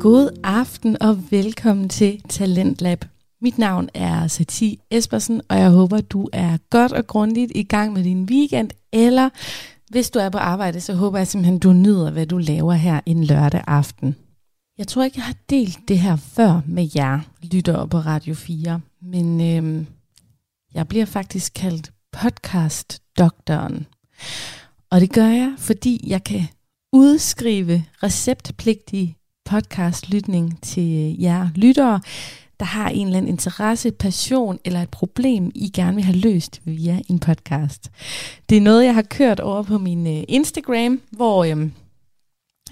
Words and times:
God 0.00 0.38
aften 0.44 1.02
og 1.02 1.30
velkommen 1.30 1.88
til 1.88 2.22
Talentlab. 2.28 3.04
Mit 3.40 3.58
navn 3.58 3.88
er 3.94 4.26
Sati 4.26 4.80
Espersen, 4.90 5.40
og 5.48 5.58
jeg 5.58 5.70
håber, 5.70 6.00
du 6.00 6.28
er 6.32 6.58
godt 6.70 6.92
og 6.92 7.06
grundigt 7.06 7.52
i 7.54 7.62
gang 7.62 7.92
med 7.92 8.04
din 8.04 8.24
weekend, 8.24 8.70
eller 8.92 9.30
hvis 9.90 10.10
du 10.10 10.18
er 10.18 10.28
på 10.28 10.38
arbejde, 10.38 10.80
så 10.80 10.94
håber 10.94 11.18
jeg 11.18 11.26
simpelthen, 11.26 11.58
du 11.58 11.72
nyder, 11.72 12.10
hvad 12.10 12.26
du 12.26 12.38
laver 12.38 12.72
her 12.72 13.00
en 13.06 13.24
lørdag 13.24 13.64
aften. 13.66 14.16
Jeg 14.78 14.88
tror 14.88 15.02
ikke, 15.04 15.18
jeg 15.18 15.24
har 15.24 15.36
delt 15.50 15.78
det 15.88 15.98
her 15.98 16.16
før 16.16 16.60
med 16.66 16.88
jer, 16.96 17.20
lyttere 17.42 17.88
på 17.88 17.98
Radio 17.98 18.34
4, 18.34 18.80
men 19.02 19.40
øhm, 19.40 19.86
jeg 20.74 20.88
bliver 20.88 21.04
faktisk 21.04 21.52
kaldt 21.54 21.92
podcast-doktoren. 22.12 23.86
Og 24.90 25.00
det 25.00 25.12
gør 25.12 25.28
jeg, 25.28 25.54
fordi 25.58 26.04
jeg 26.06 26.24
kan 26.24 26.42
udskrive 26.92 27.84
receptpligtige 28.02 29.16
podcastlytning 29.50 30.62
til 30.62 30.82
øh, 30.82 31.22
jer 31.22 31.48
lyttere, 31.54 32.00
der 32.60 32.66
har 32.66 32.88
en 32.88 33.06
eller 33.06 33.18
anden 33.18 33.32
interesse, 33.32 33.90
passion 33.90 34.58
eller 34.64 34.82
et 34.82 34.88
problem, 34.88 35.50
I 35.54 35.70
gerne 35.70 35.94
vil 35.94 36.04
have 36.04 36.16
løst 36.16 36.60
via 36.64 37.00
en 37.08 37.18
podcast. 37.18 37.90
Det 38.48 38.56
er 38.56 38.60
noget, 38.60 38.84
jeg 38.84 38.94
har 38.94 39.02
kørt 39.02 39.40
over 39.40 39.62
på 39.62 39.78
min 39.78 40.06
øh, 40.06 40.24
Instagram, 40.28 41.00
hvor 41.10 41.44
øhm, 41.44 41.72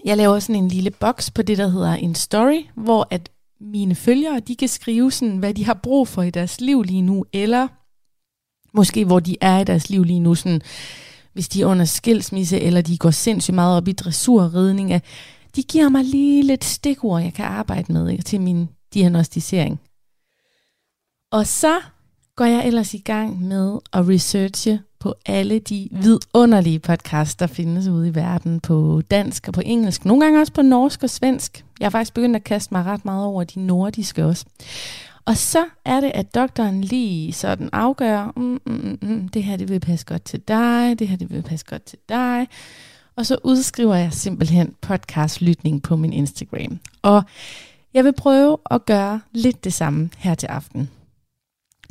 jeg 0.05 0.17
laver 0.17 0.39
sådan 0.39 0.63
en 0.63 0.69
lille 0.69 0.91
boks 0.91 1.31
på 1.31 1.43
det, 1.43 1.59
der 1.59 1.69
hedder 1.69 1.95
en 1.95 2.15
story, 2.15 2.61
hvor 2.75 3.09
at 3.11 3.29
mine 3.61 3.95
følgere, 3.95 4.41
de 4.41 4.57
kan 4.57 4.69
skrive 4.69 5.13
sådan, 5.13 5.37
hvad 5.37 5.55
de 5.55 5.65
har 5.65 5.75
brug 5.75 6.09
for 6.09 6.23
i 6.23 6.31
deres 6.31 6.61
liv 6.61 6.83
lige 6.83 7.03
nu, 7.03 7.25
eller 7.33 7.69
måske 8.73 9.05
hvor 9.05 9.21
de 9.21 9.37
er 9.41 9.59
i 9.59 9.65
deres 9.65 9.91
liv 9.91 10.05
lige 10.05 10.21
nu, 10.21 10.35
sådan, 10.35 10.63
hvis 11.33 11.49
de 11.49 11.63
er 11.63 11.67
under 11.67 11.85
skilsmisse, 11.85 12.61
eller 12.61 12.81
de 12.81 12.99
går 12.99 13.11
sindssygt 13.11 13.55
meget 13.55 13.77
op 13.77 13.89
i 13.89 13.93
dressur 13.93 14.43
og 14.43 14.55
ridning, 14.55 14.93
at 14.93 15.05
de 15.59 15.63
giver 15.63 15.89
mig 15.89 16.05
lige 16.05 16.43
lidt 16.43 16.65
stikord, 16.65 17.23
jeg 17.23 17.35
kan 17.35 17.45
arbejde 17.45 17.93
med 17.93 18.09
ikke, 18.09 18.23
til 18.23 18.41
min 18.41 18.69
diagnostisering. 18.95 19.81
Og 21.33 21.47
så 21.47 21.81
går 22.37 22.45
jeg 22.45 22.67
ellers 22.67 22.95
i 22.95 22.99
gang 22.99 23.43
med 23.43 23.79
at 23.93 24.09
researche 24.09 24.81
på 25.01 25.15
alle 25.27 25.59
de 25.59 25.89
vidunderlige 25.91 26.79
podcasts, 26.79 27.35
der 27.37 27.47
findes 27.47 27.87
ude 27.87 28.09
i 28.09 28.15
verden 28.15 28.61
på 28.61 29.03
dansk 29.11 29.49
og 29.49 29.55
på 29.55 29.63
engelsk. 29.65 30.05
Nogle 30.05 30.25
gange 30.25 30.41
også 30.41 30.53
på 30.53 30.63
norsk 30.63 31.03
og 31.03 31.11
svensk. 31.11 31.65
Jeg 31.81 31.87
har 31.87 31.91
faktisk 31.91 32.15
begyndt 32.15 32.37
at 32.37 32.45
kaste 32.45 32.75
mig 32.75 32.85
ret 32.85 33.05
meget 33.05 33.27
over 33.27 33.45
de 33.45 33.61
nordiske 33.61 34.25
også. 34.25 34.45
Og 35.25 35.37
så 35.37 35.65
er 35.85 36.01
det, 36.01 36.13
at 36.15 36.35
doktoren 36.35 36.85
lige 36.85 37.33
sådan 37.33 37.71
afgør, 37.73 38.33
mm, 38.37 38.43
mm, 38.43 38.59
mm, 38.67 38.99
mm, 39.03 39.29
det 39.29 39.45
her 39.45 39.57
det 39.57 39.69
vil 39.69 39.81
passe 39.81 40.07
godt 40.07 40.23
til 40.25 40.41
dig, 40.49 40.99
det 40.99 41.09
her 41.09 41.17
det 41.17 41.31
vil 41.31 41.43
passe 41.43 41.67
godt 41.67 41.85
til 41.85 41.99
dig. 42.09 42.49
Og 43.19 43.27
så 43.27 43.39
udskriver 43.45 43.95
jeg 43.95 44.13
simpelthen 44.13 44.75
podcastlytning 44.81 45.83
på 45.83 45.97
min 45.97 46.13
Instagram. 46.13 46.79
Og 47.03 47.23
jeg 47.95 48.05
vil 48.05 48.13
prøve 48.13 48.59
at 48.71 48.87
gøre 48.87 49.21
lidt 49.33 49.65
det 49.65 49.73
samme 49.73 50.11
her 50.17 50.35
til 50.35 50.47
aften. 50.47 50.91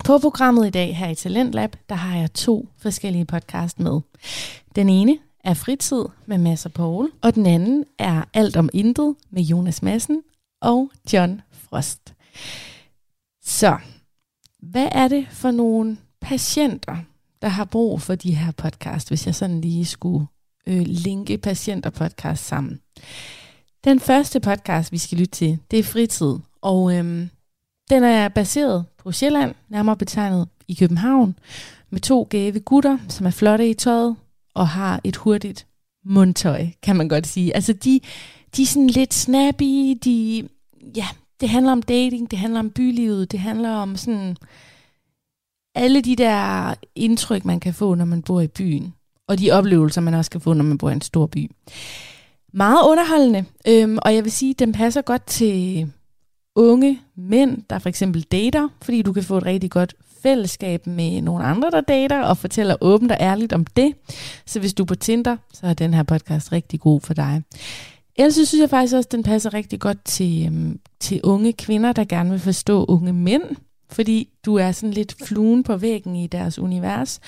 På 0.05 0.17
programmet 0.17 0.67
i 0.67 0.69
dag 0.69 0.97
her 0.97 1.09
i 1.09 1.15
Talentlab, 1.15 1.75
der 1.89 1.95
har 1.95 2.17
jeg 2.17 2.33
to 2.33 2.69
forskellige 2.77 3.25
podcast 3.25 3.79
med. 3.79 3.99
Den 4.75 4.89
ene 4.89 5.17
er 5.43 5.53
Fritid 5.53 6.05
med 6.25 6.37
Mads 6.37 6.65
og 6.65 6.71
Paul, 6.73 7.11
og 7.21 7.35
den 7.35 7.45
anden 7.45 7.85
er 7.99 8.23
Alt 8.33 8.57
om 8.57 8.69
Intet 8.73 9.15
med 9.29 9.43
Jonas 9.43 9.83
Madsen 9.83 10.23
og 10.61 10.91
John 11.13 11.41
Frost. 11.51 12.13
Så, 13.43 13.77
hvad 14.59 14.89
er 14.91 15.07
det 15.07 15.27
for 15.29 15.51
nogle 15.51 15.97
patienter, 16.21 16.97
der 17.41 17.47
har 17.47 17.65
brug 17.65 18.01
for 18.01 18.15
de 18.15 18.35
her 18.35 18.51
podcast, 18.51 19.07
hvis 19.07 19.25
jeg 19.25 19.35
sådan 19.35 19.61
lige 19.61 19.85
skulle 19.85 20.27
øh, 20.67 20.81
linke 20.85 21.37
patient 21.37 21.85
og 21.85 21.93
podcast 21.93 22.45
sammen? 22.45 22.79
Den 23.83 23.99
første 23.99 24.39
podcast, 24.39 24.91
vi 24.91 24.97
skal 24.97 25.17
lytte 25.17 25.31
til, 25.31 25.59
det 25.71 25.79
er 25.79 25.83
Fritid, 25.83 26.35
og 26.61 26.95
øhm, 26.95 27.29
den 27.89 28.03
er 28.03 28.29
baseret 28.29 28.85
på 28.97 29.11
Sjælland, 29.11 29.55
nærmere 29.69 29.97
betegnet 29.97 30.47
i 30.67 30.73
København, 30.73 31.39
med 31.89 31.99
to 31.99 32.27
gave 32.29 32.59
gutter, 32.59 32.97
som 33.07 33.25
er 33.25 33.31
flotte 33.31 33.69
i 33.69 33.73
tøjet 33.73 34.15
og 34.53 34.67
har 34.67 35.01
et 35.03 35.15
hurtigt 35.15 35.67
mundtøj, 36.05 36.67
kan 36.83 36.95
man 36.95 37.09
godt 37.09 37.27
sige. 37.27 37.55
Altså 37.55 37.73
de, 37.73 37.99
de 38.55 38.61
er 38.61 38.65
sådan 38.65 38.87
lidt 38.87 39.13
snappy, 39.13 39.97
de, 40.03 40.47
ja, 40.95 41.07
det 41.39 41.49
handler 41.49 41.71
om 41.71 41.81
dating, 41.81 42.31
det 42.31 42.39
handler 42.39 42.59
om 42.59 42.69
bylivet, 42.69 43.31
det 43.31 43.39
handler 43.39 43.69
om 43.69 43.95
sådan 43.95 44.37
alle 45.75 46.01
de 46.01 46.15
der 46.15 46.73
indtryk, 46.95 47.45
man 47.45 47.59
kan 47.59 47.73
få, 47.73 47.95
når 47.95 48.05
man 48.05 48.21
bor 48.21 48.41
i 48.41 48.47
byen, 48.47 48.93
og 49.27 49.39
de 49.39 49.51
oplevelser, 49.51 50.01
man 50.01 50.13
også 50.13 50.31
kan 50.31 50.41
få, 50.41 50.53
når 50.53 50.63
man 50.63 50.77
bor 50.77 50.89
i 50.89 50.93
en 50.93 51.01
stor 51.01 51.25
by. 51.25 51.51
Meget 52.53 52.79
underholdende, 52.87 53.45
øhm, 53.67 53.97
og 54.01 54.15
jeg 54.15 54.23
vil 54.23 54.31
sige, 54.31 54.49
at 54.49 54.59
den 54.59 54.73
passer 54.73 55.01
godt 55.01 55.25
til 55.25 55.87
unge 56.55 57.01
mænd, 57.17 57.63
der 57.69 57.79
for 57.79 57.89
eksempel 57.89 58.21
dater, 58.21 58.69
fordi 58.81 59.01
du 59.01 59.13
kan 59.13 59.23
få 59.23 59.37
et 59.37 59.45
rigtig 59.45 59.71
godt 59.71 59.95
fællesskab 60.23 60.87
med 60.87 61.21
nogle 61.21 61.43
andre, 61.43 61.71
der 61.71 61.81
dater, 61.81 62.21
og 62.21 62.37
fortæller 62.37 62.75
åbent 62.81 63.11
og 63.11 63.17
ærligt 63.19 63.53
om 63.53 63.65
det. 63.65 63.93
Så 64.45 64.59
hvis 64.59 64.73
du 64.73 64.83
er 64.83 64.87
på 64.87 64.95
Tinder, 64.95 65.37
så 65.53 65.67
er 65.67 65.73
den 65.73 65.93
her 65.93 66.03
podcast 66.03 66.51
rigtig 66.51 66.79
god 66.79 67.01
for 67.01 67.13
dig. 67.13 67.41
Ellers 68.15 68.33
synes 68.33 68.61
jeg 68.61 68.69
faktisk 68.69 68.95
også, 68.95 69.07
at 69.07 69.11
den 69.11 69.23
passer 69.23 69.53
rigtig 69.53 69.79
godt 69.79 70.05
til, 70.05 70.45
øhm, 70.45 70.79
til 70.99 71.21
unge 71.23 71.53
kvinder, 71.53 71.93
der 71.93 72.05
gerne 72.05 72.29
vil 72.29 72.39
forstå 72.39 72.85
unge 72.85 73.13
mænd, 73.13 73.43
fordi 73.89 74.29
du 74.45 74.55
er 74.55 74.71
sådan 74.71 74.93
lidt 74.93 75.15
fluen 75.23 75.63
på 75.63 75.77
væggen 75.77 76.15
i 76.15 76.27
deres 76.27 76.59
univers. 76.59 77.19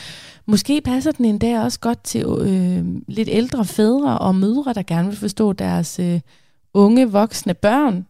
Måske 0.45 0.81
passer 0.81 1.11
den 1.11 1.25
endda 1.25 1.61
også 1.61 1.79
godt 1.79 2.03
til 2.03 2.25
øh, 2.25 2.85
lidt 3.07 3.29
ældre 3.31 3.65
fædre 3.65 4.19
og 4.19 4.35
mødre, 4.35 4.73
der 4.73 4.83
gerne 4.83 5.07
vil 5.07 5.17
forstå 5.17 5.53
deres 5.53 5.99
øh, 5.99 6.19
unge 6.73 7.11
voksne 7.11 7.53
børn. 7.53 8.05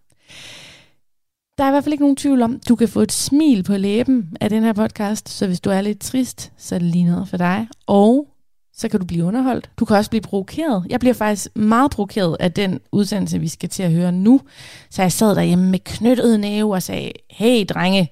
Der 1.58 1.64
er 1.64 1.70
i 1.70 1.72
hvert 1.72 1.84
fald 1.84 1.94
ikke 1.94 2.04
nogen 2.04 2.16
tvivl 2.16 2.42
om, 2.42 2.59
du 2.70 2.76
kan 2.76 2.88
få 2.88 3.02
et 3.02 3.12
smil 3.12 3.64
på 3.64 3.78
læben 3.78 4.38
af 4.42 4.50
den 4.50 4.64
her 4.64 4.74
podcast, 4.74 5.30
så 5.30 5.48
hvis 5.48 5.59
du 5.59 5.70
er 5.70 5.82
lidt 5.82 6.00
trist, 6.00 6.52
så 6.58 6.76
er 6.76 6.80
det 6.80 6.88
lige 6.88 7.06
noget 7.06 7.28
for 7.28 7.38
dig. 7.38 7.68
Og 7.88 8.28
så 8.74 8.90
kan 8.90 9.00
du 9.00 9.06
blive 9.06 9.26
underholdt. 9.26 9.70
Du 9.80 9.86
kan 9.86 9.98
også 9.98 10.09
blive 10.09 10.22
provokeret. 10.22 10.86
Jeg 10.90 11.00
bliver 11.00 11.14
faktisk 11.14 11.56
meget 11.56 11.92
provokeret 11.92 12.38
af 12.40 12.52
den 12.52 12.80
udsendelse, 12.92 13.40
vi 13.40 13.48
skal 13.48 13.70
til 13.70 13.84
at 13.84 13.92
høre 13.92 14.12
nu. 14.12 14.42
Så 14.90 15.02
jeg 15.02 15.12
sad 15.12 15.36
derhjemme 15.36 15.70
med 15.70 15.80
knyttet 15.80 16.40
næve 16.40 16.74
og 16.74 16.84
sagde, 16.84 17.12
hey 17.30 17.66
drenge, 17.70 18.12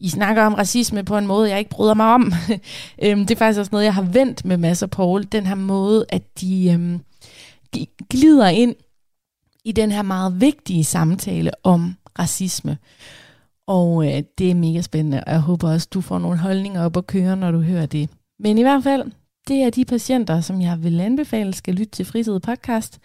i 0.00 0.08
snakker 0.08 0.42
om 0.42 0.54
racisme 0.54 1.04
på 1.04 1.18
en 1.18 1.26
måde, 1.26 1.50
jeg 1.50 1.58
ikke 1.58 1.70
bryder 1.70 1.94
mig 1.94 2.14
om. 2.14 2.32
Øhm, 3.04 3.26
det 3.26 3.34
er 3.34 3.38
faktisk 3.38 3.58
også 3.60 3.70
noget, 3.72 3.84
jeg 3.84 3.94
har 3.94 4.02
vendt 4.02 4.44
med 4.44 4.56
Mads 4.56 4.82
og 4.82 4.90
Paul. 4.90 5.24
Den 5.32 5.46
her 5.46 5.54
måde, 5.54 6.06
at 6.08 6.40
de 6.40 6.70
øhm, 6.70 7.00
glider 8.10 8.48
ind 8.48 8.74
i 9.64 9.72
den 9.72 9.92
her 9.92 10.02
meget 10.02 10.40
vigtige 10.40 10.84
samtale 10.84 11.50
om 11.62 11.96
racisme. 12.18 12.78
Og 13.66 14.06
øh, 14.06 14.22
det 14.38 14.50
er 14.50 14.54
mega 14.54 14.80
spændende, 14.80 15.24
og 15.26 15.32
jeg 15.32 15.40
håber 15.40 15.72
også, 15.72 15.88
du 15.94 16.00
får 16.00 16.18
nogle 16.18 16.38
holdninger 16.38 16.84
op 16.84 16.96
at 16.96 17.06
køre, 17.06 17.36
når 17.36 17.50
du 17.50 17.60
hører 17.60 17.86
det. 17.86 18.10
Men 18.38 18.58
i 18.58 18.62
hvert 18.62 18.82
fald, 18.82 19.12
det 19.48 19.62
er 19.62 19.70
de 19.70 19.84
patienter, 19.84 20.40
som 20.40 20.60
jeg 20.60 20.82
vil 20.82 21.00
anbefale 21.00 21.54
skal 21.54 21.74
lytte 21.74 21.90
til 21.90 22.04
Fritid 22.04 22.40
podcast. 22.40 22.98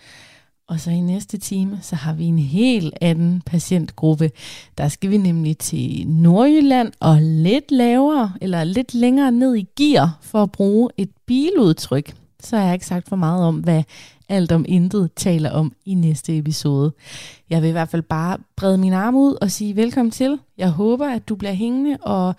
Og 0.68 0.80
så 0.80 0.92
i 0.92 1.00
næste 1.00 1.38
time, 1.38 1.80
så 1.82 1.96
har 1.96 2.14
vi 2.14 2.26
en 2.26 2.40
helt 2.40 2.94
anden 3.02 3.42
patientgruppe. 3.46 4.32
Der 4.78 4.88
skal 4.88 5.10
vi 5.10 5.18
nemlig 5.18 5.58
til 5.58 6.08
Nordjylland 6.08 6.92
og 7.00 7.18
lidt 7.22 7.72
lavere, 7.72 8.34
eller 8.42 8.64
lidt 8.64 8.94
længere 8.94 9.32
ned 9.32 9.56
i 9.56 9.68
gear, 9.76 10.18
for 10.22 10.44
at 10.44 10.52
bruge 10.52 10.90
et 10.98 11.10
biludtryk. 11.26 12.16
Så 12.40 12.58
har 12.58 12.64
jeg 12.64 12.74
ikke 12.74 12.86
sagt 12.86 13.10
for 13.10 13.16
meget 13.16 13.44
om, 13.44 13.60
hvad 13.60 13.84
alt 14.30 14.52
om 14.52 14.66
intet 14.68 15.10
taler 15.16 15.52
om 15.52 15.72
i 15.86 15.94
næste 15.94 16.38
episode. 16.38 16.92
Jeg 17.50 17.62
vil 17.62 17.68
i 17.70 17.72
hvert 17.72 17.90
fald 17.90 18.02
bare 18.02 18.38
brede 18.56 18.78
min 18.78 18.94
arm 18.94 19.16
ud 19.16 19.38
og 19.42 19.52
sige 19.52 19.76
velkommen 19.76 20.12
til. 20.12 20.40
Jeg 20.58 20.70
håber, 20.70 21.08
at 21.08 21.30
du 21.30 21.36
bliver 21.36 21.54
hængende 21.54 21.98
og 22.02 22.36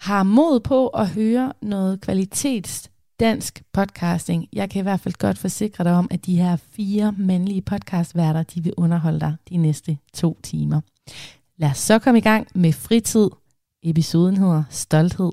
har 0.00 0.22
mod 0.22 0.60
på 0.60 0.88
at 0.88 1.08
høre 1.08 1.52
noget 1.62 2.00
kvalitets 2.00 2.90
dansk 3.20 3.62
podcasting. 3.72 4.48
Jeg 4.52 4.70
kan 4.70 4.80
i 4.80 4.82
hvert 4.82 5.00
fald 5.00 5.14
godt 5.14 5.38
forsikre 5.38 5.84
dig 5.84 5.92
om, 5.94 6.08
at 6.10 6.26
de 6.26 6.36
her 6.36 6.56
fire 6.56 7.14
mandlige 7.18 7.62
podcastværter, 7.62 8.42
de 8.42 8.62
vil 8.64 8.72
underholde 8.76 9.20
dig 9.20 9.36
de 9.48 9.56
næste 9.56 9.98
to 10.14 10.38
timer. 10.42 10.80
Lad 11.58 11.70
os 11.70 11.78
så 11.78 11.98
komme 11.98 12.18
i 12.18 12.22
gang 12.22 12.48
med 12.54 12.72
fritid. 12.72 13.30
Episoden 13.82 14.36
hedder 14.36 14.64
Stolthed 14.70 15.32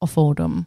og 0.00 0.08
fordomme. 0.08 0.64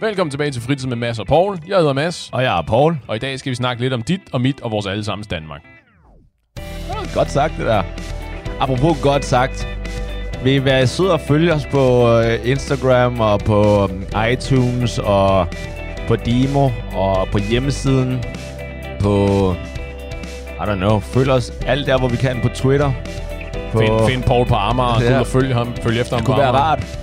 Velkommen 0.00 0.30
tilbage 0.30 0.50
til 0.50 0.62
Fritid 0.62 0.88
med 0.88 0.96
Mads 0.96 1.18
og 1.18 1.26
Paul. 1.26 1.58
Jeg 1.68 1.78
hedder 1.78 1.92
Mads, 1.92 2.30
Og 2.32 2.42
jeg 2.42 2.58
er 2.58 2.62
Paul. 2.62 2.98
og 3.08 3.16
i 3.16 3.18
dag 3.18 3.38
skal 3.38 3.50
vi 3.50 3.54
snakke 3.54 3.82
lidt 3.82 3.92
om 3.92 4.02
dit 4.02 4.20
og 4.32 4.40
mit 4.40 4.60
og 4.60 4.70
vores 4.70 4.86
allesammens 4.86 5.26
Danmark. 5.26 5.62
Godt 7.14 7.30
sagt, 7.30 7.56
det 7.56 7.66
der. 7.66 7.82
Apropos 8.60 9.02
godt 9.02 9.24
sagt. 9.24 9.66
Vil 10.44 10.54
I 10.54 10.64
være 10.64 10.86
søde 10.86 11.12
og 11.12 11.20
følge 11.20 11.54
os 11.54 11.66
på 11.66 12.08
øh, 12.18 12.38
Instagram 12.50 13.20
og 13.20 13.40
på 13.40 13.84
um, 13.84 14.02
iTunes 14.32 14.98
og 14.98 15.46
på 16.08 16.16
Demo 16.16 16.70
og 16.94 17.28
på 17.32 17.38
hjemmesiden 17.38 18.24
på... 19.00 19.16
I 20.52 20.64
don't 20.64 20.74
know. 20.74 20.98
Følg 21.00 21.30
os 21.30 21.52
alt 21.66 21.86
der, 21.86 21.98
hvor 21.98 22.08
vi 22.08 22.16
kan 22.16 22.38
på 22.42 22.48
Twitter. 22.48 22.92
På, 23.72 23.78
Find, 23.78 24.06
find 24.08 24.22
Paul 24.22 24.46
på 24.46 24.54
Amager 24.54 25.02
Ja. 25.10 25.20
og 25.20 25.26
følge 25.26 25.54
ham. 25.54 25.74
Følg 25.82 26.00
efter 26.00 26.16
ham 26.16 26.20
det 26.20 26.26
kunne 26.26 26.38
være 26.38 26.46
Amager. 26.48 26.64
rart. 26.64 26.98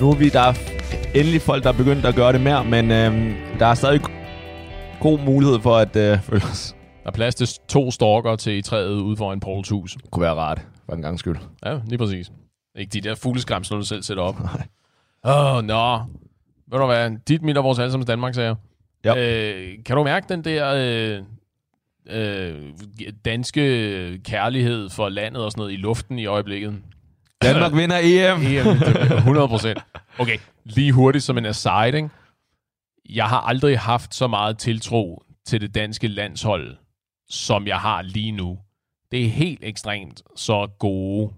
Nu 0.00 0.10
er 0.10 0.14
vi 0.14 0.28
der 0.28 0.40
er 0.40 0.52
endelig 1.14 1.42
folk, 1.42 1.62
der 1.62 1.68
er 1.68 1.72
begyndt 1.76 2.06
at 2.06 2.14
gøre 2.14 2.32
det 2.32 2.40
mere, 2.40 2.64
men 2.64 2.90
øhm, 2.90 3.34
der 3.58 3.66
er 3.66 3.74
stadig 3.74 4.00
god 5.00 5.18
mulighed 5.26 5.60
for 5.60 5.76
at 5.76 5.96
øh, 5.96 6.18
følge 6.22 6.42
os. 6.50 6.74
Der 7.02 7.08
er 7.10 7.12
plads 7.14 7.34
til 7.34 7.48
to 7.68 7.90
storker 7.90 8.36
til 8.36 8.52
i 8.58 8.62
træet 8.62 8.88
ude 9.00 9.16
foran 9.16 9.40
Pauls 9.40 9.68
hus. 9.68 9.92
Det 9.92 10.10
kunne 10.10 10.22
være 10.22 10.34
rart, 10.34 10.60
for 10.88 10.96
en 10.96 11.02
gang 11.02 11.18
skyld. 11.18 11.36
Ja, 11.66 11.74
lige 11.86 11.98
præcis. 11.98 12.30
Ikke 12.78 12.90
de 12.90 13.00
der 13.00 13.14
fugleskramsler, 13.14 13.78
du 13.78 13.84
selv 13.84 14.02
sætter 14.02 14.22
op. 14.22 14.40
Åh, 15.24 15.56
oh, 15.56 15.64
nå. 15.64 15.98
Ved 16.70 16.78
du 16.78 16.86
hvad? 16.86 17.10
Dit, 17.28 17.42
mit 17.42 17.56
og 17.56 17.64
vores 17.64 17.78
allesammens 17.78 18.06
Danmark, 18.06 18.34
sagde 18.34 18.48
jeg. 18.48 18.56
Ja. 19.16 19.54
Øh, 19.54 19.84
kan 19.84 19.96
du 19.96 20.04
mærke 20.04 20.26
den 20.28 20.44
der 20.44 20.74
øh, 20.76 21.22
øh, 22.10 22.72
danske 23.24 24.20
kærlighed 24.24 24.90
for 24.90 25.08
landet 25.08 25.44
og 25.44 25.52
sådan 25.52 25.60
noget 25.60 25.72
i 25.72 25.76
luften 25.76 26.18
i 26.18 26.26
øjeblikket? 26.26 26.82
Danmark 27.42 27.74
vinder 27.80 27.98
EM. 28.02 28.42
EM, 28.42 28.66
100 29.16 29.48
procent. 29.48 29.78
Okay, 30.18 30.38
lige 30.64 30.92
hurtigt 30.92 31.24
som 31.24 31.38
en 31.38 31.46
aside, 31.46 31.92
ikke? 31.96 32.08
Jeg 33.10 33.26
har 33.26 33.40
aldrig 33.40 33.78
haft 33.78 34.14
så 34.14 34.26
meget 34.26 34.58
tiltro 34.58 35.22
til 35.46 35.60
det 35.60 35.74
danske 35.74 36.08
landshold, 36.08 36.76
som 37.28 37.66
jeg 37.66 37.78
har 37.78 38.02
lige 38.02 38.32
nu. 38.32 38.58
Det 39.10 39.24
er 39.24 39.28
helt 39.28 39.64
ekstremt, 39.64 40.22
så 40.36 40.66
gode 40.78 41.32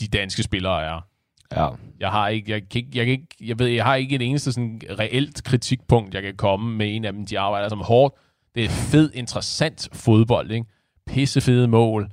de 0.00 0.08
danske 0.08 0.42
spillere 0.42 0.84
er. 0.84 1.06
Ja. 1.56 1.68
Jeg 2.00 2.10
har 2.10 2.28
ikke, 2.28 2.50
jeg, 2.52 2.68
kan 2.68 2.78
ikke, 2.78 2.98
jeg, 2.98 3.06
kan 3.06 3.12
ikke, 3.12 3.26
jeg 3.40 3.58
ved, 3.58 3.66
jeg 3.66 3.84
har 3.84 3.94
ikke 3.94 4.16
et 4.16 4.22
eneste 4.22 4.52
sådan 4.52 4.80
reelt 4.98 5.44
kritikpunkt, 5.44 6.14
jeg 6.14 6.22
kan 6.22 6.36
komme 6.36 6.76
med 6.76 6.96
en 6.96 7.04
af 7.04 7.12
dem. 7.12 7.26
De 7.26 7.38
arbejder 7.38 7.68
som 7.68 7.80
hårdt. 7.80 8.14
Det 8.54 8.64
er 8.64 8.68
fed, 8.68 9.10
interessant 9.14 9.88
fodbold, 9.92 10.50
ikke? 10.50 10.66
Pissefede 11.06 11.68
mål. 11.68 12.10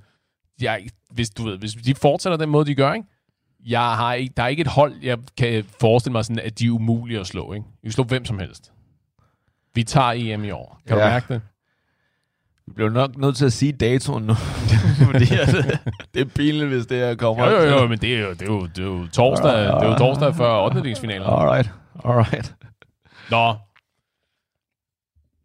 Jeg, 0.61 0.87
hvis, 1.11 1.29
du 1.29 1.43
ved, 1.43 1.57
hvis 1.57 1.73
de 1.73 1.95
fortsætter 1.95 2.37
den 2.37 2.49
måde, 2.49 2.65
de 2.65 2.75
gør, 2.75 2.93
ikke? 2.93 3.07
Jeg 3.65 3.95
har 3.95 4.13
ikke, 4.13 4.33
der 4.37 4.43
er 4.43 4.47
ikke 4.47 4.61
et 4.61 4.67
hold, 4.67 4.93
jeg 5.01 5.17
kan 5.37 5.63
forestille 5.79 6.11
mig 6.11 6.25
sådan, 6.25 6.39
at 6.39 6.59
de 6.59 6.65
er 6.65 6.71
umulige 6.71 7.19
at 7.19 7.27
slå, 7.27 7.53
ikke? 7.53 7.65
Vi 7.81 7.87
kan 7.87 7.91
slå 7.91 8.03
hvem 8.03 8.25
som 8.25 8.39
helst. 8.39 8.71
Vi 9.75 9.83
tager 9.83 10.33
EM 10.33 10.43
i 10.43 10.51
år. 10.51 10.81
Kan. 10.87 10.97
Ja. 10.97 11.03
du 11.03 11.09
mærke 11.09 11.33
det? 11.33 11.41
Vi 12.67 12.73
bliver 12.75 12.89
nok 12.89 13.17
nødt 13.17 13.35
til 13.35 13.45
at 13.45 13.53
sige 13.53 13.71
datoen 13.71 14.23
nu. 14.23 14.33
Fordi 15.11 15.33
at, 15.33 15.79
det 16.13 16.21
er 16.21 16.25
pinligt, 16.25 16.67
hvis 16.67 16.85
det 16.85 16.97
her 16.97 17.15
kommer. 17.15 17.49
Jo, 17.49 17.57
jo, 17.61 17.79
jo, 17.79 17.87
men 17.87 17.97
det 17.97 18.15
er 18.15 18.19
jo, 18.19 18.29
det 18.29 18.41
er 18.41 18.45
jo, 18.45 18.65
det 18.65 18.79
er 18.79 18.83
jo 18.83 19.07
torsdag, 19.13 19.51
det 19.59 19.67
er 19.67 19.87
jo 19.87 19.97
torsdag 19.97 20.35
før 20.35 20.65
8. 20.65 20.95
finalen. 21.01 21.27
Alright, 21.27 21.69
alright. 22.05 22.55
Nå. 23.31 23.55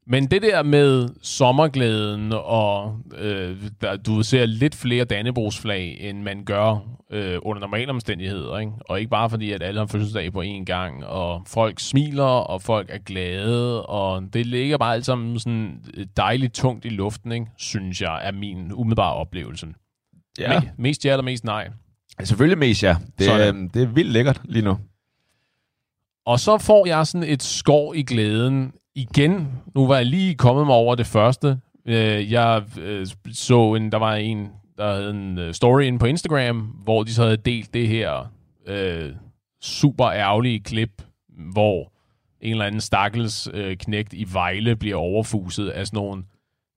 Men 0.06 0.26
det 0.31 0.43
der 0.43 0.62
med 0.62 1.08
sommerglæden, 1.22 2.32
og 2.32 2.99
øh, 3.19 3.56
der, 3.81 3.96
du 3.96 4.22
ser 4.22 4.46
lidt 4.46 4.75
flere 4.75 5.04
Dannebrogsflag, 5.04 5.96
end 6.00 6.22
man 6.22 6.44
gør 6.44 6.78
øh, 7.10 7.38
under 7.43 7.60
normale 7.60 7.90
omstændigheder. 7.90 8.58
Ikke? 8.58 8.72
Og 8.88 8.99
ikke 8.99 9.10
bare 9.10 9.31
fordi, 9.31 9.52
at 9.52 9.62
alle 9.62 9.81
har 9.81 9.87
fødselsdag 9.87 10.32
på 10.32 10.43
én 10.43 10.64
gang, 10.64 11.04
og 11.06 11.43
folk 11.46 11.81
smiler, 11.81 12.25
og 12.25 12.62
folk 12.62 12.90
er 12.90 12.99
glade, 12.99 13.87
og 13.87 14.22
det 14.32 14.46
ligger 14.46 14.78
bare 14.78 14.94
alt 14.94 15.06
sammen 15.06 15.38
sådan 15.38 15.84
dejligt 16.16 16.55
tungt 16.55 16.84
i 16.84 16.88
luften, 16.88 17.32
ikke? 17.32 17.46
synes 17.58 18.00
jeg, 18.00 18.20
er 18.22 18.32
min 18.32 18.72
umiddelbare 18.72 19.14
oplevelse. 19.14 19.66
Ja, 20.38 20.60
Me- 20.60 20.69
mest 20.78 21.05
ja 21.05 21.10
eller 21.10 21.22
mest 21.25 21.44
nej. 21.44 21.69
selvfølgelig 22.25 22.58
mest 22.58 22.82
ja. 22.82 22.96
Det, 23.19 23.48
øhm, 23.48 23.70
det 23.70 23.82
er 23.82 23.87
vildt 23.87 24.12
lækkert 24.12 24.40
lige 24.44 24.64
nu. 24.64 24.78
Og 26.26 26.40
så 26.40 26.58
får 26.58 26.87
jeg 26.87 27.06
sådan 27.06 27.28
et 27.28 27.43
skår 27.43 27.94
i 27.94 28.02
glæden 28.02 28.72
igen. 28.94 29.49
Nu 29.75 29.87
var 29.87 29.97
jeg 29.97 30.06
lige 30.06 30.35
kommet 30.35 30.67
mig 30.67 30.75
over 30.75 30.94
det 30.94 31.06
første. 31.06 31.59
Øh, 31.87 32.33
jeg 32.33 32.62
øh, 32.81 33.06
så 33.33 33.75
en, 33.75 33.93
der 33.93 33.99
var 33.99 34.15
en, 34.15 34.49
der 34.79 34.93
havde 34.93 35.11
en 35.11 35.39
øh, 35.39 35.55
story 35.55 35.83
inde 35.83 35.99
på 35.99 36.06
Instagram, 36.06 36.59
hvor 36.59 37.03
de 37.03 37.15
så 37.15 37.23
havde 37.23 37.37
delt 37.37 37.75
det 37.75 37.89
her 37.89 38.33
øh, 38.67 39.12
super 39.62 40.06
ærgerlige 40.06 40.61
klip, 40.61 41.03
hvor 41.53 41.93
en 42.41 42.50
eller 42.50 42.65
anden 42.65 42.81
stakkels 42.81 43.49
øh, 43.55 43.77
knægt 43.77 44.12
i 44.12 44.27
Vejle 44.33 44.77
bliver 44.77 44.97
overfuset 44.97 45.69
af 45.69 45.87
sådan 45.87 45.97
nogle 45.97 46.25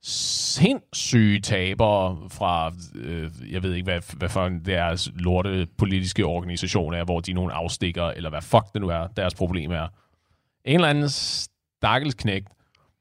sindssyge 0.04 1.40
tabere 1.40 2.18
fra, 2.30 2.74
øh, 2.96 3.32
jeg 3.52 3.64
ved 3.64 3.74
ikke, 3.74 3.84
hvad, 3.84 4.18
hvad 4.18 4.30
for 4.30 4.50
deres 4.66 5.12
lorte 5.16 5.68
politiske 5.78 6.26
organisation 6.26 6.94
er, 6.94 7.04
hvor 7.04 7.20
de 7.20 7.32
er 7.32 7.36
nogle 7.36 7.54
afstikker, 7.54 8.04
eller 8.04 8.30
hvad 8.30 8.42
fuck 8.42 8.74
det 8.74 8.82
nu 8.82 8.88
er, 8.90 9.08
deres 9.08 9.36
problem 9.36 9.72
er. 9.72 9.88
En 10.66 10.76
eller 10.76 10.88
anden 10.88 11.10
stakkels 11.86 12.16
knægt, 12.16 12.48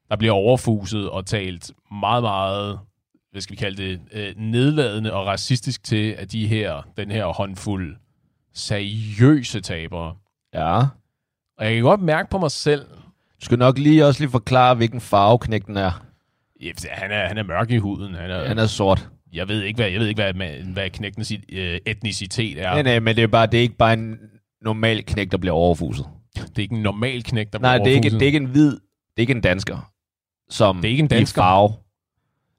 der 0.09 0.15
bliver 0.15 0.33
overfuset 0.33 1.09
og 1.09 1.25
talt 1.25 1.71
meget, 1.91 2.23
meget, 2.23 2.79
hvad 3.31 3.41
skal 3.41 3.51
vi 3.51 3.57
kalde 3.57 3.83
det, 3.83 3.99
øh, 4.11 4.33
nedladende 4.37 5.13
og 5.13 5.25
racistisk 5.25 5.83
til, 5.83 6.11
at 6.11 6.31
de 6.31 6.47
her, 6.47 6.87
den 6.97 7.11
her 7.11 7.25
håndfuld 7.25 7.95
seriøse 8.53 9.61
tabere. 9.61 10.15
Ja. 10.53 10.77
Og 11.57 11.65
jeg 11.65 11.73
kan 11.73 11.83
godt 11.83 12.01
mærke 12.01 12.29
på 12.29 12.37
mig 12.37 12.51
selv, 12.51 12.85
Du 13.41 13.45
skal 13.45 13.57
nok 13.57 13.77
lige 13.77 14.05
også 14.05 14.19
lige 14.21 14.31
forklare, 14.31 14.75
hvilken 14.75 15.01
farve 15.01 15.39
knægten 15.39 15.77
er. 15.77 16.05
ja, 16.61 16.71
han 16.91 17.11
er, 17.11 17.27
han 17.27 17.37
er 17.37 17.43
mørk 17.43 17.71
i 17.71 17.77
huden. 17.77 18.13
Han 18.15 18.31
er, 18.31 18.47
Han 18.47 18.57
er 18.57 18.65
sort. 18.65 19.09
Jeg 19.33 19.47
ved 19.47 19.63
ikke, 19.63 19.77
hvad, 19.77 19.89
jeg 19.89 19.99
ved 19.99 20.07
ikke, 20.07 20.21
hvad, 20.21 20.63
hvad, 20.73 20.89
knægtens 20.89 21.33
øh, 21.49 21.79
etnicitet 21.85 22.61
er. 22.61 22.69
Nej, 22.71 22.81
nej, 22.81 22.99
men 22.99 23.15
det 23.15 23.23
er, 23.23 23.27
bare, 23.27 23.47
det 23.47 23.57
er 23.57 23.61
ikke 23.61 23.77
bare 23.77 23.93
en 23.93 24.17
normal 24.61 25.05
knægt, 25.05 25.31
der 25.31 25.37
bliver 25.37 25.53
overfuset. 25.53 26.05
Det 26.35 26.57
er 26.57 26.61
ikke 26.61 26.75
en 26.75 26.81
normal 26.81 27.23
knægt, 27.23 27.53
der 27.53 27.59
Nej, 27.59 27.77
det 27.77 27.87
er, 27.87 27.95
ikke, 27.95 28.09
det 28.09 28.21
er 28.21 28.25
ikke 28.25 28.37
en 28.37 28.45
hvid, 28.45 28.71
det 28.71 28.79
er 29.17 29.21
ikke 29.21 29.33
en 29.33 29.41
dansker, 29.41 29.91
som 30.49 30.75
Det 30.75 30.85
er 30.85 30.89
ikke 30.89 31.01
en 31.03 31.07
dansker. 31.07 31.41
i 31.41 31.43
farve. 31.43 31.73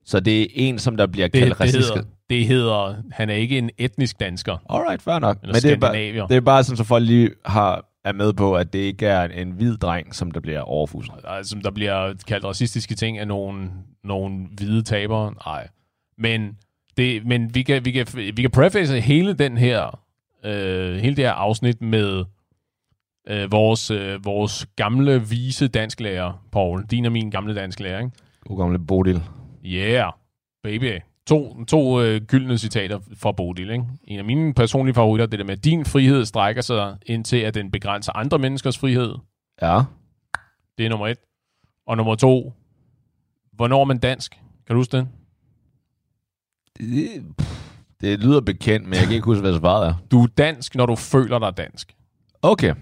Så 0.04 0.20
det 0.20 0.42
er 0.42 0.46
en, 0.54 0.78
som 0.78 0.96
der 0.96 1.06
bliver 1.06 1.28
det, 1.28 1.38
kaldt 1.40 1.52
det, 1.52 1.60
racistisk. 1.60 1.88
hedder, 1.94 2.08
det 2.30 2.46
hedder, 2.46 2.94
han 3.10 3.30
er 3.30 3.34
ikke 3.34 3.58
en 3.58 3.70
etnisk 3.78 4.20
dansker. 4.20 4.56
Alright, 4.70 5.02
fair 5.02 5.18
nok. 5.18 5.38
Men 5.42 5.54
det 5.54 5.64
er, 5.64 5.76
bare, 5.76 6.28
det 6.28 6.36
er 6.36 6.40
bare 6.40 6.64
sådan, 6.64 6.76
så 6.76 6.84
folk 6.84 7.06
lige 7.06 7.30
har, 7.44 7.84
er 8.04 8.12
med 8.12 8.32
på, 8.32 8.56
at 8.56 8.72
det 8.72 8.78
ikke 8.78 9.06
er 9.06 9.22
en 9.24 9.50
hvid 9.50 9.76
dreng, 9.76 10.14
som 10.14 10.30
der 10.30 10.40
bliver 10.40 10.60
overfuset. 10.60 11.14
Altså, 11.24 11.56
der 11.64 11.70
bliver 11.70 12.14
kaldt 12.28 12.44
racistiske 12.44 12.94
ting 12.94 13.18
af 13.18 13.28
nogle, 13.28 13.70
nogle 14.04 14.46
hvide 14.56 14.82
tabere. 14.82 15.34
Nej. 15.46 15.68
Men, 16.18 16.56
det, 16.96 17.26
men 17.26 17.54
vi, 17.54 17.62
kan, 17.62 17.84
vi, 17.84 17.90
kan, 17.90 18.06
vi 18.14 18.42
kan 18.42 18.50
preface 18.50 19.00
hele 19.00 19.32
den 19.32 19.56
her 19.56 20.00
øh, 20.44 20.96
hele 20.96 21.16
det 21.16 21.24
her 21.24 21.32
afsnit 21.32 21.82
med 21.82 22.24
øh, 23.26 23.52
vores, 23.52 23.90
øh, 23.90 24.24
vores 24.24 24.66
gamle, 24.76 25.28
vise 25.28 25.68
dansklærer, 25.68 26.44
Paul. 26.52 26.84
Din 26.90 27.04
og 27.04 27.12
min 27.12 27.30
gamle 27.30 27.54
dansklærer, 27.54 27.98
ikke? 27.98 28.10
God 28.40 28.58
gamle 28.58 28.78
Bodil. 28.78 29.22
Yeah, 29.64 30.12
baby. 30.62 31.00
To, 31.26 31.64
to 31.64 32.02
øh, 32.02 32.20
gyldne 32.20 32.58
citater 32.58 32.98
fra 33.16 33.32
Bodil. 33.32 33.70
Ikke? 33.70 33.84
En 34.04 34.18
af 34.18 34.24
mine 34.24 34.54
personlige 34.54 34.94
favoritter, 34.94 35.26
det 35.26 35.38
der 35.38 35.44
med, 35.44 35.56
at 35.56 35.64
din 35.64 35.84
frihed 35.84 36.24
strækker 36.24 36.62
sig 36.62 36.96
indtil, 37.06 37.36
at 37.36 37.54
den 37.54 37.70
begrænser 37.70 38.12
andre 38.12 38.38
menneskers 38.38 38.78
frihed. 38.78 39.14
Ja. 39.62 39.82
Det 40.78 40.86
er 40.86 40.90
nummer 40.90 41.06
et. 41.08 41.18
Og 41.86 41.96
nummer 41.96 42.14
to, 42.14 42.52
hvornår 43.52 43.80
er 43.80 43.84
man 43.84 43.98
dansk? 43.98 44.32
Kan 44.66 44.74
du 44.74 44.80
huske 44.80 44.96
det? 44.96 45.08
Det, 46.78 47.08
det 48.00 48.20
lyder 48.20 48.40
bekendt, 48.40 48.86
men 48.86 48.94
jeg 48.94 49.02
kan 49.02 49.14
ikke 49.14 49.24
huske, 49.24 49.40
hvad 49.40 49.58
svaret 49.58 49.88
er. 49.88 49.94
Du 50.10 50.22
er 50.22 50.26
dansk, 50.26 50.74
når 50.74 50.86
du 50.86 50.96
føler 50.96 51.38
dig 51.38 51.56
dansk. 51.56 51.96
Okay. 52.42 52.74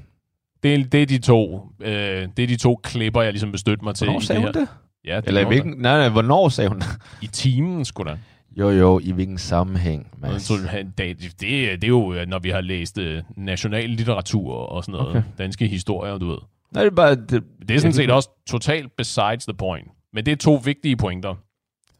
Det 0.64 0.74
er, 0.74 0.84
det 0.84 1.02
er 1.02 1.06
de 1.06 1.18
to, 1.18 1.68
øh, 1.80 2.28
det 2.36 2.42
er 2.42 2.46
de 2.46 2.56
to 2.56 2.80
klipper, 2.82 3.22
jeg 3.22 3.32
ligesom 3.32 3.52
bestøtte 3.52 3.84
mig 3.84 3.94
til. 3.94 4.06
Hvornår 4.06 4.20
i 4.20 4.24
sagde 4.24 4.42
det 4.42 4.48
hun 4.48 4.54
her. 4.54 4.60
det? 4.60 4.68
Ja, 5.04 5.16
det 5.16 5.26
Eller 5.26 5.40
i 5.40 5.44
hvilken... 5.44 5.70
Nej, 5.78 5.98
nej, 5.98 6.08
hvornår 6.08 6.48
sagde 6.48 6.68
hun 6.68 6.78
det? 6.78 6.86
I 7.22 7.26
timen, 7.26 7.84
sgu 7.84 8.02
da. 8.02 8.18
Jo, 8.56 8.70
jo, 8.70 9.00
i 9.02 9.10
hvilken 9.12 9.38
sammenhæng, 9.38 10.06
Mads? 10.18 10.48
Det, 10.48 10.98
det, 10.98 11.40
det 11.40 11.84
er 11.84 11.88
jo, 11.88 12.12
øh, 12.14 12.26
når 12.28 12.38
vi 12.38 12.50
har 12.50 12.60
læst 12.60 12.98
øh, 12.98 13.22
national 13.36 13.90
litteratur 13.90 14.54
og 14.54 14.84
sådan 14.84 14.92
noget. 15.00 15.08
Okay. 15.16 15.22
Danske 15.38 15.66
historier, 15.66 16.18
du 16.18 16.28
ved. 16.28 16.38
Nej, 16.72 16.82
det 16.82 16.90
er 16.90 16.94
bare... 16.94 17.14
Det, 17.14 17.44
Det 17.68 17.70
er 17.76 17.78
sådan 17.78 17.92
set 17.92 18.10
også 18.10 18.28
totalt 18.48 18.96
besides 18.96 19.44
the 19.44 19.54
point. 19.54 19.88
Men 20.12 20.26
det 20.26 20.32
er 20.32 20.36
to 20.36 20.54
vigtige 20.64 20.96
pointer. 20.96 21.34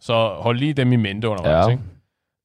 Så 0.01 0.29
hold 0.29 0.59
lige 0.59 0.73
dem 0.73 0.93
i 0.93 0.97
mente 0.97 1.29
undervejs, 1.29 1.67
Ja. 1.67 1.71
ikke? 1.71 1.83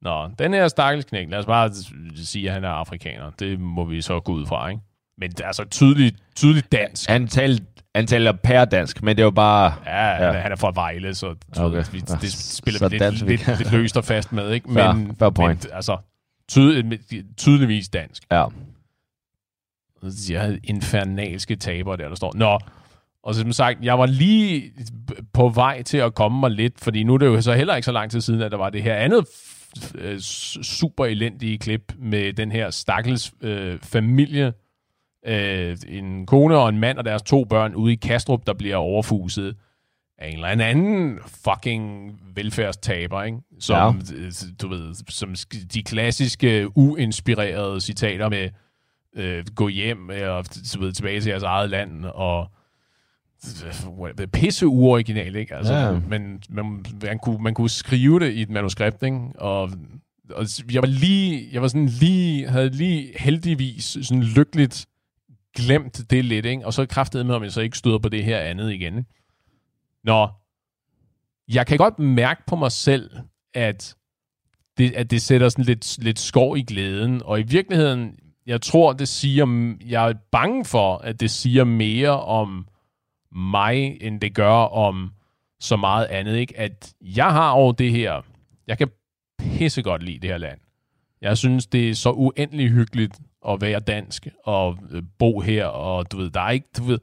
Nå, 0.02 0.30
den 0.40 0.54
her 0.54 0.68
stakkels 0.68 1.06
knæk, 1.06 1.30
lad 1.30 1.40
os 1.40 1.46
bare 1.46 1.72
sige, 2.16 2.48
at 2.48 2.54
han 2.54 2.64
er 2.64 2.70
afrikaner. 2.70 3.32
Det 3.40 3.60
må 3.60 3.86
vi 3.86 4.02
så 4.02 4.20
gå 4.20 4.32
ud 4.34 4.46
fra, 4.46 4.70
ikke? 4.70 4.82
Men 5.20 5.32
er 5.42 5.46
altså 5.48 5.64
tydeligt, 5.72 6.16
tydeligt 6.36 6.72
dansk. 6.72 7.10
Han 7.10 7.28
talte, 7.28 7.66
han 7.96 8.08
taler 8.08 8.32
pærdansk, 8.32 9.04
men 9.04 9.18
det 9.18 9.26
var 9.26 9.32
bare... 9.32 9.74
Ja, 9.86 9.92
han, 9.92 10.22
Ja. 10.24 10.28
er, 10.28 10.42
han 10.42 10.52
er 10.52 10.56
fra 10.56 10.72
Vejle, 10.76 11.16
så 11.16 11.36
Okay. 11.58 11.84
vi, 11.92 12.00
det 12.00 12.32
spiller 12.34 12.78
så 12.80 12.88
vi 12.88 12.98
lidt, 12.98 13.22
lidt, 13.28 13.58
lidt 13.58 13.72
løst 13.78 13.98
og 13.98 14.06
fast 14.06 14.32
med, 14.32 14.52
ikke? 14.52 14.70
Fair- 14.70 14.94
Men, 14.94 15.16
fair 15.16 15.30
point. 15.30 15.64
men 15.66 15.74
altså, 15.76 15.98
tydelig, 16.50 17.00
tydeligvis 17.38 17.90
dansk. 17.90 18.24
Ja. 18.32 18.46
Jeg 20.30 20.42
havde 20.42 20.60
infernalske 20.64 21.56
taber 21.56 21.96
der, 21.96 22.08
der 22.10 22.16
står. 22.16 22.32
Nå, 22.36 22.60
og 23.24 23.36
som 23.36 23.52
sagt, 23.54 23.80
jeg 23.82 24.00
var 24.00 24.06
lige 24.06 24.72
på 25.34 25.50
vej 25.50 25.82
til 25.82 25.98
at 25.98 26.16
komme 26.16 26.40
mig 26.40 26.52
lidt, 26.52 26.80
fordi 26.80 27.04
nu 27.04 27.14
er 27.14 27.18
det 27.18 27.26
jo 27.26 27.42
så 27.42 27.54
heller 27.54 27.76
ikke 27.76 27.86
så 27.86 27.92
lang 27.92 28.12
tid 28.12 28.22
siden, 28.22 28.42
at 28.42 28.52
der 28.52 28.58
var 28.58 28.70
det 28.70 28.84
her 28.84 28.96
andet 28.96 29.26
øh, 29.96 30.20
super 30.20 31.06
elendige 31.06 31.58
klip 31.58 31.94
med 31.98 32.34
den 32.34 32.52
her 32.52 32.70
stakkels 32.70 33.32
øh, 33.42 33.80
familie, 33.84 34.54
øh, 35.26 35.78
en 35.88 36.26
kone 36.26 36.58
og 36.58 36.70
en 36.70 36.80
mand 36.80 36.98
og 36.98 37.06
deres 37.06 37.22
to 37.22 37.44
børn 37.44 37.76
ude 37.76 37.94
i 37.94 37.96
Kastrup, 37.96 38.48
der 38.48 38.54
bliver 38.54 38.76
overfuset 38.76 39.56
af 40.18 40.28
en 40.28 40.36
eller 40.36 40.48
anden 40.48 41.20
fucking 41.28 42.14
velfærdstaber, 42.36 43.24
ikke? 43.24 43.38
Som, 43.60 44.02
ja. 44.12 44.30
du 44.62 44.68
ved, 44.68 44.96
som 45.10 45.36
de 45.74 45.84
klassiske 45.84 46.78
uinspirerede 46.78 47.82
citater 47.82 48.30
med, 48.30 48.50
øh, 49.16 49.46
gå 49.56 49.68
hjem 49.68 50.10
og 50.10 50.46
du 50.74 50.80
ved, 50.80 50.94
tilbage 50.94 51.22
til 51.22 51.30
jeres 51.30 51.44
eget 51.44 51.70
land, 51.70 52.06
og 52.06 52.52
pisse 54.34 54.68
uoriginal, 54.68 55.36
ikke? 55.36 55.56
Altså, 55.56 55.74
ja. 55.74 55.92
men 55.92 56.44
man, 56.50 56.86
man, 57.02 57.20
kunne, 57.20 57.44
man 57.44 57.54
kunne 57.54 57.70
skrive 57.70 58.20
det 58.20 58.32
i 58.32 58.42
et 58.42 58.50
manuskript, 58.50 59.04
ikke? 59.04 59.20
Og, 59.36 59.72
og 60.30 60.46
jeg 60.72 60.82
var 60.82 60.88
lige, 60.88 61.50
jeg 61.52 61.62
var 61.62 61.68
sådan 61.68 61.86
lige, 61.86 62.48
havde 62.48 62.70
lige 62.70 63.14
heldigvis 63.20 63.98
sådan 64.02 64.24
lykkeligt 64.24 64.86
glemt 65.56 66.12
det 66.12 66.26
lidt, 66.26 66.46
ikke? 66.46 66.66
Og 66.66 66.74
så 66.74 66.86
kræftede 66.86 67.24
med, 67.24 67.36
om 67.36 67.44
jeg 67.44 67.52
så 67.52 67.62
ikke 67.62 67.78
støder 67.78 68.00
på 68.00 68.10
det 68.10 68.24
her 68.24 68.40
andet 68.40 68.72
igen. 68.74 68.98
Ikke? 68.98 69.10
Nå, 70.04 70.30
jeg 71.48 71.68
kan 71.68 71.78
godt 71.78 72.00
mærke 72.00 72.42
på 72.48 72.56
mig 72.56 72.72
selv, 72.72 73.12
at 73.54 73.96
det, 74.78 74.92
at 74.92 75.12
det 75.12 75.22
sætter 75.22 75.50
sådan 75.50 75.66
lidt, 75.66 76.04
lidt 76.04 76.20
skov 76.20 76.58
i 76.58 76.62
glæden, 76.62 77.22
og 77.26 77.40
i 77.40 77.44
virkeligheden, 77.44 78.20
jeg 78.46 78.62
tror, 78.62 78.94
det 78.94 79.08
siger, 79.08 79.76
jeg 79.86 80.10
er 80.10 80.14
bange 80.32 80.66
for, 80.66 80.98
at 80.98 81.20
det 81.20 81.32
siger 81.32 81.64
mere 81.64 82.24
om 82.24 82.68
mig, 83.32 83.98
end 84.02 84.22
det 84.22 84.36
gør 84.36 84.54
om 84.54 85.12
så 85.60 85.78
meget 85.78 86.06
andet, 86.06 86.36
ikke? 86.36 86.58
At 86.60 86.94
jeg 87.02 87.32
har 87.32 87.52
over 87.52 87.72
det 87.72 87.92
her, 87.92 88.22
jeg 88.68 88.78
kan 88.78 88.90
pisse 89.40 89.82
godt 89.82 90.04
lide 90.04 90.20
det 90.20 90.30
her 90.30 90.38
land. 90.38 90.60
Jeg 91.22 91.38
synes, 91.38 91.68
det 91.68 91.90
er 91.90 91.96
så 91.96 92.12
uendelig 92.12 92.70
hyggeligt 92.70 93.20
at 93.48 93.62
være 93.62 93.80
dansk 93.80 94.28
og 94.44 94.78
øh, 94.92 95.04
bo 95.20 95.40
her, 95.40 95.66
og 95.66 96.12
du 96.12 96.18
ved, 96.18 96.30
der 96.30 96.42
er 96.42 96.50
ikke, 96.50 96.68
du 96.78 96.84
ved, 96.84 97.00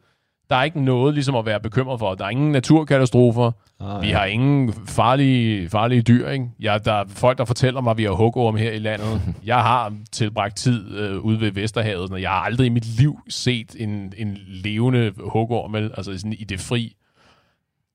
der 0.51 0.57
er 0.57 0.63
ikke 0.63 0.81
noget 0.81 1.15
ligesom 1.15 1.37
at 1.37 1.47
være 1.47 1.61
bekymret 1.61 1.99
for. 1.99 2.15
Der 2.15 2.25
er 2.25 2.29
ingen 2.31 2.53
naturkatastrofer. 2.53 3.53
Ah, 3.81 4.03
Vi 4.03 4.11
har 4.11 4.25
ingen 4.25 4.73
farlige, 4.73 5.69
farlige 5.69 6.03
dyr, 6.03 6.29
ikke? 6.29 6.51
Ja, 6.61 6.79
der 6.85 6.93
er 6.93 7.05
folk, 7.09 7.39
der 7.39 7.45
fortæller 7.45 7.81
mig, 7.81 7.91
at 7.91 7.99
vi 7.99 8.05
har 8.05 8.11
hugorm 8.11 8.57
her 8.57 8.73
i 8.73 8.79
landet. 8.79 9.23
Jeg 9.45 9.63
har 9.63 9.95
tilbragt 10.13 10.57
tid 10.57 10.99
øh, 10.99 11.19
ude 11.21 11.41
ved 11.41 11.51
Vesterhavet, 11.51 12.11
og 12.11 12.23
jeg 12.23 12.31
har 12.31 12.41
aldrig 12.41 12.67
i 12.67 12.71
mit 12.71 12.99
liv 12.99 13.19
set 13.29 13.77
en, 13.79 14.13
en 14.17 14.39
levende 14.47 15.13
hugorm, 15.19 15.75
altså 15.75 16.19
sådan 16.19 16.33
i 16.33 16.45
det 16.45 16.61
fri. 16.61 16.97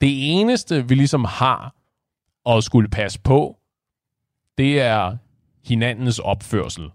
Det 0.02 0.40
eneste, 0.40 0.88
vi 0.88 0.96
ligesom 0.96 1.26
har 1.26 1.76
at 2.46 2.64
skulle 2.64 2.90
passe 2.90 3.20
på, 3.22 3.58
det 4.58 4.82
er 4.82 5.18
hinandens 5.68 6.20
opførsel. 6.20 6.90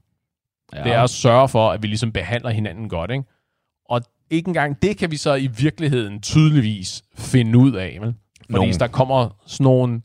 Ja. 0.74 0.84
Det 0.84 0.92
er 0.92 1.02
at 1.02 1.10
sørge 1.10 1.48
for, 1.48 1.70
at 1.70 1.82
vi 1.82 1.86
ligesom 1.86 2.12
behandler 2.12 2.50
hinanden 2.50 2.88
godt, 2.88 3.10
ikke? 3.10 3.24
Og 3.88 4.00
ikke 4.30 4.48
engang 4.48 4.82
det 4.82 4.98
kan 4.98 5.10
vi 5.10 5.16
så 5.16 5.34
i 5.34 5.46
virkeligheden 5.46 6.20
tydeligvis 6.20 7.02
finde 7.14 7.58
ud 7.58 7.72
af, 7.72 7.98
vel? 8.00 8.14
Fordi 8.40 8.52
Nogen. 8.52 8.74
der 8.80 8.86
kommer 8.86 9.42
sådan 9.46 9.64
nogle... 9.64 10.02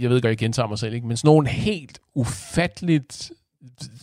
Jeg 0.00 0.10
ved 0.10 0.22
godt, 0.22 0.30
jeg 0.30 0.38
gentager 0.38 0.68
mig 0.68 0.78
selv, 0.78 0.94
ikke? 0.94 1.06
Men 1.06 1.16
sådan 1.16 1.28
nogle 1.28 1.48
helt 1.48 2.00
ufatteligt 2.14 3.32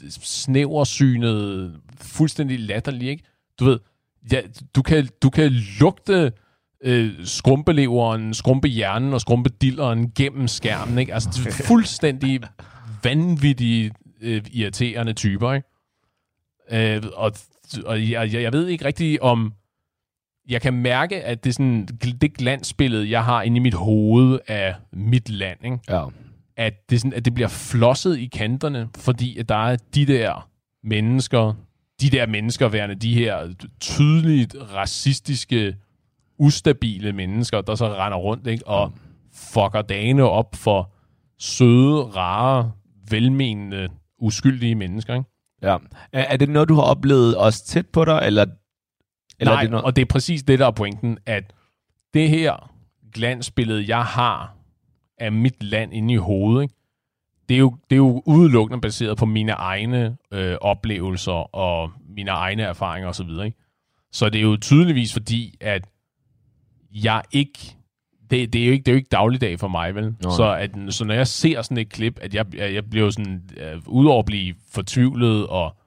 snæversynede, 0.09 1.81
fuldstændig 2.01 2.59
latterlige, 2.59 3.11
ikke? 3.11 3.23
Du 3.59 3.65
ved, 3.65 3.79
ja, 4.31 4.41
du, 4.75 4.81
kan, 4.81 5.09
du 5.21 5.29
kan 5.29 5.51
lugte 5.79 6.31
øh, 6.83 7.25
skrumpeleveren, 7.25 8.33
skrumpehjernen 8.33 9.13
og 9.13 9.21
skrumpedilleren 9.21 10.11
gennem 10.11 10.47
skærmen, 10.47 10.97
ikke? 10.97 11.13
Altså, 11.13 11.49
fuldstændig 11.67 12.41
vanvittige, 13.03 13.91
øh, 14.21 14.41
irriterende 14.51 15.13
typer, 15.13 15.53
ikke? 15.53 15.67
Øh, 16.71 17.03
og 17.13 17.31
og 17.85 18.09
jeg, 18.09 18.33
jeg, 18.33 18.53
ved 18.53 18.67
ikke 18.67 18.85
rigtig 18.85 19.23
om... 19.23 19.53
Jeg 20.49 20.61
kan 20.61 20.73
mærke, 20.73 21.23
at 21.23 21.43
det, 21.43 21.49
er 21.49 21.53
sådan, 21.53 21.85
det 22.21 22.37
glansbillede, 22.37 23.09
jeg 23.09 23.25
har 23.25 23.41
inde 23.41 23.57
i 23.57 23.59
mit 23.59 23.73
hoved 23.73 24.39
af 24.47 24.75
mit 24.91 25.29
land, 25.29 25.59
ikke? 25.65 25.79
ja. 25.89 26.05
at 26.57 26.73
det, 26.89 26.99
sådan, 27.01 27.13
at 27.13 27.25
det 27.25 27.33
bliver 27.33 27.47
flosset 27.47 28.17
i 28.17 28.25
kanterne, 28.25 28.89
fordi 28.95 29.37
at 29.37 29.49
der 29.49 29.67
er 29.67 29.77
de 29.95 30.05
der 30.05 30.49
mennesker, 30.83 31.53
de 32.01 32.09
der 32.09 32.25
mennesker 32.25 32.67
værende 32.67 32.95
de 32.95 33.13
her 33.13 33.53
tydeligt 33.79 34.55
racistiske, 34.73 35.75
ustabile 36.37 37.13
mennesker, 37.13 37.61
der 37.61 37.75
så 37.75 37.93
render 37.93 38.17
rundt 38.17 38.47
ikke, 38.47 38.67
og 38.67 38.93
fucker 39.33 39.81
dagene 39.81 40.23
op 40.23 40.55
for 40.55 40.91
søde, 41.39 42.03
rare, 42.03 42.71
velmenende, 43.09 43.89
uskyldige 44.19 44.75
mennesker. 44.75 45.13
Ikke? 45.13 45.29
ja. 45.61 45.77
Er, 46.11 46.23
er 46.23 46.37
det 46.37 46.49
noget, 46.49 46.69
du 46.69 46.75
har 46.75 46.81
oplevet 46.81 47.37
også 47.37 47.65
tæt 47.65 47.87
på 47.87 48.05
dig, 48.05 48.21
eller, 48.23 48.45
eller 49.39 49.53
Nej, 49.53 49.59
er 49.59 49.61
det 49.61 49.71
noget? 49.71 49.85
og 49.85 49.95
det 49.95 50.01
er 50.01 50.05
præcis 50.05 50.43
det, 50.43 50.59
der 50.59 50.67
er 50.67 50.71
pointen, 50.71 51.17
at 51.25 51.53
det 52.13 52.29
her 52.29 52.73
glansbillede, 53.13 53.85
jeg 53.87 54.03
har 54.05 54.55
af 55.17 55.31
mit 55.31 55.63
land 55.63 55.93
inde 55.93 56.13
i 56.13 56.17
hovedet, 56.17 56.61
ikke? 56.63 56.75
Det, 57.49 57.55
er 57.55 57.59
jo, 57.59 57.77
det 57.89 57.95
er 57.95 57.97
jo 57.97 58.23
udelukkende 58.25 58.81
baseret 58.81 59.17
på 59.17 59.25
mine 59.25 59.51
egne 59.51 60.17
øh, 60.31 60.57
oplevelser 60.61 61.55
og 61.55 61.91
mine 62.09 62.31
egne 62.31 62.63
erfaringer 62.63 63.09
osv. 63.09 63.29
Ikke? 63.29 63.57
Så 64.11 64.29
det 64.29 64.39
er 64.39 64.43
jo 64.43 64.57
tydeligvis 64.57 65.13
fordi, 65.13 65.57
at 65.61 65.87
jeg 66.91 67.23
ikke... 67.31 67.75
Det, 68.33 68.53
det, 68.53 68.61
er 68.61 68.65
jo 68.65 68.71
ikke, 68.71 68.83
det 68.83 68.91
er 68.91 68.93
jo 68.93 68.97
ikke 68.97 69.09
dagligdag 69.11 69.59
for 69.59 69.67
mig, 69.67 69.95
vel? 69.95 70.15
Nå. 70.23 70.29
Så, 70.29 70.53
at, 70.53 70.71
så 70.89 71.05
når 71.05 71.13
jeg 71.13 71.27
ser 71.27 71.61
sådan 71.61 71.77
et 71.77 71.89
klip, 71.89 72.19
at 72.21 72.33
jeg, 72.33 72.55
jeg, 72.55 72.73
jeg 72.73 72.89
bliver 72.89 73.09
sådan, 73.09 73.43
uh, 73.57 73.93
udover 73.93 74.19
at 74.19 74.25
blive 74.25 74.55
fortvivlet 74.71 75.47
og 75.47 75.77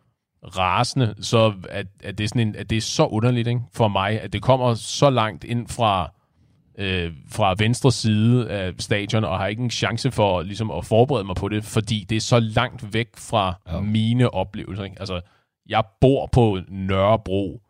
rasende, 0.42 1.14
så 1.20 1.52
at, 1.70 1.86
at, 2.02 2.18
det 2.18 2.24
er 2.24 2.28
sådan 2.28 2.48
en, 2.48 2.56
at 2.56 2.70
det 2.70 2.76
er 2.76 2.80
så 2.80 3.06
underligt 3.06 3.48
ikke, 3.48 3.60
for 3.74 3.88
mig, 3.88 4.20
at 4.20 4.32
det 4.32 4.42
kommer 4.42 4.74
så 4.74 5.10
langt 5.10 5.44
ind 5.44 5.68
fra, 5.68 6.12
øh, 6.78 7.12
fra 7.30 7.54
venstre 7.58 7.92
side 7.92 8.50
af 8.50 8.72
stadion, 8.78 9.24
og 9.24 9.38
har 9.38 9.46
ikke 9.46 9.62
en 9.62 9.70
chance 9.70 10.10
for 10.10 10.42
ligesom, 10.42 10.70
at 10.70 10.84
forberede 10.84 11.24
mig 11.24 11.36
på 11.36 11.48
det, 11.48 11.64
fordi 11.64 12.06
det 12.08 12.16
er 12.16 12.20
så 12.20 12.40
langt 12.40 12.94
væk 12.94 13.08
fra 13.16 13.54
ja. 13.68 13.80
mine 13.80 14.34
oplevelser. 14.34 14.84
Ikke? 14.84 14.96
Altså, 15.00 15.20
jeg 15.68 15.84
bor 16.00 16.26
på 16.32 16.58
Nørrebro. 16.68 17.60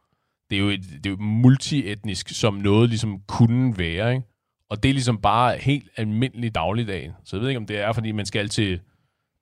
Det 0.50 0.56
er 0.56 0.61
jo, 0.61 0.68
et, 0.68 0.80
det 1.04 1.06
er 1.06 1.11
jo 1.11 1.16
multietnisk, 1.21 2.28
som 2.28 2.54
noget 2.54 2.88
ligesom 2.88 3.21
kunne 3.28 3.78
være, 3.78 4.14
ikke? 4.14 4.26
Og 4.70 4.82
det 4.82 4.88
er 4.88 4.92
ligesom 4.92 5.18
bare 5.18 5.56
helt 5.56 5.88
almindelig 5.96 6.54
dagligdag. 6.54 7.12
Så 7.25 7.37
jeg 7.37 7.40
ved 7.40 7.49
ikke, 7.49 7.58
om 7.58 7.66
det 7.66 7.78
er, 7.80 7.92
fordi 7.92 8.12
man 8.12 8.26
skal 8.26 8.49
til 8.49 8.80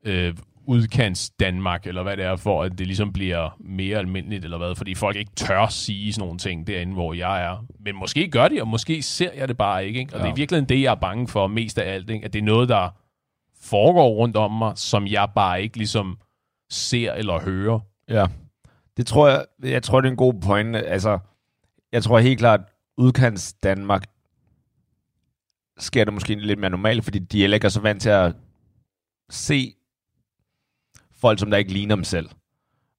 øh, 0.06 0.34
udkants 0.66 1.30
Danmark, 1.30 1.86
eller 1.86 2.02
hvad 2.02 2.16
det 2.16 2.24
er, 2.24 2.36
for 2.36 2.62
at 2.62 2.78
det 2.78 2.86
ligesom 2.86 3.12
bliver 3.12 3.56
mere 3.60 3.98
almindeligt, 3.98 4.44
eller 4.44 4.58
hvad, 4.58 4.74
fordi 4.74 4.94
folk 4.94 5.16
ikke 5.16 5.30
tør 5.36 5.66
sige 5.66 6.12
sådan 6.12 6.26
nogle 6.26 6.38
ting 6.38 6.66
derinde, 6.66 6.92
hvor 6.92 7.14
jeg 7.14 7.44
er. 7.44 7.66
Men 7.80 7.96
måske 7.96 8.28
gør 8.28 8.48
de, 8.48 8.60
og 8.60 8.68
måske 8.68 9.02
ser 9.02 9.32
jeg 9.32 9.48
det 9.48 9.56
bare 9.56 9.86
ikke, 9.86 10.00
ikke? 10.00 10.14
Og 10.14 10.18
Ja. 10.20 10.24
det 10.24 10.30
er 10.30 10.36
virkelig 10.36 10.68
det, 10.68 10.82
jeg 10.82 10.90
er 10.90 10.94
bange 10.94 11.28
for 11.28 11.46
mest 11.46 11.78
af 11.78 11.94
alt, 11.94 12.10
ikke? 12.10 12.24
At 12.24 12.32
det 12.32 12.38
er 12.38 12.42
noget, 12.42 12.68
der 12.68 12.88
foregår 13.60 14.08
rundt 14.08 14.36
om 14.36 14.52
mig, 14.52 14.72
som 14.78 15.06
jeg 15.06 15.28
bare 15.34 15.62
ikke 15.62 15.76
ligesom 15.76 16.18
ser 16.70 17.12
eller 17.12 17.40
hører. 17.40 17.80
Ja. 18.08 18.26
Det 18.96 19.06
tror 19.06 19.28
jeg, 19.28 19.44
jeg 19.62 19.82
tror, 19.82 20.00
det 20.00 20.08
er 20.08 20.10
en 20.10 20.16
god 20.16 20.34
pointe. 20.34 20.82
Altså, 20.82 21.18
jeg 21.92 22.02
tror 22.02 22.18
helt 22.18 22.38
klart, 22.38 22.60
udkants 22.98 23.52
Danmark 23.52 24.04
sker 25.78 26.04
det 26.04 26.14
måske 26.14 26.34
lidt 26.34 26.58
mere 26.58 26.70
normalt, 26.70 27.04
fordi 27.04 27.18
de 27.18 27.40
heller 27.40 27.54
ikke 27.54 27.64
er 27.64 27.68
så 27.68 27.80
vant 27.80 28.02
til 28.02 28.08
at 28.08 28.34
se 29.30 29.74
folk, 31.20 31.38
som 31.38 31.50
der 31.50 31.56
ikke 31.58 31.72
ligner 31.72 31.94
dem 31.94 32.04
selv. 32.04 32.28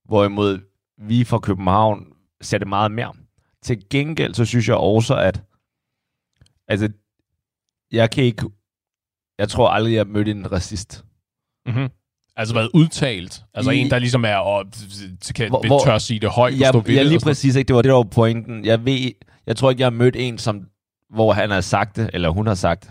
Hvorimod 0.04 0.58
vi 0.98 1.24
fra 1.24 1.38
København 1.38 2.06
ser 2.40 2.58
det 2.58 2.68
meget 2.68 2.90
mere. 2.92 3.12
Til 3.62 3.88
gengæld, 3.90 4.34
så 4.34 4.44
synes 4.44 4.68
jeg 4.68 4.76
også, 4.76 5.16
at 5.16 5.42
altså, 6.68 6.88
jeg 7.92 8.10
kan 8.10 8.24
ikke, 8.24 8.46
jeg 9.38 9.48
tror 9.48 9.68
aldrig, 9.68 9.92
jeg 9.92 10.00
har 10.00 10.04
mødt 10.04 10.28
en 10.28 10.52
racist. 10.52 11.04
Mm-hmm. 11.66 11.88
Altså 12.36 12.54
været 12.54 12.70
udtalt. 12.74 13.44
Altså 13.54 13.70
I- 13.70 13.78
en, 13.78 13.90
der 13.90 13.98
ligesom 13.98 14.24
er 14.24 14.36
og 14.36 14.64
kan 15.34 15.48
Hvor- 15.50 15.84
tør 15.84 15.98
sige 15.98 16.20
det 16.20 16.30
højt, 16.30 16.60
jeg 16.60 16.72
det 16.74 17.06
lige 17.06 17.20
præcis 17.20 17.54
ikke, 17.56 17.68
det 17.68 17.76
var 17.76 17.82
det, 17.82 17.88
der 17.88 17.94
var 17.96 18.02
pointen. 18.02 18.64
Jeg 18.64 18.84
ved, 18.84 19.12
jeg 19.46 19.56
tror 19.56 19.70
ikke, 19.70 19.80
jeg 19.80 19.86
har 19.86 19.90
mødt 19.90 20.16
en, 20.16 20.38
som, 20.38 20.68
hvor 21.10 21.32
han 21.32 21.50
har 21.50 21.60
sagt 21.60 21.96
det, 21.96 22.10
eller 22.12 22.28
hun 22.28 22.46
har 22.46 22.54
sagt 22.54 22.82
det. 22.84 22.90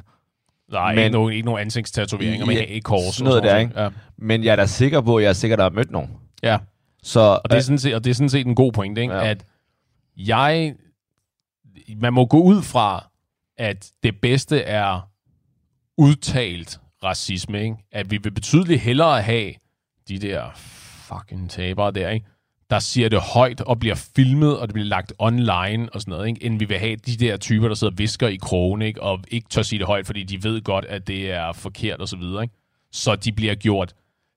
Nej, 0.71 0.95
Men- 0.95 1.03
ikke 1.03 1.13
nogen, 1.13 1.33
ikke 1.33 1.45
nogen 1.45 1.61
ansigtstatoveringer 1.61 2.45
med 2.45 2.55
Ja, 2.55 2.73
ja, 2.73 2.79
kors. 2.79 3.15
sådan 3.15 3.27
noget 3.29 3.43
der, 3.43 3.57
ikke? 3.57 3.81
Ja. 3.81 3.89
Men 4.17 4.43
jeg 4.43 4.51
er 4.51 4.55
da 4.55 4.65
sikker 4.65 5.01
på, 5.01 5.17
at 5.17 5.23
jeg 5.23 5.29
er 5.29 5.33
sikker, 5.33 5.55
der 5.55 5.63
har 5.63 5.69
mødt 5.69 5.91
nogen. 5.91 6.09
ja. 6.43 6.57
Så 7.03 7.19
Og 7.19 7.41
det, 7.49 7.57
er 7.57 7.61
sådan 7.61 7.79
set, 7.79 7.95
og 7.95 8.03
det 8.03 8.09
er 8.09 8.13
sådan 8.13 8.29
set 8.29 8.47
en 8.47 8.55
god 8.55 8.71
point, 8.71 8.97
ikke? 8.97 9.13
Ja. 9.13 9.27
at 9.29 9.45
jeg... 10.17 10.75
Man 11.97 12.13
må 12.13 12.25
gå 12.25 12.41
ud 12.41 12.61
fra, 12.61 13.07
at 13.57 13.91
det 14.03 14.21
bedste 14.21 14.61
er 14.61 15.09
udtalt 15.97 16.79
racisme, 17.03 17.61
ikke? 17.63 17.75
At 17.91 18.11
vi 18.11 18.17
vil 18.23 18.31
betydeligt 18.31 18.81
hellere 18.81 19.21
have 19.21 19.53
de 20.07 20.19
der 20.19 20.43
fucking 21.07 21.49
tabere 21.49 21.91
der, 21.91 22.09
ikke? 22.09 22.25
Der 22.69 22.79
siger 22.79 23.09
det 23.09 23.19
højt 23.19 23.61
og 23.61 23.79
bliver 23.79 23.95
filmet, 24.15 24.59
og 24.59 24.67
det 24.67 24.73
bliver 24.73 24.87
lagt 24.87 25.13
online 25.19 25.89
og 25.93 26.01
sådan 26.01 26.11
noget, 26.11 26.27
ikke? 26.27 26.45
end 26.45 26.59
vi 26.59 26.65
vil 26.65 26.77
have 26.77 26.95
de 26.95 27.15
der 27.17 27.37
typer, 27.37 27.67
der 27.67 27.75
sidder 27.75 27.93
og 27.93 27.97
visker 27.97 28.27
i 28.27 28.35
krogen, 28.35 28.81
ikke? 28.81 29.01
og 29.03 29.19
ikke 29.27 29.49
tør 29.49 29.61
sige 29.61 29.79
det 29.79 29.87
højt, 29.87 30.05
fordi 30.05 30.23
de 30.23 30.43
ved 30.43 30.61
godt, 30.61 30.85
at 30.85 31.07
det 31.07 31.31
er 31.31 31.53
forkert 31.53 31.99
og 31.99 32.07
så 32.07 32.17
videre. 32.17 32.43
Ikke? 32.43 32.55
Så 32.91 33.15
de 33.15 33.31
bliver 33.31 33.55
gjort 33.55 33.93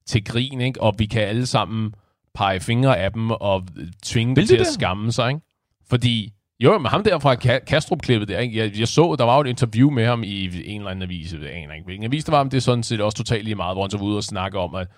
til 0.07 0.25
grin, 0.25 0.61
ikke? 0.61 0.83
og 0.83 0.95
vi 0.99 1.07
kan 1.07 1.23
alle 1.23 1.47
sammen 1.47 1.95
pege 2.35 2.61
fingre 2.61 2.99
af 2.99 3.13
dem 3.13 3.31
og 3.31 3.67
tvinge 4.03 4.37
dem 4.37 4.43
de 4.43 4.49
til 4.49 4.55
at 4.57 4.59
det? 4.67 4.75
skamme 4.75 5.13
sig. 5.13 5.29
Ikke? 5.29 5.41
Fordi, 5.91 6.33
jo, 6.61 6.79
men 6.79 6.87
ham 6.87 7.05
der 7.05 7.19
fra 7.19 7.35
Ka- 7.35 7.65
Kastrup-klippet 7.65 8.29
der, 8.29 8.39
ikke? 8.39 8.59
Jeg, 8.59 8.79
jeg 8.79 8.89
så, 8.89 9.17
der 9.19 9.25
var 9.25 9.35
jo 9.35 9.41
et 9.41 9.47
interview 9.47 9.91
med 9.91 10.07
ham 10.07 10.23
i 10.23 10.45
en 10.45 10.81
eller 10.81 10.91
anden 10.91 11.03
avis, 11.03 11.33
jeg 11.33 11.41
aner 11.43 11.75
ikke 11.75 11.85
hvilken 11.85 12.05
avis 12.05 12.25
det 12.25 12.33
var, 12.33 12.43
men 12.43 12.51
det 12.51 12.57
er 12.57 12.61
sådan 12.61 12.83
set 12.83 13.01
også 13.01 13.17
totalt 13.17 13.45
lige 13.45 13.55
meget, 13.55 13.75
hvor 13.75 13.83
han 13.83 13.91
så 13.91 13.99
var 13.99 14.05
ude 14.05 14.17
og 14.17 14.25
snakke 14.25 14.59
om, 14.59 14.75
at 14.75 14.89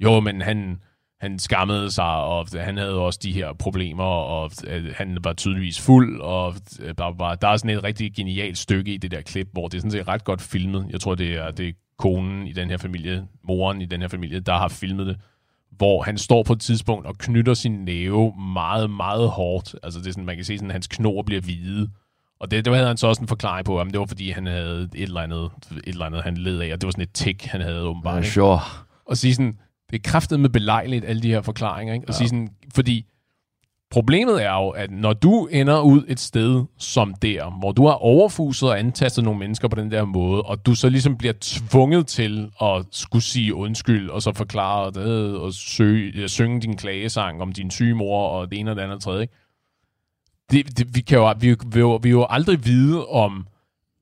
jo, 0.00 0.20
men 0.20 0.40
han, 0.40 0.80
han 1.22 1.38
skammede 1.38 1.90
sig, 1.90 2.04
og 2.04 2.46
han 2.54 2.76
havde 2.76 2.98
også 2.98 3.20
de 3.22 3.32
her 3.32 3.52
problemer, 3.52 4.04
og 4.04 4.50
øh, 4.66 4.94
han 4.96 5.18
var 5.24 5.32
tydeligvis 5.32 5.80
fuld, 5.80 6.20
og 6.20 6.54
øh, 6.80 6.94
der, 6.98 7.16
var, 7.18 7.34
der 7.34 7.48
er 7.48 7.56
sådan 7.56 7.76
et 7.76 7.84
rigtig 7.84 8.14
genialt 8.14 8.58
stykke 8.58 8.94
i 8.94 8.96
det 8.96 9.10
der 9.10 9.20
klip, 9.20 9.48
hvor 9.52 9.68
det 9.68 9.76
er 9.76 9.80
sådan 9.80 9.90
set 9.90 10.08
ret 10.08 10.24
godt 10.24 10.42
filmet. 10.42 10.86
Jeg 10.90 11.00
tror, 11.00 11.14
det 11.14 11.34
er, 11.34 11.50
det 11.50 11.68
er 11.68 11.72
konen 11.98 12.46
i 12.46 12.52
den 12.52 12.70
her 12.70 12.76
familie, 12.76 13.26
moren 13.48 13.82
i 13.82 13.84
den 13.84 14.00
her 14.00 14.08
familie, 14.08 14.40
der 14.40 14.58
har 14.58 14.68
filmet 14.68 15.06
det, 15.06 15.16
hvor 15.70 16.02
han 16.02 16.18
står 16.18 16.42
på 16.42 16.52
et 16.52 16.60
tidspunkt 16.60 17.06
og 17.06 17.18
knytter 17.18 17.54
sin 17.54 17.72
næve 17.72 18.32
meget, 18.54 18.90
meget 18.90 19.28
hårdt. 19.28 19.74
Altså 19.82 20.00
det 20.00 20.06
er 20.06 20.12
sådan, 20.12 20.24
man 20.24 20.36
kan 20.36 20.44
se 20.44 20.58
sådan, 20.58 20.70
at 20.70 20.74
hans 20.74 20.86
knor 20.86 21.22
bliver 21.22 21.40
hvide. 21.40 21.88
Og 22.40 22.50
det, 22.50 22.64
det 22.64 22.74
havde 22.74 22.88
han 22.88 22.96
så 22.96 23.06
også 23.06 23.22
en 23.22 23.28
forklaring 23.28 23.66
på, 23.66 23.80
at 23.80 23.86
det 23.86 24.00
var 24.00 24.06
fordi, 24.06 24.30
han 24.30 24.46
havde 24.46 24.88
et 24.94 25.02
eller 25.02 25.20
andet, 25.20 25.50
et 25.70 25.82
eller 25.86 26.04
andet 26.04 26.22
han 26.22 26.36
led 26.36 26.60
af, 26.60 26.72
og 26.72 26.80
det 26.80 26.86
var 26.86 26.90
sådan 26.90 27.02
et 27.02 27.12
tik, 27.14 27.44
han 27.44 27.60
havde 27.60 27.82
åbenbart. 27.82 28.24
Ja, 28.24 28.28
sure. 28.28 28.60
Og 29.06 29.16
sige 29.16 29.34
sådan, 29.34 29.58
det 29.92 29.98
er 29.98 30.10
kraftet 30.10 30.40
med 30.40 30.50
belejligt, 30.50 31.04
alle 31.04 31.22
de 31.22 31.28
her 31.28 31.42
forklaringer. 31.42 31.94
Ikke? 31.94 32.04
Og 32.08 32.12
ja. 32.12 32.16
sige 32.16 32.28
sådan, 32.28 32.50
fordi 32.74 33.06
problemet 33.90 34.44
er 34.44 34.52
jo, 34.52 34.68
at 34.68 34.90
når 34.90 35.12
du 35.12 35.46
ender 35.46 35.80
ud 35.80 36.04
et 36.08 36.20
sted 36.20 36.64
som 36.78 37.14
der, 37.14 37.58
hvor 37.58 37.72
du 37.72 37.86
har 37.86 37.94
overfuset 37.94 38.68
og 38.68 38.78
antastet 38.78 39.24
nogle 39.24 39.40
mennesker 39.40 39.68
på 39.68 39.76
den 39.76 39.90
der 39.90 40.04
måde, 40.04 40.42
og 40.42 40.66
du 40.66 40.74
så 40.74 40.88
ligesom 40.88 41.16
bliver 41.16 41.34
tvunget 41.40 42.06
til 42.06 42.50
at 42.62 42.84
skulle 42.90 43.22
sige 43.22 43.54
undskyld, 43.54 44.10
og 44.10 44.22
så 44.22 44.32
forklare 44.32 44.90
det, 44.90 45.36
og 45.36 45.52
søge, 45.52 46.28
synge 46.28 46.60
din 46.60 46.76
klagesang 46.76 47.42
om 47.42 47.52
din 47.52 47.70
syge 47.70 47.94
mor, 47.94 48.28
og 48.28 48.50
det 48.50 48.58
ene 48.58 48.70
og 48.70 48.76
det 48.76 48.82
andet 48.82 48.96
og 48.96 49.02
tredje. 49.02 49.22
Ikke? 49.22 49.34
Det, 50.50 50.78
det, 50.78 50.94
vi, 50.94 51.00
kan 51.00 51.18
jo, 51.18 51.34
vi, 51.40 51.48
vi, 51.48 51.56
vi, 51.64 51.98
vi 52.02 52.10
jo 52.10 52.26
aldrig 52.30 52.64
vide, 52.64 53.06
om 53.06 53.46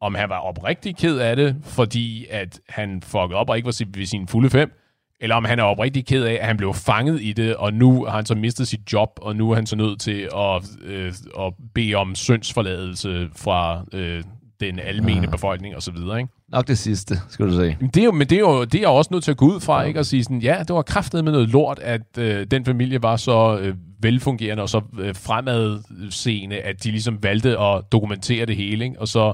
om 0.03 0.15
han 0.15 0.29
var 0.29 0.39
oprigtig 0.39 0.97
ked 0.97 1.19
af 1.19 1.37
det, 1.37 1.57
fordi 1.63 2.27
at 2.31 2.61
han 2.69 3.03
fuckede 3.03 3.35
op 3.35 3.51
og 3.51 3.57
ikke 3.57 3.67
var 3.67 3.85
ved 3.87 4.07
sin 4.07 4.29
fulde 4.29 4.51
fem, 4.51 4.80
eller 5.21 5.37
om 5.37 5.45
han 5.45 5.59
er 5.59 5.62
oprigtig 5.62 6.07
ked 6.07 6.25
af, 6.25 6.39
at 6.41 6.47
han 6.47 6.57
blev 6.57 6.75
fanget 6.75 7.23
i 7.23 7.33
det, 7.33 7.57
og 7.57 7.75
nu 7.75 8.05
har 8.05 8.17
han 8.17 8.27
så 8.27 8.35
mistet 8.35 8.69
sit 8.69 8.93
job, 8.93 9.09
og 9.23 9.37
nu 9.37 9.50
er 9.50 9.55
han 9.55 9.67
så 9.67 9.77
nødt 9.77 10.00
til 10.00 10.29
at, 10.37 10.62
øh, 10.85 11.12
at 11.39 11.53
bede 11.75 11.95
om 11.95 12.15
syndsforladelse 12.15 13.29
fra 13.37 13.85
øh, 13.93 14.23
den 14.61 14.79
almene 14.79 15.21
ja. 15.21 15.31
befolkning 15.31 15.77
og 15.77 15.83
så 15.83 15.93
videre, 15.93 16.21
ikke? 16.21 16.33
Nok 16.49 16.69
det 16.69 16.79
sidste, 16.79 17.15
skal 17.29 17.47
du 17.47 17.50
sige. 17.50 17.79
Det 17.95 17.97
er 17.97 18.05
jo, 18.05 18.12
men 18.12 18.29
det 18.29 18.37
er 18.37 18.41
jo 18.41 18.65
det 18.65 18.75
er 18.75 18.81
jeg 18.81 18.89
også 18.89 19.09
nødt 19.12 19.25
til 19.25 19.31
at 19.31 19.37
gå 19.37 19.47
ud 19.47 19.61
fra, 19.61 19.81
ja. 19.81 19.87
ikke? 19.87 20.00
Og 20.00 20.07
sige 20.07 20.25
sådan, 20.25 20.39
ja, 20.39 20.59
det 20.59 20.75
var 20.75 20.83
kraftet 20.83 21.25
med 21.25 21.33
noget 21.33 21.49
lort, 21.49 21.79
at 21.79 22.19
øh, 22.19 22.47
den 22.50 22.65
familie 22.65 23.03
var 23.03 23.17
så 23.17 23.59
øh, 23.59 23.75
velfungerende 24.00 24.62
og 24.62 24.69
så 24.69 24.83
øh, 24.99 25.15
fremadseende, 25.15 26.57
at 26.61 26.85
de 26.85 26.91
ligesom 26.91 27.23
valgte 27.23 27.59
at 27.59 27.83
dokumentere 27.93 28.47
det 28.47 28.57
hele, 28.57 28.85
ikke? 28.85 29.00
Og 29.00 29.09
så, 29.09 29.33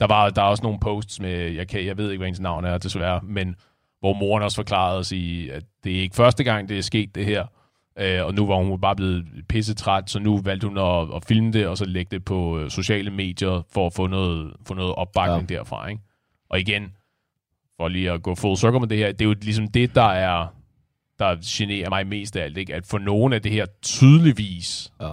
der 0.00 0.06
var 0.06 0.30
der 0.30 0.42
er 0.42 0.46
også 0.46 0.62
nogle 0.62 0.78
posts 0.80 1.20
med, 1.20 1.52
jeg, 1.52 1.68
kan, 1.68 1.86
jeg 1.86 1.98
ved 1.98 2.10
ikke, 2.10 2.20
hvad 2.20 2.28
ens 2.28 2.40
navn 2.40 2.64
er 2.64 2.78
desværre, 2.78 3.20
men 3.22 3.56
hvor 4.00 4.14
moren 4.14 4.42
også 4.42 4.56
forklarede 4.56 4.98
os 4.98 5.12
i, 5.12 5.48
at 5.48 5.64
det 5.84 5.96
er 5.96 6.00
ikke 6.00 6.16
første 6.16 6.44
gang, 6.44 6.68
det 6.68 6.78
er 6.78 6.82
sket 6.82 7.14
det 7.14 7.24
her. 7.24 7.46
Øh, 7.98 8.24
og 8.24 8.34
nu 8.34 8.46
var 8.46 8.56
hun 8.56 8.80
bare 8.80 8.96
blevet 8.96 9.26
pissetræt, 9.48 10.10
så 10.10 10.18
nu 10.18 10.38
valgte 10.38 10.68
hun 10.68 10.78
at, 10.78 11.14
at 11.16 11.24
filme 11.24 11.52
det, 11.52 11.66
og 11.66 11.78
så 11.78 11.84
lægge 11.84 12.10
det 12.10 12.24
på 12.24 12.58
øh, 12.58 12.70
sociale 12.70 13.10
medier, 13.10 13.62
for 13.72 13.86
at 13.86 13.92
få 13.92 14.06
noget, 14.06 14.52
få 14.66 14.74
noget 14.74 14.94
opbakning 14.94 15.50
ja. 15.50 15.56
derfra. 15.56 15.88
Ikke? 15.88 16.02
Og 16.50 16.60
igen, 16.60 16.92
for 17.76 17.88
lige 17.88 18.10
at 18.10 18.22
gå 18.22 18.34
full 18.34 18.56
circle 18.56 18.80
med 18.80 18.88
det 18.88 18.98
her, 18.98 19.12
det 19.12 19.20
er 19.20 19.28
jo 19.28 19.34
ligesom 19.42 19.68
det, 19.68 19.94
der 19.94 20.08
er 20.08 20.46
der 21.18 21.36
generer 21.42 21.88
mig 21.88 22.06
mest 22.06 22.36
af 22.36 22.44
alt, 22.44 22.56
ikke? 22.56 22.74
at 22.74 22.86
for 22.86 22.98
nogen 22.98 23.32
af 23.32 23.42
det 23.42 23.52
her 23.52 23.66
tydeligvis 23.82 24.92
ja. 25.00 25.12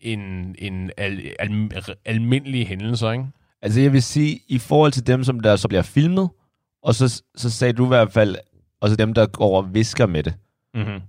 en, 0.00 0.54
en 0.58 0.90
al, 0.96 1.34
al, 1.38 1.70
almindelig 2.04 2.66
hændelse. 2.66 3.12
Ikke? 3.12 3.24
Altså 3.62 3.80
jeg 3.80 3.92
vil 3.92 4.02
sige, 4.02 4.40
i 4.48 4.58
forhold 4.58 4.92
til 4.92 5.06
dem, 5.06 5.24
som 5.24 5.40
der 5.40 5.56
så 5.56 5.68
bliver 5.68 5.82
filmet, 5.82 6.30
og 6.82 6.94
så, 6.94 7.22
så 7.36 7.50
sagde 7.50 7.72
du 7.72 7.84
i 7.84 7.88
hvert 7.88 8.12
fald, 8.12 8.36
også 8.80 8.96
dem, 8.96 9.14
der 9.14 9.26
går 9.26 9.56
og 9.56 9.74
visker 9.74 10.06
med 10.06 10.22
det. 10.22 10.34
Mm-hmm. 10.74 11.00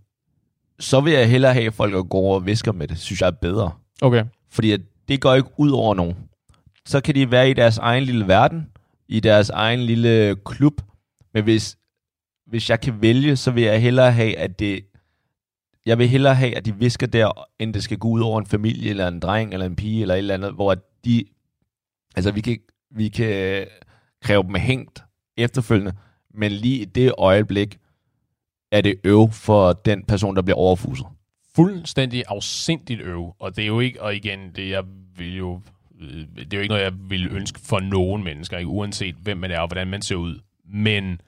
Så 0.80 1.02
vil 1.02 1.14
jeg 1.14 1.30
hellere 1.30 1.54
have 1.54 1.72
folk, 1.72 1.94
der 1.94 2.04
går 2.04 2.36
og 2.36 2.46
visker 2.46 2.72
med 2.72 2.88
det, 2.88 3.00
synes 3.00 3.22
jeg 3.22 3.28
er 3.28 3.32
bedre. 3.32 3.72
Okay. 4.02 4.26
Fordi 4.50 4.72
at 4.72 4.82
det 5.08 5.22
går 5.22 5.34
ikke 5.34 5.50
ud 5.58 5.72
over 5.72 5.96
nogen. 5.96 6.16
Så 6.86 7.02
kan 7.02 7.16
de 7.16 7.32
være 7.32 7.50
i 7.50 7.54
deres 7.54 7.78
egen 7.78 8.04
lille 8.04 8.28
verden, 8.28 8.68
i 9.08 9.20
deres 9.20 9.50
egen 9.50 9.80
lille 9.80 10.36
klub. 10.46 10.82
Men 11.34 11.44
hvis, 11.44 11.78
hvis 12.48 12.70
jeg 12.70 12.82
kan 12.82 13.02
vælge, 13.02 13.36
så 13.36 13.52
vil 13.52 13.64
jeg 13.64 13.82
hellere 13.82 14.12
have, 14.12 14.38
at 14.38 14.60
det... 14.60 14.86
Jeg 15.86 15.98
vil 15.98 16.10
hellere 16.10 16.36
have, 16.36 16.58
at 16.58 16.66
de 16.66 16.76
visker 16.76 17.08
der, 17.08 17.48
end 17.60 17.74
det 17.74 17.84
skal 17.84 17.98
gå 17.98 18.08
ud 18.08 18.22
over 18.22 18.40
en 18.40 18.46
familie, 18.46 18.90
eller 18.90 19.08
en 19.08 19.20
dreng, 19.20 19.54
eller 19.54 19.66
en 19.66 19.76
pige, 19.76 20.02
eller 20.02 20.16
et 20.16 20.18
eller 20.18 20.34
andet, 20.34 20.54
hvor 20.54 20.76
de... 21.06 21.26
Altså, 22.16 22.32
vi 22.32 22.42
kan, 22.42 22.58
vi 22.92 23.10
kan 23.10 23.66
kræve 24.22 24.44
dem 24.44 24.56
hængt, 24.56 25.04
efterfølgende, 25.38 25.94
men 26.34 26.52
lige 26.52 26.82
i 26.82 26.86
det 26.86 27.14
øjeblik 27.18 27.78
er 28.72 28.82
det 28.82 28.96
øv 29.04 29.30
for 29.32 29.74
den 29.74 30.04
person, 30.04 30.36
der 30.36 30.42
bliver 30.42 30.58
overfuset. 30.58 31.06
Fuldstændig 31.56 32.24
afsindigt 32.28 33.02
øv, 33.02 33.36
og 33.40 33.56
det 33.56 33.62
er 33.62 33.68
jo 33.68 33.80
ikke, 33.80 34.02
og 34.02 34.16
igen, 34.16 34.52
det 34.56 34.70
jeg 34.70 34.84
vil 35.18 35.38
jo, 35.38 35.62
øh, 36.02 36.26
det 36.36 36.54
er 36.54 36.58
jo 36.58 36.62
ikke 36.62 36.74
noget, 36.74 36.84
jeg 36.84 36.94
vil 37.10 37.28
ønske 37.28 37.60
for 37.60 37.80
nogen 37.80 38.24
mennesker, 38.24 38.58
ikke? 38.58 38.70
uanset 38.70 39.16
hvem 39.16 39.38
man 39.38 39.52
er 39.52 39.60
og 39.60 39.68
hvordan 39.68 39.88
man 39.88 40.02
ser 40.02 40.16
ud. 40.16 40.40
Men 40.66 41.22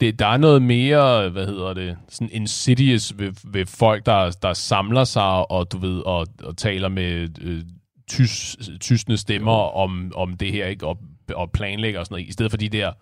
det, 0.00 0.18
der 0.18 0.26
er 0.26 0.36
noget 0.36 0.62
mere, 0.62 1.28
hvad 1.28 1.46
hedder 1.46 1.74
det, 1.74 1.98
sådan 2.08 2.30
insidious 2.32 3.18
ved, 3.18 3.32
ved 3.44 3.66
folk, 3.66 4.06
der, 4.06 4.30
der 4.42 4.52
samler 4.52 5.04
sig 5.04 5.50
og, 5.50 5.72
du 5.72 5.78
ved, 5.78 6.00
og, 6.00 6.26
og 6.42 6.56
taler 6.56 6.88
med 6.88 7.28
øh, 7.40 7.62
tys, 8.08 8.56
tysne 8.80 9.16
stemmer 9.16 9.76
om, 9.76 10.12
om 10.14 10.36
det 10.36 10.52
her, 10.52 10.66
ikke? 10.66 10.86
Og 10.86 10.98
og 11.30 11.50
planlægger 11.50 12.00
og 12.00 12.06
sådan 12.06 12.14
noget, 12.14 12.28
i 12.28 12.32
stedet 12.32 12.52
for 12.52 12.56
de 12.56 12.68
der 12.68 12.92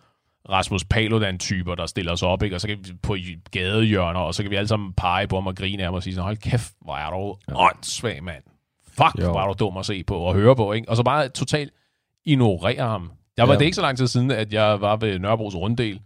Rasmus 0.51 0.85
Paludan-typer, 0.85 1.75
der 1.75 1.87
stiller 1.87 2.13
os 2.13 2.23
op, 2.23 2.43
ikke? 2.43 2.57
og 2.57 2.61
så 2.61 2.69
kan 2.69 2.79
vi 2.79 2.93
på 3.03 3.17
gadehjørner, 3.51 4.21
og 4.21 4.35
så 4.35 4.43
kan 4.43 4.51
vi 4.51 4.57
alle 4.57 4.69
sammen 4.69 4.93
pege 4.93 5.27
på 5.27 5.37
ham 5.37 5.47
og 5.47 5.57
grine 5.57 5.83
af 5.83 5.87
ham 5.87 5.95
og 5.95 6.03
sige 6.03 6.15
sådan, 6.15 6.25
hold 6.25 6.37
kæft, 6.37 6.73
hvor 6.81 6.97
er 6.97 7.11
du 7.11 7.37
åndssvag, 7.55 8.25
mand. 8.25 8.43
Fuck, 8.89 9.23
jo. 9.23 9.31
hvor 9.31 9.41
er 9.41 9.47
du 9.47 9.55
dum 9.59 9.77
at 9.77 9.87
se 9.87 10.05
på 10.05 10.17
og 10.17 10.35
høre 10.35 10.57
på, 10.57 10.73
ikke? 10.73 10.89
Og 10.89 10.97
så 10.97 11.03
bare 11.03 11.29
totalt 11.29 11.73
ignorere 12.25 12.89
ham. 12.89 13.11
Jeg 13.37 13.49
var 13.49 13.55
ja. 13.55 13.59
det 13.59 13.65
ikke 13.65 13.75
så 13.75 13.83
lang 13.83 13.99
tid 13.99 14.07
siden, 14.07 14.31
at 14.31 14.53
jeg 14.53 14.81
var 14.81 14.97
ved 14.97 15.19
Nørrebros 15.19 15.55
runddel, 15.55 16.01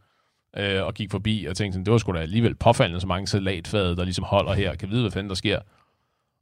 øh, 0.56 0.84
og 0.84 0.94
gik 0.94 1.10
forbi 1.10 1.46
og 1.50 1.56
tænkte 1.56 1.74
sådan, 1.74 1.84
det 1.84 1.92
var 1.92 1.98
sgu 1.98 2.12
da 2.12 2.18
alligevel 2.18 2.54
påfaldende 2.54 3.00
så 3.00 3.06
mange 3.06 3.26
salatfade, 3.26 3.96
der 3.96 4.04
ligesom 4.04 4.24
holder 4.24 4.52
her. 4.52 4.74
Kan 4.74 4.90
vide, 4.90 5.00
hvad 5.00 5.10
fanden 5.10 5.28
der 5.28 5.34
sker? 5.34 5.60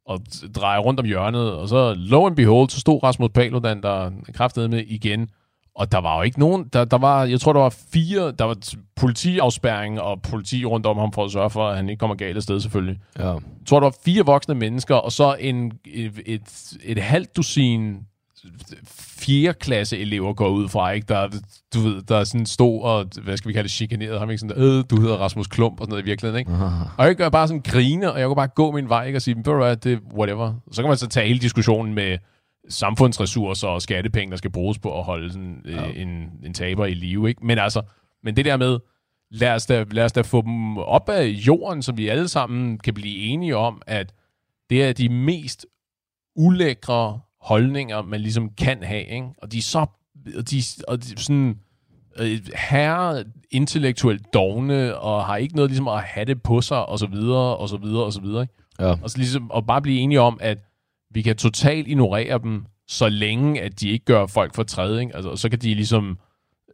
Og 0.07 0.21
drejer 0.57 0.79
rundt 0.79 1.01
om 1.01 1.07
hjørnet, 1.07 1.53
og 1.53 1.69
så 1.69 1.95
low 1.95 2.27
and 2.27 2.37
behold, 2.37 2.71
så 2.71 2.81
stod 2.81 3.03
Rasmus 3.03 3.31
Paludan 3.35 3.83
der 3.83 4.11
kraftede 4.35 4.69
med 4.69 4.85
igen, 4.87 5.31
og 5.79 5.93
der 5.93 5.99
var 5.99 6.17
jo 6.17 6.23
ikke 6.23 6.39
nogen, 6.39 6.65
der, 6.73 6.85
der 6.85 6.99
var, 6.99 7.25
jeg 7.25 7.41
tror, 7.41 7.53
der 7.53 7.61
var 7.61 7.75
fire, 7.93 8.33
der 8.33 8.45
var 8.45 8.57
politiafspærring 8.97 10.01
og 10.01 10.23
politi 10.23 10.65
rundt 10.65 10.87
om 10.87 10.99
ham 10.99 11.13
for 11.13 11.25
at 11.25 11.33
sørge 11.33 11.51
for, 11.51 11.69
at 11.69 11.77
han 11.77 11.89
ikke 11.89 12.01
kommer 12.01 12.17
galt 12.17 12.37
af 12.37 12.43
sted 12.43 12.61
selvfølgelig. 12.61 12.99
Ja. 13.19 13.29
Jeg 13.29 13.41
tror, 13.67 13.81
der 13.81 13.87
var 13.87 13.97
fire 14.05 14.27
voksne 14.27 14.55
mennesker, 14.55 14.95
og 14.95 15.13
så 15.13 15.37
en, 15.41 15.73
et, 15.85 16.13
et, 16.27 16.73
et 16.85 16.99
halvt 16.99 17.37
dusin 17.37 17.97
fjerde 19.21 19.59
klasse 19.61 19.99
elever 19.99 20.33
går 20.33 20.49
ud 20.49 20.69
fra, 20.69 20.91
ikke? 20.91 21.05
Der, 21.09 21.29
du 21.75 21.81
ved, 21.81 22.03
der 22.03 22.17
er 22.17 22.25
sådan 22.25 22.47
stod 22.47 22.83
og, 22.83 23.07
hvad 23.23 23.37
skal 23.37 23.49
vi 23.49 23.53
kalde 23.53 23.69
det, 23.69 23.73
chikaneret 23.73 24.19
ham, 24.19 24.31
ikke? 24.31 24.41
Sådan, 24.41 24.63
øh, 24.63 24.85
du 24.91 25.01
hedder 25.01 25.17
Rasmus 25.17 25.47
Klump 25.47 25.81
og 25.81 25.85
sådan 25.85 25.91
noget 25.91 26.03
i 26.03 26.05
virkeligheden, 26.05 26.39
ikke? 26.39 26.51
Uh-huh. 26.51 26.91
Og 26.97 27.07
jeg 27.07 27.17
gør 27.17 27.29
bare 27.29 27.49
sådan 27.49 27.63
grine, 27.63 28.13
og 28.13 28.21
jeg 28.21 28.27
kunne 28.27 28.37
bare 28.37 28.49
gå 28.49 28.71
min 28.71 28.89
vej, 28.89 29.07
ikke? 29.07 29.17
Og 29.17 29.23
sige, 29.23 29.35
det 29.35 30.01
whatever. 30.15 30.55
Så 30.73 30.83
kan 30.83 30.89
man 30.89 30.97
så 30.97 31.09
tage 31.09 31.27
hele 31.27 31.41
diskussionen 31.41 31.95
med, 31.95 32.19
samfundsressourcer 32.69 33.69
og 33.69 33.83
skattepenge, 33.83 34.31
der 34.31 34.37
skal 34.37 34.51
bruges 34.51 34.79
på 34.79 34.99
at 34.99 35.05
holde 35.05 35.33
sådan, 35.33 35.63
øh, 35.65 35.75
ja. 35.75 36.03
en, 36.03 36.31
en 36.45 36.55
taber 36.55 36.87
i 36.87 36.95
live. 36.95 37.29
Ikke? 37.29 37.47
Men 37.47 37.59
altså, 37.59 37.83
men 38.23 38.37
det 38.37 38.45
der 38.45 38.57
med, 38.57 38.79
lad 39.31 39.55
os, 39.55 39.67
da, 39.67 39.85
lad 39.91 40.05
os 40.05 40.13
da 40.13 40.21
få 40.21 40.43
dem 40.43 40.79
op 40.79 41.09
af 41.09 41.25
jorden, 41.27 41.83
så 41.83 41.93
vi 41.93 42.09
alle 42.09 42.29
sammen 42.29 42.79
kan 42.79 42.95
blive 42.95 43.17
enige 43.17 43.57
om, 43.57 43.83
at 43.87 44.15
det 44.71 44.85
er 44.85 44.93
de 44.93 45.09
mest 45.09 45.67
ulækre 46.37 47.21
holdninger, 47.41 48.03
man 48.03 48.21
ligesom 48.21 48.51
kan 48.51 48.83
have. 48.83 49.05
Ikke? 49.05 49.29
Og 49.39 49.53
de 49.53 49.59
er 49.59 49.63
så 49.63 49.87
og 50.37 50.51
de, 50.51 50.63
og 50.89 51.03
de, 51.03 51.23
sådan 51.23 51.59
øh, 52.19 52.41
herre 52.55 53.25
intellektuelt 53.51 54.35
dogne, 54.35 54.99
og 54.99 55.27
har 55.27 55.37
ikke 55.37 55.57
noget 55.57 55.71
ligesom 55.71 55.89
at 55.89 56.03
have 56.03 56.25
det 56.25 56.43
på 56.43 56.61
sig, 56.61 56.87
og 56.87 56.99
så 56.99 57.07
videre, 57.07 57.57
og 57.57 57.69
så 57.69 57.77
videre, 57.77 58.05
og 58.05 58.13
så 58.13 58.21
videre. 58.21 58.43
Ikke? 58.43 58.55
Ja. 58.81 58.95
Og 59.03 59.11
så 59.11 59.19
ligesom 59.19 59.51
at 59.57 59.67
bare 59.67 59.83
blive 59.83 60.01
enige 60.01 60.21
om, 60.21 60.39
at 60.41 60.59
vi 61.11 61.23
kan 61.23 61.37
totalt 61.37 61.89
ignorere 61.89 62.39
dem, 62.39 62.65
så 62.87 63.09
længe 63.09 63.63
at 63.63 63.81
de 63.81 63.89
ikke 63.89 64.05
gør 64.05 64.27
folk 64.27 64.55
for 64.55 64.63
træding. 64.63 65.15
Altså, 65.15 65.37
så 65.37 65.49
kan 65.49 65.59
de 65.59 65.75
ligesom 65.75 66.19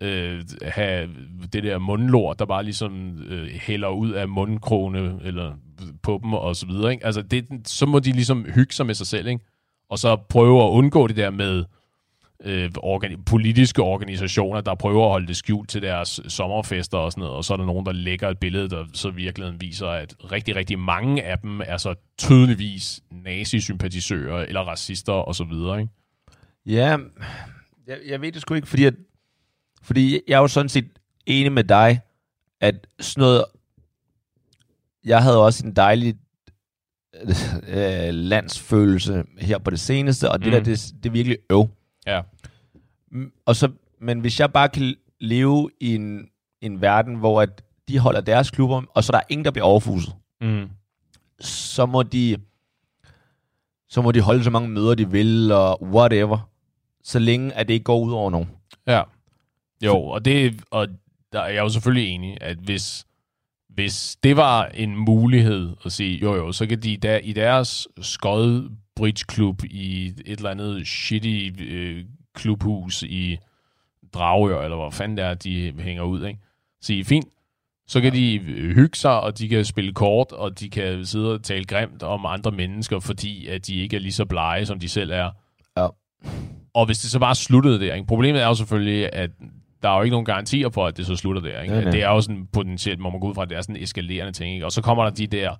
øh, 0.01 0.44
have 0.62 1.09
det 1.53 1.62
der 1.62 1.79
mundlort, 1.79 2.38
der 2.38 2.44
bare 2.44 2.64
ligesom 2.64 3.23
øh, 3.29 3.47
hælder 3.47 3.88
ud 3.88 4.11
af 4.11 4.29
mundkrone 4.29 5.18
eller 5.25 5.53
på 6.03 6.20
dem 6.23 6.33
og 6.35 6.57
så 6.57 6.66
videre. 6.66 6.92
Ikke? 6.92 7.07
Altså, 7.07 7.23
det, 7.23 7.47
så 7.64 7.87
må 7.87 7.99
de 7.99 8.12
ligesom 8.12 8.44
hygge 8.55 8.75
sig 8.75 8.87
med 8.87 8.94
sig 8.94 9.07
selv, 9.07 9.27
ikke? 9.27 9.44
og 9.88 9.99
så 9.99 10.16
prøve 10.16 10.64
at 10.64 10.68
undgå 10.68 11.07
det 11.07 11.16
der 11.16 11.31
med 11.31 11.64
øh, 12.42 12.70
organi- 12.83 13.23
politiske 13.27 13.83
organisationer, 13.83 14.61
der 14.61 14.75
prøver 14.75 15.05
at 15.05 15.11
holde 15.11 15.27
det 15.27 15.37
skjult 15.37 15.68
til 15.68 15.83
deres 15.83 16.20
sommerfester 16.29 16.99
og 16.99 17.12
sådan 17.12 17.20
noget, 17.23 17.37
og 17.37 17.44
så 17.44 17.53
er 17.53 17.57
der 17.57 17.64
nogen, 17.66 17.87
der 17.87 17.92
lægger 17.92 18.29
et 18.29 18.38
billede, 18.38 18.68
der 18.70 18.85
så 18.92 19.11
virkeligheden 19.11 19.61
viser, 19.61 19.87
at 19.88 20.14
rigtig, 20.33 20.57
rigtig 20.57 20.79
mange 20.79 21.23
af 21.23 21.38
dem 21.38 21.61
er 21.64 21.77
så 21.77 21.94
tydeligvis 22.18 23.01
nazisympatisører 23.11 24.44
eller 24.47 24.61
racister 24.61 25.12
og 25.12 25.35
så 25.35 25.44
videre, 25.44 25.81
ikke? 25.81 25.92
Ja, 26.66 26.97
jeg, 27.87 27.99
jeg 28.07 28.20
ved 28.20 28.33
det 28.33 28.42
sgu 28.42 28.55
ikke, 28.55 28.68
fordi, 28.68 28.85
at, 28.85 28.94
fordi 29.83 30.20
jeg 30.29 30.35
er 30.35 30.38
jo 30.38 30.49
sådan 30.49 30.68
set 30.68 30.88
enig 31.27 31.53
med 31.53 31.64
dig, 31.64 32.01
at 32.61 32.87
sådan 33.01 33.20
noget, 33.20 33.44
jeg 35.05 35.23
havde 35.23 35.42
også 35.44 35.66
en 35.66 35.77
dejlig 35.77 36.14
øh, 37.68 38.09
landsfølelse 38.14 39.25
her 39.38 39.59
på 39.59 39.70
det 39.70 39.81
seneste, 39.81 40.31
og 40.31 40.38
det 40.38 40.47
Mm. 40.47 40.53
der, 40.53 40.61
det, 40.61 40.92
det 41.03 41.09
er 41.09 41.12
virkelig 41.12 41.38
øv. 41.51 41.68
Ja. 42.06 42.20
Og 43.46 43.56
så, 43.56 43.70
men 44.00 44.20
hvis 44.20 44.40
jeg 44.40 44.52
bare 44.52 44.68
kan 44.68 44.94
leve 45.20 45.70
i 45.80 45.94
en, 45.94 46.28
en 46.60 46.80
verden, 46.80 47.14
hvor 47.14 47.42
at 47.42 47.62
de 47.88 47.98
holder 47.98 48.20
deres 48.20 48.50
klubber, 48.50 48.82
og 48.94 49.04
så 49.04 49.12
der 49.12 49.18
er 49.18 49.22
ingen, 49.28 49.44
der 49.44 49.50
bliver 49.50 49.66
overfuset, 49.66 50.14
Mm. 50.40 50.68
så 51.40 51.86
må 51.86 52.02
de 52.02 52.36
så 53.88 54.02
må 54.02 54.12
de 54.12 54.20
holde 54.20 54.44
så 54.44 54.50
mange 54.50 54.68
møder, 54.68 54.94
de 54.94 55.10
vil, 55.10 55.52
og 55.52 55.82
whatever. 55.82 56.50
Så 57.04 57.18
længe, 57.18 57.52
at 57.52 57.68
det 57.68 57.74
ikke 57.74 57.84
går 57.84 58.00
ud 58.00 58.12
over 58.12 58.30
nogen. 58.30 58.48
Ja. 58.86 59.02
Jo, 59.84 59.98
og, 60.00 60.24
det, 60.24 60.62
og 60.70 60.88
der 61.32 61.40
er 61.40 61.48
jeg 61.48 61.60
jo 61.60 61.68
selvfølgelig 61.68 62.08
enig, 62.08 62.38
at 62.40 62.56
hvis, 62.56 63.06
hvis 63.68 64.16
det 64.22 64.36
var 64.36 64.64
en 64.66 64.96
mulighed 64.96 65.76
at 65.84 65.92
sige, 65.92 66.18
jo 66.18 66.34
jo, 66.34 66.52
så 66.52 66.66
kan 66.66 66.82
de 66.82 66.96
der, 66.96 67.16
i 67.16 67.32
deres 67.32 67.88
skød 68.00 68.70
bridge 68.96 69.24
klub 69.28 69.64
i 69.64 70.07
et 70.07 70.37
eller 70.37 70.50
andet 70.50 70.87
shitty 70.87 71.50
øh, 71.61 72.04
klubhus 72.35 73.02
i 73.02 73.37
Dragør, 74.14 74.62
eller 74.62 74.76
hvor 74.76 74.90
fanden 74.90 75.16
det 75.16 75.24
er, 75.24 75.35
de 75.35 75.72
hænger 75.78 76.02
ud, 76.02 76.26
ikke? 76.26 76.40
Sige, 76.83 77.04
fint, 77.04 77.26
så 77.87 78.00
kan 78.00 78.12
de 78.12 78.37
øh, 78.37 78.74
hygge 78.74 78.96
sig, 78.96 79.20
og 79.20 79.38
de 79.38 79.48
kan 79.48 79.64
spille 79.64 79.92
kort, 79.92 80.33
og 80.33 80.61
de 80.61 80.70
kan 80.70 81.04
sidde 81.07 81.33
og 81.33 81.42
tale 81.42 81.64
grimt 81.64 82.02
om 82.02 82.26
andre 82.26 82.50
mennesker, 82.50 83.00
fordi 83.00 83.46
at 83.46 83.66
de 83.66 83.76
ikke 83.76 83.96
er 83.96 84.00
lige 84.00 84.12
så 84.12 84.24
blege, 84.24 84.66
som 84.66 84.78
de 84.78 84.88
selv 84.88 85.11
er. 85.11 85.30
Ja. 85.76 85.87
Og 86.74 86.87
hvis 86.87 86.98
det 86.98 87.11
så 87.11 87.18
bare 87.18 87.35
sluttede 87.35 87.80
der, 87.80 87.94
ikke? 87.94 88.07
problemet 88.07 88.42
er 88.42 88.46
jo 88.46 88.54
selvfølgelig, 88.54 89.14
at 89.14 89.30
der 89.83 89.90
er 89.90 89.96
jo 89.96 90.02
ikke 90.02 90.12
nogen 90.12 90.24
garantier 90.24 90.68
for, 90.68 90.87
at 90.87 90.96
det 90.96 91.07
så 91.07 91.16
slutter 91.16 91.42
der. 91.42 91.61
Ikke? 91.61 91.74
Nej, 91.74 91.83
nej. 91.83 91.90
Det 91.90 92.02
er 92.02 92.09
jo 92.09 92.20
sådan 92.20 92.48
potentielt, 92.52 93.00
må 93.00 93.11
man 93.11 93.20
gå 93.20 93.28
ud 93.28 93.35
fra, 93.35 93.42
at 93.42 93.50
det 93.50 93.57
er 93.57 93.62
sådan 93.62 93.76
en 93.76 93.83
eskalerende 93.83 94.33
ting. 94.33 94.54
Ikke? 94.54 94.66
Og 94.66 94.72
så 94.72 94.83
kommer 94.83 95.04
der 95.04 95.11
de 95.11 95.26
der 95.26 95.54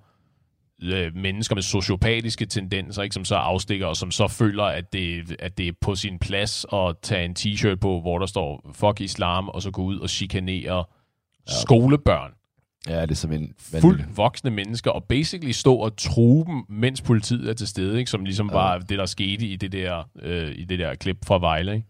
øh, 0.83 1.17
mennesker 1.17 1.55
med 1.55 1.63
sociopatiske 1.63 2.47
tendenser, 2.47 3.03
ikke? 3.03 3.15
som 3.15 3.25
så 3.25 3.35
afstikker, 3.35 3.87
og 3.87 3.97
som 3.97 4.11
så 4.11 4.29
føler, 4.29 4.65
at 4.65 4.93
det, 4.93 5.37
at 5.39 5.59
det 5.59 5.69
er 5.69 5.73
på 5.81 5.95
sin 5.95 6.19
plads 6.19 6.67
at 6.73 6.97
tage 7.03 7.25
en 7.25 7.37
t-shirt 7.39 7.75
på, 7.75 8.01
hvor 8.01 8.19
der 8.19 8.27
står 8.27 8.71
fuck 8.75 9.01
islam, 9.01 9.49
og 9.49 9.63
så 9.63 9.71
gå 9.71 9.83
ud 9.83 9.99
og 9.99 10.11
chikanere 10.11 10.77
ja. 11.49 11.53
skolebørn 11.63 12.31
Ja, 12.89 13.03
det 13.03 13.11
er 13.11 13.15
som 13.15 13.33
en 13.33 13.53
fuldt 13.59 14.17
voksne 14.17 14.51
mennesker, 14.51 14.91
og 14.91 15.05
basically 15.05 15.53
stå 15.53 15.77
og 15.77 15.97
true 15.97 16.45
dem, 16.47 16.63
mens 16.69 17.01
politiet 17.01 17.49
er 17.51 17.55
til 17.55 17.67
stede, 17.69 17.99
ikke? 17.99 18.11
som 18.11 18.25
ligesom 18.25 18.47
Ja. 18.49 18.53
var 18.57 18.79
det, 18.79 18.99
der 18.99 19.07
skete 19.07 19.47
i 19.47 19.57
det 19.57 19.73
der, 19.73 20.09
øh, 20.23 20.53
i 20.57 20.65
det 20.65 20.79
der 20.79 20.95
klip 20.95 21.17
fra 21.27 21.39
Vejle. 21.39 21.75
Ikke? 21.75 21.87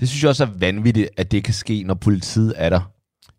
Det 0.00 0.08
synes 0.08 0.22
jeg 0.22 0.28
også 0.28 0.44
er 0.44 0.48
vanvittigt, 0.58 1.08
at 1.16 1.32
det 1.32 1.44
kan 1.44 1.54
ske, 1.54 1.82
når 1.82 1.94
politiet 1.94 2.54
er 2.56 2.68
der. 2.70 2.80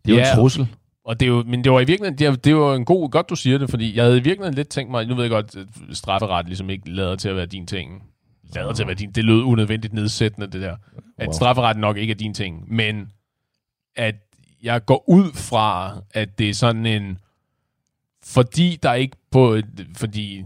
Det 0.04 0.10
er 0.12 0.16
jo 0.16 0.20
Ja. 0.22 0.30
en 0.30 0.36
trussel. 0.36 0.68
Og 1.04 1.20
det 1.20 1.26
er 1.26 1.30
jo, 1.30 1.42
men 1.46 1.64
det 1.64 1.72
var 1.72 1.80
i 1.80 1.84
virkeligheden, 1.84 2.18
det, 2.18 2.26
er, 2.26 2.34
det 2.34 2.56
var 2.56 2.74
en 2.74 2.84
god, 2.84 3.10
godt 3.10 3.30
du 3.30 3.36
siger 3.36 3.58
det, 3.58 3.70
fordi 3.70 3.96
jeg 3.96 4.04
havde 4.04 4.16
i 4.18 4.22
virkeligheden 4.22 4.54
lidt 4.54 4.68
tænkt 4.68 4.90
mig, 4.90 5.06
nu 5.06 5.14
ved 5.14 5.22
jeg 5.24 5.30
godt, 5.30 5.56
at 5.56 5.66
strafferet 5.96 6.46
ligesom 6.46 6.70
ikke 6.70 6.90
lader 6.90 7.16
til 7.16 7.28
at 7.28 7.36
være 7.36 7.46
din 7.46 7.66
ting. 7.66 8.02
Lader 8.54 8.72
til 8.72 8.82
at 8.82 8.86
være 8.86 8.94
din, 8.96 9.12
det 9.12 9.24
lød 9.24 9.42
unødvendigt 9.42 9.92
nedsættende, 9.94 10.46
det 10.46 10.60
der. 10.62 10.76
At 11.18 11.26
Wow. 11.26 11.32
strafferet 11.32 11.76
nok 11.76 11.96
ikke 11.96 12.10
er 12.10 12.14
din 12.14 12.34
ting, 12.34 12.74
men 12.74 13.12
at 13.96 14.14
jeg 14.62 14.84
går 14.84 15.04
ud 15.08 15.32
fra, 15.32 15.94
at 16.14 16.38
det 16.38 16.48
er 16.48 16.54
sådan 16.54 16.86
en, 16.86 17.18
fordi 18.24 18.78
der 18.82 18.92
ikke 18.94 19.16
på, 19.30 19.52
et- 19.52 19.86
fordi 19.96 20.44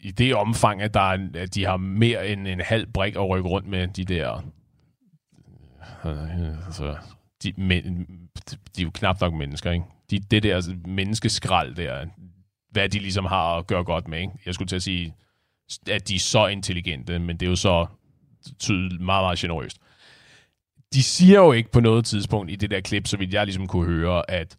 i 0.00 0.10
det 0.10 0.34
omfang, 0.34 0.82
at, 0.82 0.94
der 0.94 1.00
er, 1.00 1.18
at 1.34 1.54
de 1.54 1.64
har 1.64 1.76
mere 1.76 2.28
end 2.28 2.48
en 2.48 2.60
halv 2.60 2.86
brik 2.86 3.14
at 3.16 3.28
rykke 3.28 3.48
rundt 3.48 3.68
med 3.68 3.88
de 3.88 4.04
der, 4.04 4.42
øh, 6.04 6.66
altså, 6.66 6.96
de, 7.42 7.52
men, 7.56 8.06
de 8.76 8.80
er 8.80 8.84
jo 8.84 8.90
knap 8.94 9.20
nok 9.20 9.34
mennesker, 9.34 9.70
ikke? 9.70 9.84
De, 10.10 10.18
det 10.18 10.42
der 10.42 10.74
menneskeskrald 10.86 11.74
der, 11.74 12.06
hvad 12.70 12.88
de 12.88 12.98
ligesom 12.98 13.24
har 13.24 13.56
at 13.56 13.66
gøre 13.66 13.84
godt 13.84 14.08
med, 14.08 14.20
ikke? 14.20 14.32
Jeg 14.46 14.54
skulle 14.54 14.68
til 14.68 14.76
at 14.76 14.82
sige, 14.82 15.14
at 15.90 16.08
de 16.08 16.14
er 16.14 16.18
så 16.18 16.46
intelligente, 16.46 17.18
men 17.18 17.36
det 17.36 17.46
er 17.46 17.50
jo 17.50 17.56
så 17.56 17.86
tydeligt 18.58 19.00
meget, 19.00 19.24
meget 19.24 19.38
generøst. 19.38 19.78
De 20.92 21.02
siger 21.02 21.40
jo 21.40 21.52
ikke 21.52 21.70
på 21.70 21.80
noget 21.80 22.04
tidspunkt 22.04 22.50
i 22.50 22.56
det 22.56 22.70
der 22.70 22.80
klip, 22.80 23.06
så 23.06 23.16
vidt 23.16 23.34
jeg 23.34 23.46
ligesom 23.46 23.66
kunne 23.66 23.86
høre, 23.86 24.30
at 24.30 24.56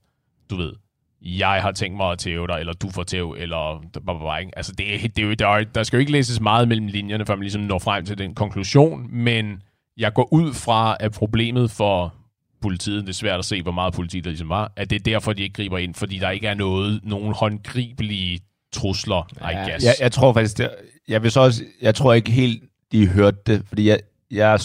du 0.49 0.55
ved, 0.55 0.73
jeg 1.21 1.62
har 1.62 1.71
tænkt 1.71 1.97
mig 1.97 2.12
at 2.12 2.19
tæve 2.19 2.47
dig, 2.47 2.59
eller 2.59 2.73
du 2.73 2.89
får 2.89 3.03
tæv, 3.03 3.35
eller 3.38 3.83
blah, 4.05 4.39
ikke? 4.39 4.57
Altså, 4.57 4.71
det, 4.71 5.15
det 5.15 5.23
er 5.23 5.27
jo, 5.27 5.33
der, 5.33 5.63
der 5.63 5.83
skal 5.83 5.97
jo 5.97 5.99
ikke 5.99 6.12
læses 6.12 6.41
meget 6.41 6.67
mellem 6.67 6.88
linjerne, 6.88 7.25
før 7.25 7.35
man 7.35 7.41
ligesom 7.41 7.62
når 7.62 7.79
frem 7.79 8.05
til 8.05 8.17
den 8.17 8.35
konklusion, 8.35 9.07
men 9.12 9.63
jeg 9.97 10.13
går 10.13 10.33
ud 10.33 10.53
fra, 10.53 10.97
at 10.99 11.12
problemet 11.12 11.71
for 11.71 12.15
politiet, 12.62 13.02
det 13.04 13.10
er 13.10 13.13
svært 13.13 13.39
at 13.39 13.45
se, 13.45 13.62
hvor 13.62 13.72
meget 13.72 13.93
politi 13.93 14.19
der 14.19 14.30
ligesom 14.30 14.50
var, 14.50 14.72
at 14.76 14.89
det 14.89 14.95
er 14.95 15.00
derfor, 15.00 15.34
de 15.34 15.41
ikke 15.43 15.54
griber 15.54 15.78
ind, 15.78 15.95
fordi 15.95 16.19
der 16.19 16.30
ikke 16.30 16.48
er 16.48 16.54
noget, 16.54 17.00
nogen 17.04 17.34
håndgribelige 17.34 18.39
trusler, 18.72 19.28
I 19.52 19.69
guess. 19.69 19.86
Jeg, 19.86 19.95
jeg 20.00 20.12
tror 20.12 20.34
faktisk, 20.34 20.58
det, 20.58 20.69
jeg 21.08 21.24
vil 21.24 21.32
så 21.32 21.39
også, 21.39 21.63
jeg 21.82 21.95
tror 21.95 22.13
ikke 22.13 22.32
helt, 22.32 22.63
de 22.91 23.08
hørte 23.08 23.38
det, 23.45 23.63
fordi 23.67 23.88
jeg, 23.89 24.00
jeg, 24.32 24.60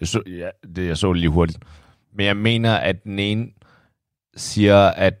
jeg 0.00 0.08
så, 0.08 0.22
ja, 0.26 0.48
det, 0.76 0.86
jeg 0.86 0.98
så 0.98 1.12
det 1.12 1.20
lige 1.20 1.30
hurtigt, 1.30 1.58
men 2.14 2.26
jeg 2.26 2.36
mener, 2.36 2.74
at 2.74 3.04
den 3.04 3.18
ene 3.18 3.46
siger, 4.36 4.78
at 4.78 5.14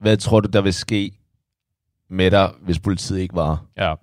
hvad 0.00 0.16
tror 0.16 0.40
du, 0.40 0.48
der 0.52 0.60
vil 0.60 0.74
ske 0.74 1.12
med 2.10 2.30
dig, 2.30 2.52
hvis 2.62 2.78
politiet 2.78 3.18
ikke 3.20 3.34
var? 3.34 3.64
ja. 3.76 3.94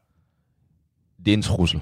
Det 1.26 1.34
er 1.34 1.38
en 1.38 1.42
trussel. 1.42 1.82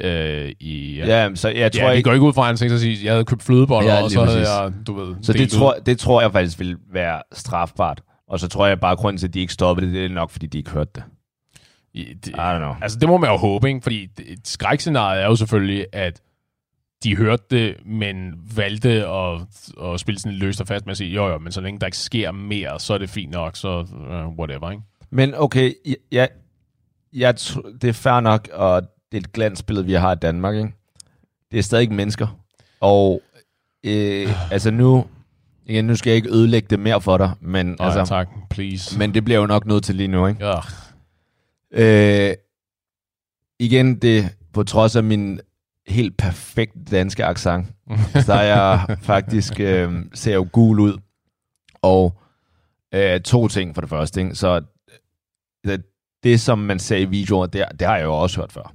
Øh, 0.00 0.52
i, 0.60 0.96
Ja, 0.98 1.22
ja 1.24 1.34
så 1.34 1.48
jeg 1.48 1.72
tror 1.72 1.82
ja, 1.82 1.90
det 1.90 1.96
ikke, 1.96 2.08
går 2.08 2.12
ikke 2.14 2.26
ud 2.26 2.32
fra, 2.32 2.42
at 2.42 2.46
han 2.46 2.56
tænker 2.56 2.76
sig 2.76 2.92
at 2.92 3.02
jeg 3.04 3.12
havde 3.12 3.24
købt 3.24 3.42
flødeboller, 3.42 3.92
Ja, 3.94 4.02
og 4.02 4.10
så 4.10 4.24
havde 4.24 4.50
jeg, 4.52 4.72
du 4.86 4.94
ved... 4.94 5.14
så 5.22 5.32
det 5.32 5.40
ud. 5.40 5.46
tror, 5.46 5.76
det 5.86 5.98
tror 5.98 6.20
jeg 6.20 6.32
faktisk 6.32 6.58
vil 6.58 6.76
være 6.92 7.22
strafbart. 7.32 8.02
Og 8.28 8.40
så 8.40 8.48
tror 8.48 8.66
jeg 8.66 8.80
bare, 8.80 8.92
at 8.92 8.98
grunden 8.98 9.18
til, 9.18 9.26
at 9.28 9.34
de 9.34 9.40
ikke 9.40 9.52
stoppede 9.52 9.86
det, 9.86 9.94
det 9.94 10.04
er 10.04 10.08
nok, 10.08 10.30
fordi 10.30 10.46
de 10.46 10.58
ikke 10.58 10.70
hørte 10.70 10.90
det. 10.94 11.02
I- 11.94 12.14
det, 12.14 12.28
I 12.28 12.32
don't 12.32 12.58
know. 12.58 12.74
Altså, 12.82 12.98
det 12.98 13.08
må 13.08 13.16
man 13.16 13.30
jo 13.30 13.36
håbe, 13.36 13.68
ikke? 13.68 13.80
Fordi 13.82 14.02
et 14.18 14.40
skrækscenarie 14.48 15.20
er 15.20 15.26
jo 15.26 15.36
selvfølgelig, 15.36 15.86
at 15.92 16.20
de 17.04 17.16
hørte 17.16 17.42
det, 17.50 17.74
men 17.86 18.32
valgte 18.56 19.06
at, 19.06 19.40
at 19.84 20.00
spille 20.00 20.18
sådan 20.20 20.38
løst 20.38 20.60
og 20.60 20.66
fast 20.66 20.86
med 20.86 20.90
at 20.90 20.96
sige, 20.96 21.10
jo 21.10 21.26
jo, 21.28 21.38
men 21.38 21.52
så 21.52 21.60
længe 21.60 21.80
der 21.80 21.86
ikke 21.86 21.98
sker 21.98 22.30
mere, 22.32 22.80
så 22.80 22.94
er 22.94 22.98
det 22.98 23.10
fint 23.10 23.32
nok, 23.32 23.56
så 23.56 23.78
uh, 23.80 24.38
whatever, 24.38 24.70
ikke? 24.70 24.82
Men 25.10 25.34
okay, 25.36 25.72
jeg, 25.86 25.96
jeg, 26.12 26.28
jeg, 27.12 27.34
det 27.82 27.88
er 27.88 27.92
fair 27.92 28.20
nok, 28.20 28.48
og 28.52 28.82
det 29.12 29.18
er 29.18 29.20
et 29.20 29.32
glansbillede, 29.32 29.86
vi 29.86 29.92
har 29.92 30.12
i 30.12 30.18
Danmark, 30.18 30.56
ikke? 30.56 30.74
Det 31.50 31.58
er 31.58 31.62
stadig 31.62 31.82
ikke 31.82 31.94
mennesker. 31.94 32.40
Og 32.80 33.22
øh, 33.84 34.28
altså 34.52 34.70
nu, 34.70 35.06
igen, 35.66 35.84
nu 35.84 35.96
skal 35.96 36.10
jeg 36.10 36.16
ikke 36.16 36.30
ødelægge 36.30 36.68
det 36.70 36.78
mere 36.80 37.00
for 37.00 37.18
dig, 37.18 37.32
men, 37.40 37.66
Nå, 37.66 37.76
altså, 37.80 38.04
tak, 38.04 38.28
please. 38.50 38.98
men 38.98 39.14
det 39.14 39.24
bliver 39.24 39.40
jo 39.40 39.46
nok 39.46 39.66
nødt 39.66 39.84
til 39.84 39.94
lige 39.94 40.08
nu, 40.08 40.26
ikke? 40.26 40.46
Ja, 40.46 40.60
Øh, 41.72 42.34
igen, 43.58 43.98
det 43.98 44.34
på 44.52 44.62
trods 44.62 44.96
af 44.96 45.04
min 45.04 45.40
helt 45.88 46.16
perfekte 46.16 46.78
danske 46.90 47.24
accent, 47.24 47.66
så 48.26 48.32
er 48.32 48.42
jeg 48.42 48.96
faktisk, 49.02 49.60
øh, 49.60 49.92
ser 50.14 50.34
jo 50.34 50.48
gul 50.52 50.80
ud. 50.80 50.98
Og 51.82 52.20
øh, 52.94 53.20
to 53.20 53.48
ting 53.48 53.74
for 53.74 53.80
det 53.80 53.90
første. 53.90 54.20
Ikke? 54.20 54.34
Så 54.34 54.62
det, 55.64 55.82
det, 56.22 56.40
som 56.40 56.58
man 56.58 56.78
ser 56.78 56.96
i 56.96 57.04
videoer, 57.04 57.46
det, 57.46 57.64
det 57.80 57.86
har 57.88 57.96
jeg 57.96 58.04
jo 58.04 58.14
også 58.14 58.40
hørt 58.40 58.52
før. 58.52 58.74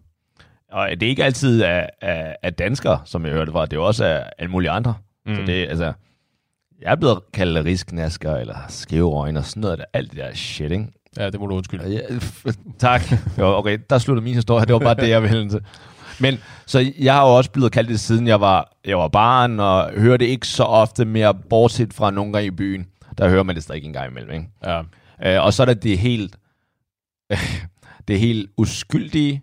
Og 0.72 0.90
det 0.90 1.04
er 1.04 1.10
ikke 1.10 1.24
altid 1.24 1.64
af, 1.64 1.90
af, 2.02 2.36
af 2.44 2.54
danskere, 2.54 3.02
som 3.06 3.26
jeg 3.26 3.34
hørte 3.34 3.52
fra. 3.52 3.66
Det 3.66 3.74
er 3.74 3.78
jo 3.78 3.86
også 3.86 4.06
af 4.06 4.26
alle 4.38 4.52
mulige 4.52 4.70
andre. 4.70 4.96
Mm. 5.26 5.36
Så 5.36 5.42
det, 5.42 5.68
altså, 5.68 5.94
jeg 6.82 6.92
er 6.92 6.96
blevet 6.96 7.20
kaldt 7.34 7.66
risknasker, 7.66 8.36
eller 8.36 8.56
skæve 8.68 9.14
øjne, 9.14 9.40
og 9.40 9.46
sådan 9.46 9.62
noget. 9.62 9.80
Der, 9.80 9.86
alt 9.94 10.12
det 10.12 10.20
der 10.20 10.34
shit, 10.34 10.72
ikke? 10.72 10.88
ja, 11.18 11.30
det 11.30 11.40
må 11.40 11.48
du 11.48 11.56
undskylde. 11.56 11.90
Ja, 11.90 12.00
tak. 12.80 13.02
Jo, 13.38 13.58
okay, 13.58 13.78
der 13.90 13.98
slutter 13.98 14.24
min 14.24 14.36
historie. 14.36 14.66
Det 14.66 14.74
var 14.74 14.80
bare 14.80 14.96
det, 14.96 15.10
jeg 15.10 15.24
ville 15.24 15.50
til. 15.50 15.62
Men 16.20 16.38
så 16.66 16.92
jeg 17.00 17.14
har 17.14 17.28
jo 17.28 17.36
også 17.36 17.52
blevet 17.52 17.72
kaldt 17.72 17.90
det, 17.90 18.00
siden 18.00 18.28
jeg 18.28 18.42
var, 18.42 18.72
jeg 18.86 18.98
var 18.98 19.08
barn, 19.08 19.60
og 19.60 19.92
hører 19.92 20.18
det 20.18 20.26
ikke 20.26 20.48
så 20.48 20.64
ofte 20.64 21.06
mere, 21.06 21.34
bortset 21.34 21.94
fra 21.94 22.12
nogle 22.12 22.34
gange 22.34 22.48
i 22.48 22.52
byen. 22.52 22.88
Der 23.18 23.30
hører 23.30 23.44
man 23.44 23.56
det 23.56 23.64
stadig 23.64 23.84
en 23.84 23.94
gang 23.94 24.12
imellem. 24.12 24.32
Ikke? 24.32 24.50
Ja, 24.66 24.82
Øh, 25.26 25.44
og 25.46 25.54
så 25.54 25.64
er 25.64 25.66
der 25.66 25.74
det 25.74 25.98
helt, 25.98 26.36
det 28.08 28.20
helt 28.20 28.50
uskyldige 28.58 29.42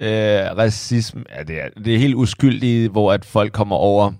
øh, 0.00 0.56
racisme. 0.56 1.24
Ja, 1.30 1.42
det 1.42 1.60
er, 1.60 1.68
det 1.68 1.94
er 1.94 1.98
helt 1.98 2.14
uskyldige, 2.14 2.88
hvor 2.88 3.12
at 3.12 3.24
folk 3.24 3.52
kommer 3.52 3.76
over 3.76 4.12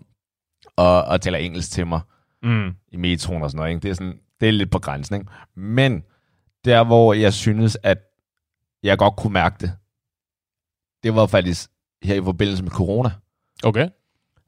og, 0.77 1.03
og 1.05 1.21
taler 1.21 1.39
engelsk 1.39 1.71
til 1.71 1.87
mig 1.87 2.01
mm. 2.43 2.75
i 2.93 2.97
metroen 2.97 3.43
og 3.43 3.51
sådan 3.51 3.57
noget. 3.59 3.71
Ikke? 3.71 3.81
Det, 3.83 3.91
er 3.91 3.95
sådan, 3.95 4.19
det 4.41 4.49
er 4.49 4.53
lidt 4.53 4.71
på 4.71 4.79
grænsen. 4.79 5.15
Ikke? 5.17 5.27
Men 5.57 6.03
der, 6.65 6.85
hvor 6.85 7.15
jeg 7.15 7.33
synes, 7.33 7.79
at 7.83 7.99
jeg 8.83 8.99
godt 8.99 9.17
kunne 9.17 9.33
mærke 9.33 9.57
det, 9.61 9.73
det 11.03 11.15
var 11.15 11.27
faktisk 11.27 11.71
her 12.03 12.15
i 12.15 12.25
forbindelse 12.25 12.63
med 12.63 12.71
corona. 12.71 13.11
okay. 13.65 13.89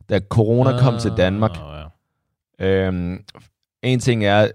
Da 0.09 0.21
corona 0.31 0.79
kom 0.81 0.99
til 0.99 1.11
Danmark, 1.17 1.51
Ah, 1.61 1.85
ja. 2.61 2.67
øhm, 2.67 3.25
en 3.83 4.01
ting 4.01 4.25
er, 4.25 4.49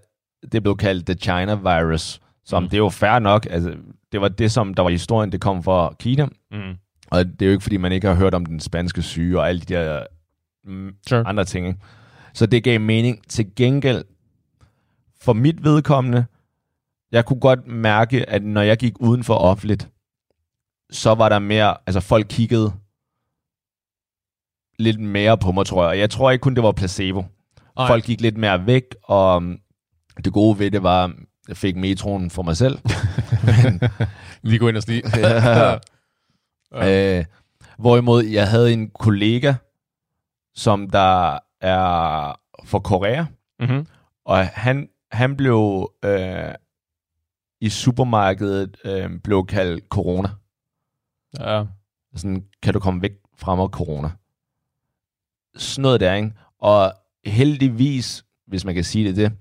det 0.51 0.63
blev 0.63 0.77
kaldt 0.77 1.05
the 1.05 1.15
China 1.15 1.55
virus, 1.55 2.19
som 2.45 2.63
Mm. 2.63 2.65
mm. 2.65 2.69
det 2.69 2.77
er 2.77 2.79
jo 2.81 2.89
fair 2.89 3.19
nok. 3.19 3.47
Altså, 3.49 3.75
det 4.11 4.21
var 4.21 4.27
det, 4.27 4.51
som 4.51 4.73
der 4.73 4.83
var 4.83 4.89
historien, 4.89 5.31
det 5.31 5.41
kom 5.41 5.63
fra 5.63 5.93
Kina. 5.99 6.27
Mm. 6.51 6.73
Og 7.11 7.25
det 7.25 7.41
er 7.41 7.45
jo 7.45 7.51
ikke, 7.51 7.63
fordi 7.63 7.77
man 7.77 7.91
ikke 7.91 8.07
har 8.07 8.15
hørt 8.15 8.33
om 8.33 8.45
den 8.45 8.59
spanske 8.59 9.01
syge 9.01 9.39
og 9.39 9.49
alle 9.49 9.61
de 9.61 9.73
der 9.73 10.05
mm, 10.65 10.91
Sure. 11.09 11.27
andre 11.27 11.45
ting. 11.45 11.67
Ikke? 11.67 11.79
Så 12.33 12.45
det 12.45 12.63
gav 12.63 12.79
mening. 12.79 13.19
Til 13.29 13.55
gengæld, 13.55 14.03
for 15.21 15.33
mit 15.33 15.63
vedkommende, 15.63 16.25
jeg 17.11 17.25
kunne 17.25 17.39
godt 17.39 17.67
mærke, 17.67 18.29
at 18.29 18.43
når 18.43 18.61
jeg 18.61 18.77
gik 18.77 18.93
uden 18.99 19.23
for 19.23 19.33
offentligt, 19.33 19.89
så 20.91 21.15
var 21.15 21.29
der 21.29 21.39
mere, 21.39 21.77
altså 21.87 21.99
folk 21.99 22.25
kiggede 22.29 22.73
lidt 24.79 24.99
mere 24.99 25.37
på 25.37 25.51
mig, 25.51 25.65
tror 25.65 25.89
jeg. 25.91 25.99
Jeg 25.99 26.09
tror 26.09 26.31
ikke 26.31 26.41
kun, 26.41 26.55
det 26.55 26.63
var 26.63 26.71
placebo. 26.71 27.21
Nej. 27.77 27.87
Folk 27.87 28.03
gik 28.05 28.21
lidt 28.21 28.37
mere 28.37 28.65
væk, 28.65 28.83
og 29.03 29.35
um, 29.35 29.57
det 30.25 30.33
gode 30.33 30.59
ved 30.59 30.71
det 30.71 30.83
var, 30.83 31.13
jeg 31.47 31.57
fik 31.57 31.75
metroen 31.75 32.29
for 32.29 32.43
mig 32.43 32.57
selv. 32.57 32.79
Men, 33.47 33.81
Lige 34.41 34.59
gå 34.59 34.67
ind 34.67 34.77
og 34.77 34.83
stige. 34.83 35.03
Ja. 36.75 37.19
øh, 37.19 37.25
hvorimod 37.77 38.23
jeg 38.23 38.49
havde 38.49 38.73
en 38.73 38.89
kollega, 38.89 39.53
som 40.55 40.89
der 40.89 41.39
er 41.61 42.35
fra 42.65 42.79
Korea, 42.79 43.25
mm-hmm. 43.59 43.87
og 44.25 44.47
han, 44.47 44.89
han 45.11 45.37
blev 45.37 45.91
øh, 46.05 46.53
i 47.61 47.69
supermarkedet 47.69 48.77
øh, 48.85 49.19
blev 49.23 49.45
kaldt 49.45 49.83
corona. 49.89 50.29
Ja. 51.39 51.63
Sådan, 52.15 52.45
kan 52.61 52.73
du 52.73 52.79
komme 52.79 53.01
væk 53.01 53.11
fra 53.37 53.55
mig, 53.55 53.67
corona? 53.67 54.09
Sådan 55.55 55.81
noget 55.81 55.99
der, 55.99 56.13
ikke? 56.13 56.31
Og 56.59 56.93
heldigvis, 57.25 58.25
hvis 58.47 58.65
man 58.65 58.75
kan 58.75 58.83
sige 58.83 59.13
det, 59.13 59.15
det 59.15 59.31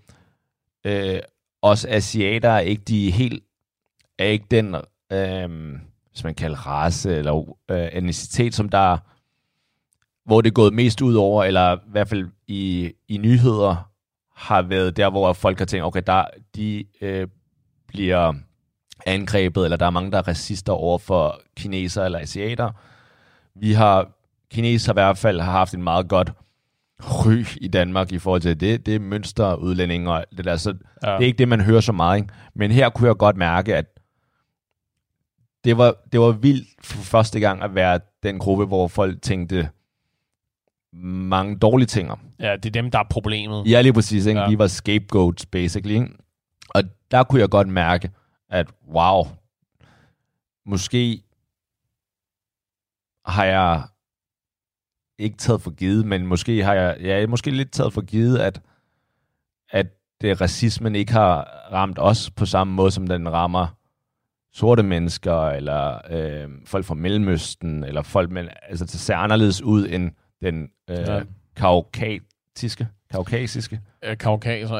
øh, 0.84 1.20
os 1.62 1.84
asiater 1.84 2.48
er 2.48 2.58
ikke 2.58 2.82
de 2.82 3.10
helt, 3.10 3.44
er 4.18 4.24
ikke 4.24 4.46
den, 4.50 4.74
øh, 5.12 5.78
hvis 6.10 6.24
man 6.24 6.34
kalder 6.34 6.66
race 6.66 7.16
eller 7.16 7.56
øh, 7.70 7.86
etnicitet, 7.86 8.54
som 8.54 8.68
der, 8.68 8.98
hvor 10.24 10.40
det 10.40 10.50
er 10.50 10.54
gået 10.54 10.74
mest 10.74 11.00
ud 11.00 11.14
over, 11.14 11.44
eller 11.44 11.76
i 11.76 11.90
hvert 11.90 12.08
fald 12.08 12.28
i, 12.46 12.92
i 13.08 13.18
nyheder, 13.18 13.88
har 14.34 14.62
været 14.62 14.96
der, 14.96 15.10
hvor 15.10 15.32
folk 15.32 15.58
har 15.58 15.64
tænkt, 15.64 15.84
okay, 15.84 16.02
der, 16.06 16.24
de 16.56 16.84
øh, 17.00 17.28
bliver 17.88 18.34
angrebet, 19.06 19.64
eller 19.64 19.76
der 19.76 19.86
er 19.86 19.90
mange, 19.90 20.10
der 20.10 20.18
er 20.18 20.28
racister 20.28 20.72
over 20.72 20.98
for 20.98 21.40
kineser 21.56 22.04
eller 22.04 22.18
asiater. 22.18 22.70
Vi 23.54 23.72
har, 23.72 24.10
kineser 24.50 24.92
i 24.92 24.94
hvert 24.94 25.18
fald 25.18 25.40
har 25.40 25.52
haft 25.52 25.74
en 25.74 25.82
meget 25.82 26.08
godt 26.08 26.32
ry 27.02 27.44
i 27.60 27.68
Danmark 27.68 28.12
i 28.12 28.18
forhold 28.18 28.40
til 28.40 28.60
det. 28.60 28.86
Det 28.86 28.94
er 28.94 29.00
mønsterudlændinge 29.00 30.12
og 30.12 30.24
det 30.36 30.44
der, 30.44 30.56
så 30.56 30.74
ja. 31.02 31.10
det 31.10 31.22
er 31.22 31.26
ikke 31.26 31.38
det, 31.38 31.48
man 31.48 31.60
hører 31.60 31.80
så 31.80 31.92
meget. 31.92 32.16
Ikke? 32.16 32.34
Men 32.54 32.70
her 32.70 32.90
kunne 32.90 33.08
jeg 33.08 33.16
godt 33.16 33.36
mærke, 33.36 33.76
at 33.76 33.86
det 35.64 35.78
var, 35.78 35.94
det 36.12 36.20
var 36.20 36.30
vildt 36.32 36.68
for 36.84 37.02
første 37.02 37.40
gang 37.40 37.62
at 37.62 37.74
være 37.74 38.00
den 38.22 38.38
gruppe, 38.38 38.64
hvor 38.64 38.88
folk 38.88 39.22
tænkte 39.22 39.68
mange 40.92 41.58
dårlige 41.58 41.86
ting 41.86 42.10
om. 42.10 42.20
ja, 42.38 42.56
det 42.56 42.66
er 42.66 42.82
dem, 42.82 42.90
der 42.90 42.98
er 42.98 43.06
problemet. 43.10 43.66
Ja, 43.66 43.80
lige 43.80 43.92
præcis. 43.92 44.26
Ikke? 44.26 44.40
Ja. 44.40 44.48
Vi 44.48 44.58
var 44.58 44.66
scapegoats, 44.66 45.46
basically. 45.46 45.94
Ikke? 45.94 46.08
Og 46.68 46.82
der 47.10 47.22
kunne 47.22 47.40
jeg 47.40 47.50
godt 47.50 47.68
mærke, 47.68 48.10
at 48.50 48.66
wow, 48.94 49.26
måske 50.66 51.22
har 53.26 53.44
jeg 53.44 53.82
ikke 55.22 55.36
taget 55.36 55.62
for 55.62 55.70
givet, 55.70 56.06
men 56.06 56.26
måske 56.26 56.64
har 56.64 56.74
jeg, 56.74 56.96
ja, 57.00 57.26
måske 57.26 57.50
lidt 57.50 57.72
taget 57.72 57.92
for 57.92 58.00
givet, 58.00 58.38
at, 58.38 58.60
at 59.70 59.86
det, 60.20 60.40
racismen 60.40 60.94
ikke 60.94 61.12
har 61.12 61.42
ramt 61.72 61.98
os 62.00 62.30
på 62.30 62.46
samme 62.46 62.74
måde, 62.74 62.90
som 62.90 63.06
den 63.06 63.32
rammer 63.32 63.66
sorte 64.54 64.82
mennesker, 64.82 65.48
eller 65.48 65.98
øh, 66.10 66.48
folk 66.66 66.84
fra 66.84 66.94
Mellemøsten, 66.94 67.84
eller 67.84 68.02
folk, 68.02 68.30
men 68.30 68.48
altså, 68.68 68.84
det 68.84 68.92
ser 68.94 69.16
anderledes 69.16 69.62
ud 69.62 69.88
end 69.88 70.10
den 70.42 70.68
øh, 70.90 70.96
Ja. 70.98 71.20
kaukatiske, 71.56 72.88
kaukasiske. 73.10 73.80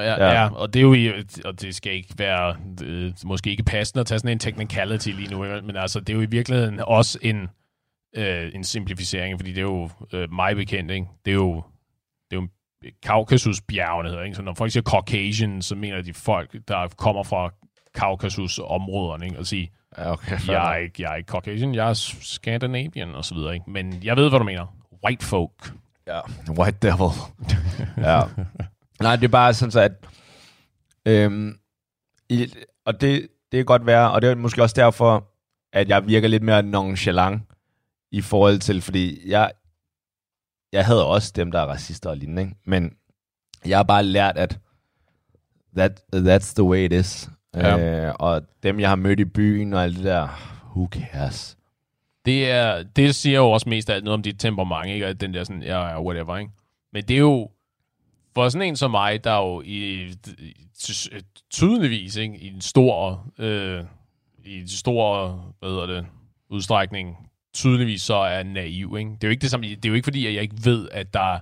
Øh, 0.01 0.07
ja, 0.07 0.25
ja. 0.25 0.43
Ja. 0.43 0.55
Og 0.55 0.75
det 0.75 0.81
er 0.81 0.83
jo, 0.83 0.95
i- 0.95 1.13
og 1.45 1.61
det 1.61 1.75
skal 1.75 1.93
ikke 1.93 2.15
være, 2.19 2.57
øh, 2.85 3.13
måske 3.25 3.51
ikke 3.51 3.63
passende 3.63 4.01
at 4.01 4.07
tage 4.07 4.19
sådan 4.19 4.31
en 4.33 4.39
technicality 4.39 5.09
lige 5.09 5.31
nu, 5.31 5.39
men 5.43 5.77
altså, 5.77 6.01
det 6.01 6.09
er 6.11 6.15
jo 6.15 6.21
i 6.23 6.27
virkeligheden 6.31 6.81
også 6.81 7.19
en, 7.23 7.49
øh, 8.17 8.51
en 8.55 8.65
simplificering, 8.65 9.39
fordi 9.39 9.51
det 9.51 9.59
er 9.59 9.63
jo 9.63 9.91
øh, 10.13 10.33
mig 10.33 10.57
bekendt, 10.57 10.91
ikke? 10.91 11.07
Det 11.25 11.31
er 11.31 11.35
jo, 11.35 11.63
det 12.31 12.37
er 12.37 12.41
jo 12.41 12.49
Kaukasusbjergene 13.03 14.09
hedder, 14.09 14.25
ikke? 14.25 14.37
Så 14.37 14.43
når 14.43 14.55
folk 14.55 14.73
siger 14.73 14.83
Caucasian, 14.83 15.63
så 15.63 15.75
mener 15.75 16.03
de 16.03 16.15
folk, 16.15 16.57
der 16.69 16.89
kommer 16.97 17.23
fra 17.23 17.51
Kaukasus-områderne, 17.95 19.25
ikke? 19.25 19.39
Og 19.39 19.47
sige, 19.47 19.73
okay. 19.97 20.39
jeg 20.49 20.73
er, 20.73 20.77
ikke, 20.77 21.03
jeg 21.03 21.13
er 21.13 21.17
ikke 21.17 21.29
Caucasian, 21.29 21.75
jeg 21.75 21.89
er 21.89 21.95
Scandinavian, 22.21 23.15
og 23.15 23.25
så 23.25 23.35
videre, 23.35 23.55
ikke? 23.55 23.71
Men 23.71 24.01
jeg 24.05 24.17
ved, 24.17 24.29
hvad 24.29 24.39
du 24.39 24.45
mener. 24.45 24.77
White 25.05 25.27
folk. 25.27 25.73
Ja, 26.07 26.21
White 26.59 26.79
Devil. 26.83 27.11
ja. 28.09 28.21
Nej, 29.01 29.17
det 29.17 29.25
er 29.25 29.29
bare 29.29 29.55
sådan 29.55 29.73
så, 29.73 29.81
at... 29.81 29.93
Øhm, 31.07 31.59
i, 32.29 32.55
og 32.85 33.01
det, 33.01 33.29
det 33.53 33.59
kan 33.59 33.65
godt 33.65 33.87
være, 33.87 34.11
og 34.11 34.23
det 34.23 34.31
er 34.31 34.35
måske 34.35 34.63
også 34.63 34.75
derfor, 34.79 35.29
at 35.73 35.89
jeg 35.89 36.07
virker 36.07 36.29
lidt 36.29 36.43
mere 36.43 36.63
nonchalant 36.63 37.43
i 38.13 38.21
forhold 38.21 38.59
til, 38.59 38.83
fordi 38.83 39.31
jeg, 39.31 39.53
jeg 40.73 40.87
havde 40.87 41.07
også 41.07 41.33
dem, 41.37 41.53
der 41.53 41.61
er 41.61 41.67
racister 41.67 42.11
og 42.11 42.17
lignende, 42.17 42.43
ikke? 42.43 42.55
men 42.65 42.97
jeg 43.67 43.79
har 43.79 43.83
bare 43.83 44.03
lært, 44.03 44.37
at 44.37 44.59
that, 45.77 46.05
that's 46.15 46.55
the 46.55 46.63
way 46.63 46.85
it 46.85 46.93
is. 46.93 47.31
Ja. 47.55 47.79
Øh, 47.79 48.15
og 48.19 48.43
dem, 48.63 48.81
jeg 48.81 48.89
har 48.89 48.97
mødt 48.97 49.21
i 49.21 49.25
byen 49.25 49.75
og 49.75 49.83
alt 49.83 49.97
det 49.97 50.05
der, 50.05 50.29
who 50.77 50.89
cares? 50.91 51.57
Det, 52.27 52.51
er, 52.51 52.83
det 52.83 53.15
siger 53.15 53.39
jo 53.39 53.51
også 53.51 53.69
mest 53.69 53.91
af 53.91 53.95
alt 53.95 54.05
noget 54.05 54.15
om 54.15 54.23
dit 54.23 54.41
temperament, 54.41 54.95
ikke? 54.95 55.07
At 55.07 55.21
den 55.21 55.35
der 55.35 55.45
sådan, 55.45 55.63
ja, 55.63 55.89
ja, 55.89 56.03
whatever, 56.03 56.37
ikke? 56.37 56.53
Men 56.93 57.05
det 57.05 57.15
er 57.15 57.21
jo, 57.21 57.51
for 58.35 58.49
sådan 58.49 58.69
en 58.69 58.77
som 58.77 58.91
mig, 58.91 59.25
der 59.25 59.31
er 59.31 59.43
jo 59.43 59.61
i, 59.61 60.09
i 60.39 60.67
ty- 60.79 61.09
tydeligvis, 61.51 62.17
ikke? 62.17 62.39
I 62.39 62.49
en 62.49 62.61
stor, 62.61 63.27
øh, 63.39 63.85
i 64.45 64.61
en 64.61 64.69
stor, 64.69 65.29
hvad 65.59 65.71
hedder 65.71 65.87
det, 65.87 66.07
udstrækning, 66.49 67.17
tydeligvis 67.55 68.03
så 68.03 68.15
er 68.15 68.43
naiv, 68.43 68.97
ikke? 68.99 69.11
Det 69.11 69.25
er 69.25 69.29
jo 69.29 69.31
ikke 69.31 69.43
det 69.43 69.51
samme, 69.51 69.67
det 69.67 69.85
er 69.85 69.89
jo 69.89 69.95
ikke 69.95 70.07
fordi, 70.07 70.27
at 70.27 70.35
jeg 70.35 70.43
ikke 70.43 70.65
ved, 70.65 70.89
at 70.93 71.15
der 71.15 71.39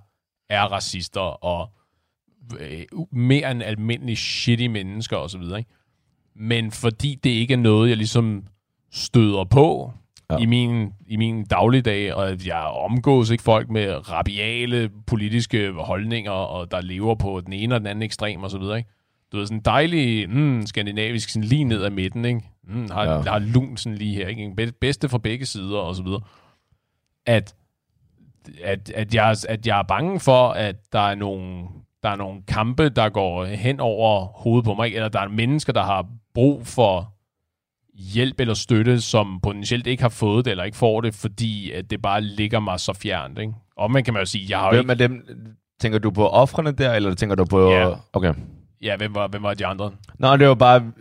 er 0.49 0.63
racister 0.63 1.45
og 1.45 1.71
øh, 2.61 2.85
mere 3.13 3.51
end 3.51 3.63
almindelige 3.63 4.17
shitty 4.17 4.67
mennesker 4.67 5.17
og 5.17 5.31
så 5.31 5.39
videre, 5.39 5.59
ikke? 5.59 5.71
Men 6.35 6.71
fordi 6.71 7.15
det 7.25 7.31
ikke 7.31 7.55
er 7.55 7.59
noget, 7.59 7.89
jeg 7.89 7.97
ligesom 7.97 8.45
støder 8.91 9.45
på 9.45 9.93
ja. 10.31 10.37
I, 10.37 10.47
min, 10.47 10.93
i 11.07 11.17
min 11.17 11.45
dagligdag, 11.45 12.15
og 12.15 12.29
at 12.29 12.47
jeg 12.47 12.61
omgås 12.61 13.31
ikke 13.31 13.43
folk 13.43 13.71
med 13.71 14.11
rabiale 14.11 14.91
politiske 15.07 15.73
holdninger, 15.73 16.31
og 16.31 16.71
der 16.71 16.81
lever 16.81 17.15
på 17.15 17.41
den 17.41 17.53
ene 17.53 17.75
og 17.75 17.81
den 17.81 17.87
anden 17.87 18.03
ekstrem 18.03 18.43
og 18.43 18.51
så 18.51 18.59
videre, 18.59 18.79
ikke? 18.79 18.91
Du 19.33 19.37
ved, 19.37 19.47
sådan 19.47 19.59
en 19.59 19.65
dejlig 19.65 20.31
mm, 20.31 20.67
skandinavisk, 20.67 21.29
sådan 21.29 21.49
lige 21.49 21.65
ned 21.65 21.83
ad 21.83 21.91
midten, 21.91 22.25
ikke? 22.25 22.41
Mm, 22.71 22.91
har, 22.91 23.05
ja. 23.05 23.21
Har 23.21 23.39
lun 23.39 23.77
sådan 23.77 23.99
lige 23.99 24.15
her, 24.15 24.29
ikke? 24.29 24.53
Be- 24.57 24.73
Bedste 24.81 25.09
fra 25.09 25.19
begge 25.19 25.47
sider 25.47 25.79
og 25.79 25.97
så 25.97 26.03
videre. 26.03 26.21
At, 27.27 27.55
at, 28.65 28.91
at, 28.91 29.15
jeg, 29.15 29.37
at 29.49 29.67
jeg 29.67 29.79
er 29.79 29.83
bange 29.83 30.21
for, 30.21 30.49
at 30.49 30.77
der 30.93 31.01
er 31.01 31.15
nogle, 31.15 31.65
der 32.03 32.09
er 32.09 32.17
nogle 32.17 32.43
kampe, 32.49 32.89
der 32.89 33.09
går 33.09 33.45
hen 33.45 33.81
over 33.81 34.25
hovedet 34.25 34.65
på 34.65 34.75
mig, 34.75 34.87
ikke? 34.87 34.97
eller 34.97 35.09
der 35.09 35.21
er 35.21 35.29
mennesker, 35.29 35.73
der 35.73 35.83
har 35.83 36.07
brug 36.35 36.67
for 36.67 37.13
hjælp 37.95 38.41
eller 38.41 38.55
støtte, 38.55 39.01
som 39.01 39.41
potentielt 39.43 39.87
ikke 39.87 40.03
har 40.03 40.09
fået 40.09 40.45
det, 40.45 40.51
eller 40.51 40.65
ikke 40.65 40.77
får 40.77 41.01
det, 41.01 41.15
fordi 41.15 41.71
at 41.71 41.91
det 41.91 42.03
bare 42.03 42.21
ligger 42.21 42.61
mig 42.61 42.81
så 42.81 42.93
fjernt. 42.93 43.39
Ikke? 43.39 43.53
Og 43.77 43.91
man 43.91 44.05
kan 44.05 44.15
man 44.15 44.21
jo 44.23 44.27
sige, 44.27 44.47
jeg 44.49 44.59
har 44.59 44.67
jo 44.67 44.83
Hvem 44.83 44.91
ikke... 44.91 45.03
dem? 45.03 45.27
Tænker 45.81 45.99
du 45.99 46.11
på 46.11 46.29
offrene 46.29 46.73
der, 46.73 46.93
eller 46.93 47.15
tænker 47.15 47.37
du 47.37 47.45
på... 47.45 47.71
Ja. 47.71 47.91
Okay. 48.13 48.35
Ja, 48.83 48.97
hvem 48.97 49.15
var, 49.15 49.29
hvem 49.29 49.43
var 49.43 49.55
de 49.55 49.67
andre? 49.67 49.91
Nå, 50.19 50.37
det 50.37 50.49
var 50.49 50.55
bare... 50.55 50.93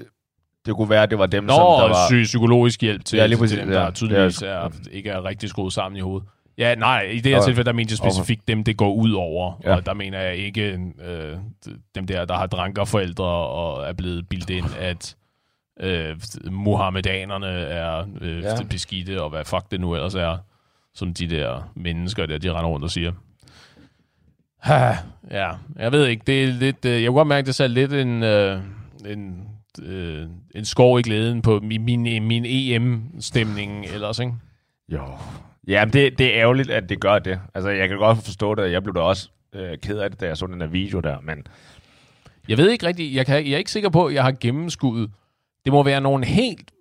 Det 0.69 0.77
kunne 0.77 0.89
være, 0.89 1.03
at 1.03 1.09
det 1.09 1.19
var 1.19 1.25
dem, 1.25 1.43
Nå, 1.43 1.49
som 1.53 1.59
der 1.59 1.87
var... 1.87 2.07
psy- 2.09 2.23
psykologisk 2.23 2.81
hjælp 2.81 3.05
til, 3.05 3.17
Ja, 3.17 3.25
lige 3.25 3.35
til 3.35 3.39
præcis, 3.41 3.59
dem, 3.59 3.67
der 3.69 3.81
ja. 3.83 3.91
tydeligvis 3.91 4.35
Det 4.35 4.49
er, 4.49 4.53
er- 4.53 4.69
ikke 4.91 5.09
er 5.09 5.25
rigtig 5.25 5.49
skruet 5.49 5.73
sammen 5.73 5.97
i 5.97 6.01
hovedet. 6.01 6.27
Ja, 6.57 6.75
nej, 6.75 7.01
i 7.01 7.15
det 7.19 7.25
her 7.31 7.37
Okay. 7.37 7.45
tilfælde, 7.47 7.65
der 7.67 7.73
mente 7.73 7.91
jeg 7.91 7.97
specifikt 7.97 8.47
dem, 8.47 8.63
det 8.63 8.77
går 8.77 8.93
ud 8.93 9.11
over. 9.11 9.61
Ja. 9.63 9.75
Og 9.75 9.85
der 9.85 9.93
mener 9.93 10.19
jeg 10.19 10.35
ikke 10.35 10.79
øh, 11.05 11.37
dem 11.95 12.07
der, 12.07 12.25
der 12.25 12.33
har 12.33 12.47
drankerforældre 12.47 13.25
og 13.25 13.87
er 13.89 13.93
blevet 13.93 14.29
bildet 14.29 14.49
ind, 14.49 14.65
at 14.79 15.15
øh, 15.81 16.15
muhammedanerne 16.51 17.47
er 17.47 18.05
øh, 18.21 18.41
ja. 18.43 18.49
Ja. 18.49 18.63
beskidte, 18.69 19.21
og 19.23 19.29
hvad 19.29 19.45
fuck 19.45 19.71
det 19.71 19.79
nu 19.81 19.95
ellers 19.95 20.15
er, 20.15 20.37
som 20.93 21.13
de 21.13 21.27
der 21.29 21.71
mennesker 21.75 22.25
der, 22.25 22.37
de 22.37 22.51
render 22.51 22.69
rundt 22.69 22.83
og 22.83 22.91
siger. 22.91 23.11
Ha, 24.59 24.91
ja, 25.39 25.51
jeg 25.75 25.91
ved 25.91 26.05
ikke, 26.07 26.23
det 26.27 26.43
er 26.43 26.47
lidt, 26.47 26.85
øh, 26.85 26.91
jeg 27.03 27.07
kunne 27.07 27.17
godt 27.17 27.27
mærke, 27.27 27.45
det 27.45 27.55
sagde 27.55 27.73
lidt 27.73 27.93
en, 27.93 28.23
øh, 28.23 28.59
en, 29.05 29.47
øh, 29.81 30.27
en 30.55 30.65
skov 30.65 30.99
i 30.99 31.01
glæden 31.01 31.41
på 31.41 31.59
min, 31.59 31.85
min, 31.85 32.23
min 32.23 32.45
EM-stemning 32.45 33.85
ellers, 33.85 34.19
ikke? 34.19 34.33
Jo. 34.89 35.03
Ja, 35.67 35.85
men 35.85 35.93
det, 35.93 36.17
det 36.17 36.25
er 36.25 36.41
ærgerligt, 36.41 36.69
at 36.69 36.89
det 36.89 36.99
gør 36.99 37.19
det. 37.19 37.39
Altså, 37.53 37.69
jeg 37.69 37.89
kan 37.89 37.97
godt 37.97 38.23
forstå 38.23 38.55
det. 38.55 38.71
Jeg 38.71 38.83
blev 38.83 38.95
da 38.95 38.99
også 38.99 39.29
øh, 39.53 39.77
ked 39.77 39.97
af 39.97 40.09
det, 40.09 40.19
da 40.19 40.25
jeg 40.25 40.37
så 40.37 40.47
den 40.47 40.61
der 40.61 40.67
video 40.67 40.99
der, 40.99 41.17
men... 41.21 41.47
Jeg 42.47 42.57
ved 42.57 42.69
ikke 42.69 42.87
rigtigt, 42.87 43.15
jeg, 43.15 43.25
kan, 43.25 43.45
jeg 43.45 43.53
er 43.53 43.57
ikke 43.57 43.71
sikker 43.71 43.89
på, 43.89 44.05
at 44.05 44.13
jeg 44.13 44.23
har 44.23 44.31
gennemskuddet. 44.31 45.11
Det 45.65 45.73
må 45.73 45.83
være 45.83 46.01
nogle 46.01 46.25
helt 46.25 46.71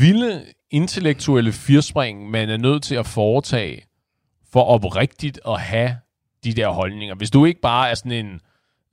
vilde 0.00 0.44
intellektuelle 0.70 1.52
firspring, 1.52 2.30
man 2.30 2.50
er 2.50 2.56
nødt 2.56 2.82
til 2.82 2.94
at 2.94 3.06
foretage 3.06 3.82
for 4.52 4.62
oprigtigt 4.62 5.40
at 5.48 5.60
have 5.60 5.96
de 6.44 6.52
der 6.52 6.68
holdninger. 6.68 7.14
Hvis 7.14 7.30
du 7.30 7.44
ikke 7.44 7.60
bare 7.60 7.90
er 7.90 7.94
sådan 7.94 8.26
en 8.26 8.40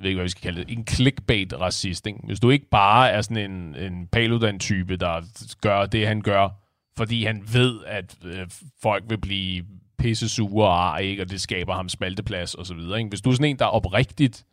jeg 0.02 0.04
ved 0.04 0.10
ikke, 0.10 0.18
hvad 0.18 0.26
vi 0.26 0.30
skal 0.30 0.42
kalde 0.42 0.66
det, 0.66 0.78
en 0.78 0.86
clickbait-racist. 0.92 2.08
Ikke? 2.08 2.20
Hvis 2.24 2.40
du 2.40 2.50
ikke 2.50 2.70
bare 2.70 3.10
er 3.10 3.22
sådan 3.22 3.52
en, 3.52 3.76
en 3.76 4.08
paludan-type, 4.08 4.96
der 4.96 5.22
gør 5.62 5.86
det, 5.86 6.08
han 6.08 6.22
gør, 6.22 6.50
fordi 6.98 7.26
han 7.26 7.44
ved, 7.54 7.80
at 7.86 8.16
øh, 8.26 8.48
folk 8.82 9.04
vil 9.08 9.18
blive 9.18 9.66
pisse 9.98 10.30
sure 10.30 10.68
og 10.68 10.94
ar, 10.94 10.98
ikke? 10.98 11.22
og 11.22 11.30
det 11.30 11.42
skaber 11.42 11.74
ham 11.74 11.90
spalteplads 11.90 12.56
og 12.56 12.66
så 12.66 12.74
videre. 12.74 12.98
Ikke? 12.98 13.10
Hvis 13.10 13.22
du 13.22 13.30
er 13.30 13.34
sådan 13.34 13.50
en, 13.50 13.60
der 13.60 13.66
oprigtigt 13.66 14.46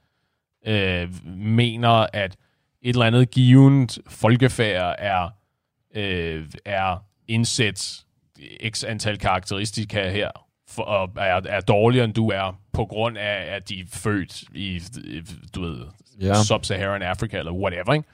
øh, 0.66 1.26
mener, 1.36 2.06
at 2.12 2.36
et 2.82 2.88
eller 2.88 3.04
andet 3.04 3.30
givet 3.30 3.98
folkefærd 4.08 4.94
er, 4.98 5.28
øh, 5.94 6.46
er 6.64 7.04
indsat 7.28 8.04
x 8.68 8.84
antal 8.84 9.18
karakteristika 9.18 10.10
her, 10.10 10.30
for, 10.68 10.82
og 10.82 11.10
er, 11.16 11.40
er 11.44 11.60
dårligere, 11.60 12.04
end 12.04 12.14
du 12.14 12.28
er, 12.28 12.60
på 12.78 12.84
grund 12.86 13.18
af, 13.18 13.54
at 13.56 13.68
de 13.68 13.80
er 13.80 13.84
født 13.92 14.42
i, 14.54 14.80
du 15.54 15.62
ved, 15.62 15.80
Ja. 16.20 16.34
Sub-Saharan 16.34 17.02
Africa, 17.02 17.38
eller 17.38 17.52
whatever, 17.52 17.94
ikke? 17.94 18.08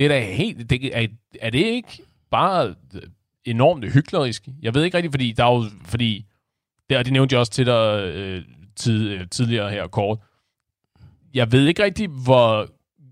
Det 0.00 0.04
er 0.04 0.08
da 0.08 0.20
helt... 0.20 0.70
Det, 0.70 0.96
er, 1.02 1.06
er 1.40 1.50
det 1.50 1.58
ikke 1.58 2.02
bare 2.30 2.74
enormt 3.44 3.92
hyklerisk? 3.92 4.48
Jeg 4.62 4.74
ved 4.74 4.84
ikke 4.84 4.96
rigtigt, 4.96 5.12
fordi 5.12 5.32
der 5.32 5.44
er 5.44 5.54
jo... 5.54 5.64
Fordi, 5.84 6.26
det, 6.90 6.98
og 6.98 7.04
det 7.04 7.12
nævnte 7.12 7.32
jeg 7.34 7.40
også 7.40 7.52
til 7.52 7.66
dig 7.66 8.02
øh, 8.14 8.44
tid, 8.76 9.08
øh, 9.10 9.28
tidligere 9.28 9.70
her 9.70 9.86
kort. 9.86 10.18
Jeg 11.34 11.52
ved 11.52 11.66
ikke 11.66 11.84
rigtigt, 11.84 12.10
hvor, 12.24 12.68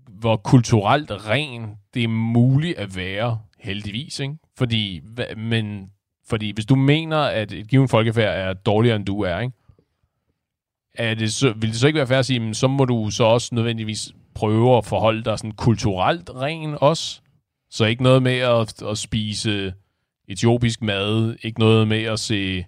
hvor 0.07 0.35
kulturelt 0.37 1.11
ren 1.11 1.75
det 1.93 2.03
er 2.03 2.07
muligt 2.07 2.77
at 2.77 2.95
være, 2.95 3.39
heldigvis, 3.59 4.19
ikke? 4.19 4.35
Fordi, 4.57 5.01
men, 5.37 5.91
fordi 6.27 6.51
hvis 6.51 6.65
du 6.65 6.75
mener, 6.75 7.17
at 7.17 7.51
et 7.51 7.67
givet 7.67 7.89
folkefærd 7.89 8.49
er 8.49 8.53
dårligere, 8.53 8.95
end 8.95 9.05
du 9.05 9.21
er, 9.21 9.39
ikke? 9.39 9.53
Er 10.99 11.13
det 11.13 11.33
så, 11.33 11.53
vil 11.53 11.69
det 11.69 11.79
så 11.79 11.87
ikke 11.87 11.97
være 11.97 12.07
fair 12.07 12.19
at 12.19 12.25
sige, 12.25 12.39
men 12.39 12.53
så 12.53 12.67
må 12.67 12.85
du 12.85 13.09
så 13.11 13.23
også 13.23 13.55
nødvendigvis 13.55 14.11
prøve 14.35 14.77
at 14.77 14.85
forholde 14.85 15.23
dig 15.23 15.37
sådan 15.37 15.51
kulturelt 15.51 16.29
ren 16.35 16.77
også? 16.81 17.21
Så 17.69 17.85
ikke 17.85 18.03
noget 18.03 18.23
med 18.23 18.37
at, 18.37 18.81
at 18.81 18.97
spise 18.97 19.73
etiopisk 20.27 20.81
mad, 20.81 21.35
ikke 21.43 21.59
noget 21.59 21.87
med 21.87 22.03
at 22.03 22.19
se 22.19 22.65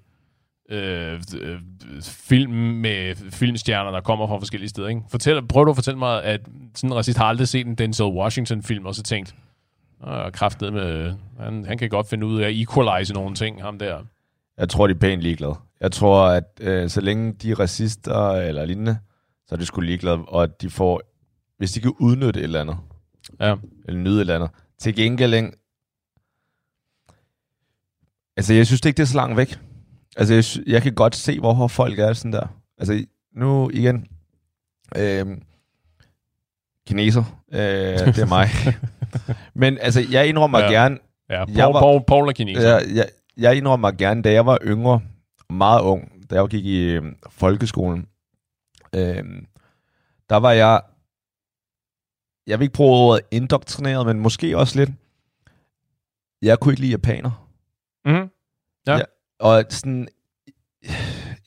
øh, 0.70 1.22
øh, 1.42 1.60
film 2.02 2.52
med 2.52 3.16
filmstjerner, 3.16 3.92
der 3.92 4.02
kommer 4.02 4.28
fra 4.28 4.38
forskellige 4.38 4.70
steder. 4.70 4.88
Ikke? 4.88 5.02
Fortæl, 5.12 5.48
prøv 5.48 5.66
du 5.66 5.70
at 5.70 5.76
fortælle 5.78 6.00
mig, 6.00 6.24
at 6.24 6.42
sådan 6.76 6.90
en 6.90 6.96
racist 6.96 7.18
har 7.18 7.26
aldrig 7.26 7.48
set 7.48 7.68
en 7.68 7.76
Denzel 7.76 8.06
Washington-film, 8.06 8.86
og 8.86 8.96
så 8.96 9.04
tænkt, 9.04 9.36
øh, 10.08 10.32
kraftet 10.32 10.74
med, 10.74 11.14
han, 11.40 11.66
han 11.66 11.78
kan 11.78 11.90
godt 11.90 12.10
finde 12.10 12.26
ud 12.26 12.42
af 12.42 12.48
at 12.48 12.56
equalize 12.56 13.14
nogle 13.14 13.36
ting, 13.36 13.62
ham 13.62 13.80
der. 13.80 14.00
Jeg 14.58 14.70
tror, 14.70 14.88
de 14.88 14.94
er 14.94 14.98
pænt 14.98 15.22
ligeglade. 15.22 15.56
Jeg 15.82 15.92
tror, 15.92 16.28
at 16.28 16.44
øh, 16.62 16.90
så 16.90 17.02
længe 17.02 17.34
de 17.34 17.52
er 17.52 17.60
racister 17.60 18.32
eller 18.32 18.66
lignende, 18.66 18.98
så 19.48 19.56
er 19.56 19.60
de 19.60 19.66
sgu 19.66 19.82
ligeglade, 19.82 20.18
og 20.28 20.44
at 20.44 20.62
de 20.62 20.70
får, 20.70 21.02
hvis 21.58 21.72
de 21.72 21.80
kan 21.80 21.94
udnytte 22.00 22.40
et 22.40 22.44
eller 22.44 22.62
andet, 22.62 22.78
Ja. 23.40 23.56
eller 23.86 24.02
nyde 24.02 24.16
et 24.16 24.20
eller 24.22 24.36
andet. 24.36 24.50
Til 24.80 24.96
gengæld, 24.96 25.34
ikke? 25.34 25.52
altså 28.38 28.54
jeg 28.54 28.68
synes 28.68 28.82
det 28.82 28.90
ikke, 28.90 28.98
det 28.98 29.04
er 29.04 29.08
så 29.08 29.16
langt 29.18 29.38
væk. 29.38 29.60
Altså 30.18 30.34
jeg, 30.34 30.44
jeg 30.74 30.82
kan 30.82 30.94
godt 30.96 31.16
se, 31.16 31.40
hvorfor 31.40 31.68
folk 31.68 32.00
er 32.00 32.14
sådan 32.14 32.34
der. 32.34 32.48
Altså 32.78 33.06
nu 33.36 33.70
igen, 33.74 34.08
øh, 34.98 35.26
kineser, 36.88 37.24
øh, 37.54 37.60
det 37.60 38.18
er 38.20 38.26
mig. 38.28 38.48
Men 39.62 39.78
altså, 39.82 40.06
jeg 40.12 40.28
indrømmer 40.28 40.60
Ja. 40.60 40.72
gerne, 40.72 40.98
Ja, 41.30 41.46
Paul, 41.46 41.58
Jeg 41.58 41.68
var- 41.68 41.80
Paul, 41.80 42.02
Paul 42.08 42.28
er 42.28 42.32
kineser. 42.32 42.70
jeg, 42.70 42.84
jeg, 42.96 43.06
jeg 43.38 43.56
indrømmer 43.58 43.92
gerne, 43.92 44.22
da 44.22 44.32
jeg 44.32 44.46
var 44.46 44.58
yngre, 44.66 45.02
meget 45.52 45.82
ung, 45.82 46.30
da 46.30 46.36
jeg 46.36 46.48
gik 46.50 46.66
i 46.66 46.80
øh, 46.84 47.04
folkeskolen, 47.30 48.08
øh, 48.96 49.24
der 50.30 50.36
var 50.38 50.52
jeg, 50.52 50.82
jeg 52.48 52.60
vil 52.60 52.66
ikke 52.66 52.74
bruge 52.76 52.98
ordet 53.00 53.26
indoktrineret, 53.32 54.06
men 54.06 54.20
måske 54.20 54.58
også 54.58 54.80
lidt, 54.80 54.90
jeg 56.42 56.60
kunne 56.60 56.74
ikke 56.74 56.82
lide 56.82 56.92
japaner. 56.92 57.48
Mm-hmm. 58.06 58.30
Ja. 58.88 58.98
Ja. 58.98 59.04
Og 59.40 59.66
sådan, 59.70 60.08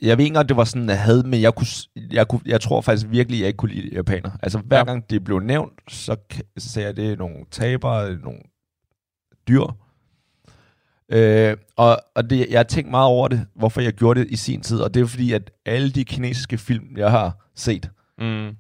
jeg 0.02 0.18
ved 0.18 0.24
ikke 0.24 0.26
engang, 0.26 0.48
det 0.48 0.56
var 0.56 0.64
sådan, 0.64 0.88
jeg 0.88 1.02
havde, 1.02 1.22
men 1.22 1.40
jeg, 1.40 1.54
kunne, 1.54 1.66
jeg, 1.96 2.28
kunne, 2.28 2.40
jeg 2.46 2.60
tror 2.60 2.80
faktisk 2.80 3.10
virkelig, 3.10 3.40
jeg 3.40 3.46
ikke 3.46 3.56
kunne 3.56 3.72
lide 3.74 3.94
japaner. 3.94 4.30
Altså 4.42 4.58
hver 4.58 4.78
Ja. 4.78 4.84
gang 4.84 5.10
det 5.10 5.24
blev 5.24 5.38
nævnt, 5.38 5.80
så, 5.88 6.16
så 6.58 6.68
sagde 6.68 6.86
jeg, 6.88 6.96
det 6.96 7.12
er 7.12 7.16
nogle 7.16 7.44
tabere, 7.50 8.16
nogle 8.16 8.40
dyr. 9.48 9.83
Øh, 11.14 11.56
og 11.76 11.98
og 12.14 12.30
det, 12.30 12.46
jeg 12.50 12.58
har 12.58 12.64
tænkt 12.64 12.90
meget 12.90 13.06
over 13.08 13.28
det, 13.28 13.46
hvorfor 13.54 13.80
jeg 13.80 13.92
gjorde 13.92 14.20
det 14.20 14.30
i 14.30 14.36
sin 14.36 14.60
tid, 14.60 14.80
og 14.80 14.94
det 14.94 15.02
er 15.02 15.06
fordi, 15.06 15.32
at 15.32 15.50
alle 15.66 15.90
de 15.90 16.04
kinesiske 16.04 16.58
film, 16.58 16.84
jeg 16.96 17.10
har 17.10 17.48
set, 17.54 17.90
Mm. 18.18 18.56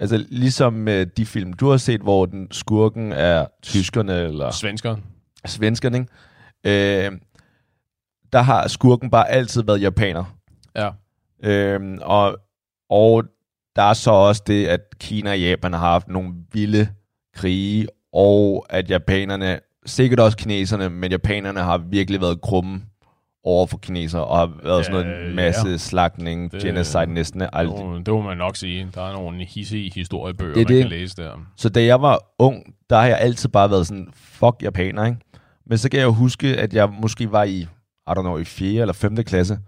altså 0.00 0.24
ligesom 0.28 0.88
øh, 0.88 1.06
de 1.16 1.26
film, 1.26 1.52
du 1.52 1.68
har 1.70 1.76
set, 1.76 2.00
hvor 2.00 2.26
den 2.26 2.48
skurken 2.50 3.12
er 3.12 3.46
tyskerne 3.62 4.20
eller 4.20 4.50
Svensker. 4.50 4.96
svenskerne, 5.46 5.98
ikke? 6.64 7.06
Øh, 7.06 7.12
der 8.32 8.42
har 8.42 8.68
skurken 8.68 9.10
bare 9.10 9.30
altid 9.30 9.62
været 9.62 9.82
japaner. 9.82 10.24
Ja. 10.76 10.90
Øhm, 11.44 11.98
og, 12.02 12.38
og 12.90 13.24
der 13.76 13.82
er 13.82 13.92
så 13.92 14.10
også 14.10 14.42
det, 14.46 14.66
at 14.66 14.80
Kina 15.00 15.30
og 15.30 15.40
Japan 15.40 15.72
har 15.72 15.78
haft 15.80 16.08
nogle 16.08 16.34
vilde 16.52 16.88
krige, 17.34 17.88
og 18.12 18.66
at 18.70 18.90
japanerne, 18.90 19.60
sikkert 19.86 20.20
også 20.20 20.36
kineserne, 20.36 20.90
men 20.90 21.10
japanerne 21.10 21.60
har 21.60 21.78
virkelig 21.78 22.20
været 22.20 22.40
krumme 22.40 22.82
over 23.44 23.66
for 23.66 23.78
kinesere, 23.78 24.24
og 24.24 24.38
har 24.38 24.52
været 24.62 24.78
Ja, 24.78 24.82
sådan 24.82 25.06
noget 25.06 25.34
masse 25.34 25.68
ja. 25.68 25.76
slagtning, 25.76 26.52
Det- 26.52 26.62
genocide 26.62 27.06
næsten. 27.06 27.42
Oh, 27.52 27.96
det 27.98 28.08
må 28.08 28.22
man 28.22 28.36
nok 28.36 28.56
sige. 28.56 28.88
Der 28.94 29.02
er 29.08 29.12
nogle 29.12 29.44
hissige 29.44 29.92
historiebøger, 29.94 30.54
Det 30.54 30.68
man 30.68 30.76
det. 30.76 30.82
kan 30.82 30.90
læse 30.90 31.16
der. 31.16 31.46
Så 31.56 31.68
da 31.68 31.84
jeg 31.84 32.02
var 32.02 32.18
ung, 32.38 32.74
der 32.90 32.96
har 32.98 33.06
jeg 33.06 33.18
altid 33.18 33.48
bare 33.48 33.70
været 33.70 33.86
sådan, 33.86 34.08
fuck 34.14 34.56
japaner, 34.62 35.04
ikke? 35.06 35.18
Men 35.66 35.78
så 35.78 35.90
kan 35.90 36.00
jeg 36.00 36.06
jo 36.06 36.12
huske, 36.12 36.46
at 36.56 36.74
jeg 36.74 36.88
måske 37.02 37.32
var 37.32 37.42
i, 37.44 37.58
I 37.60 37.66
don't 38.10 38.20
know, 38.20 38.38
i 38.38 38.44
4. 38.44 38.80
eller 38.80 38.92
5. 38.92 39.16
klasse, 39.16 39.58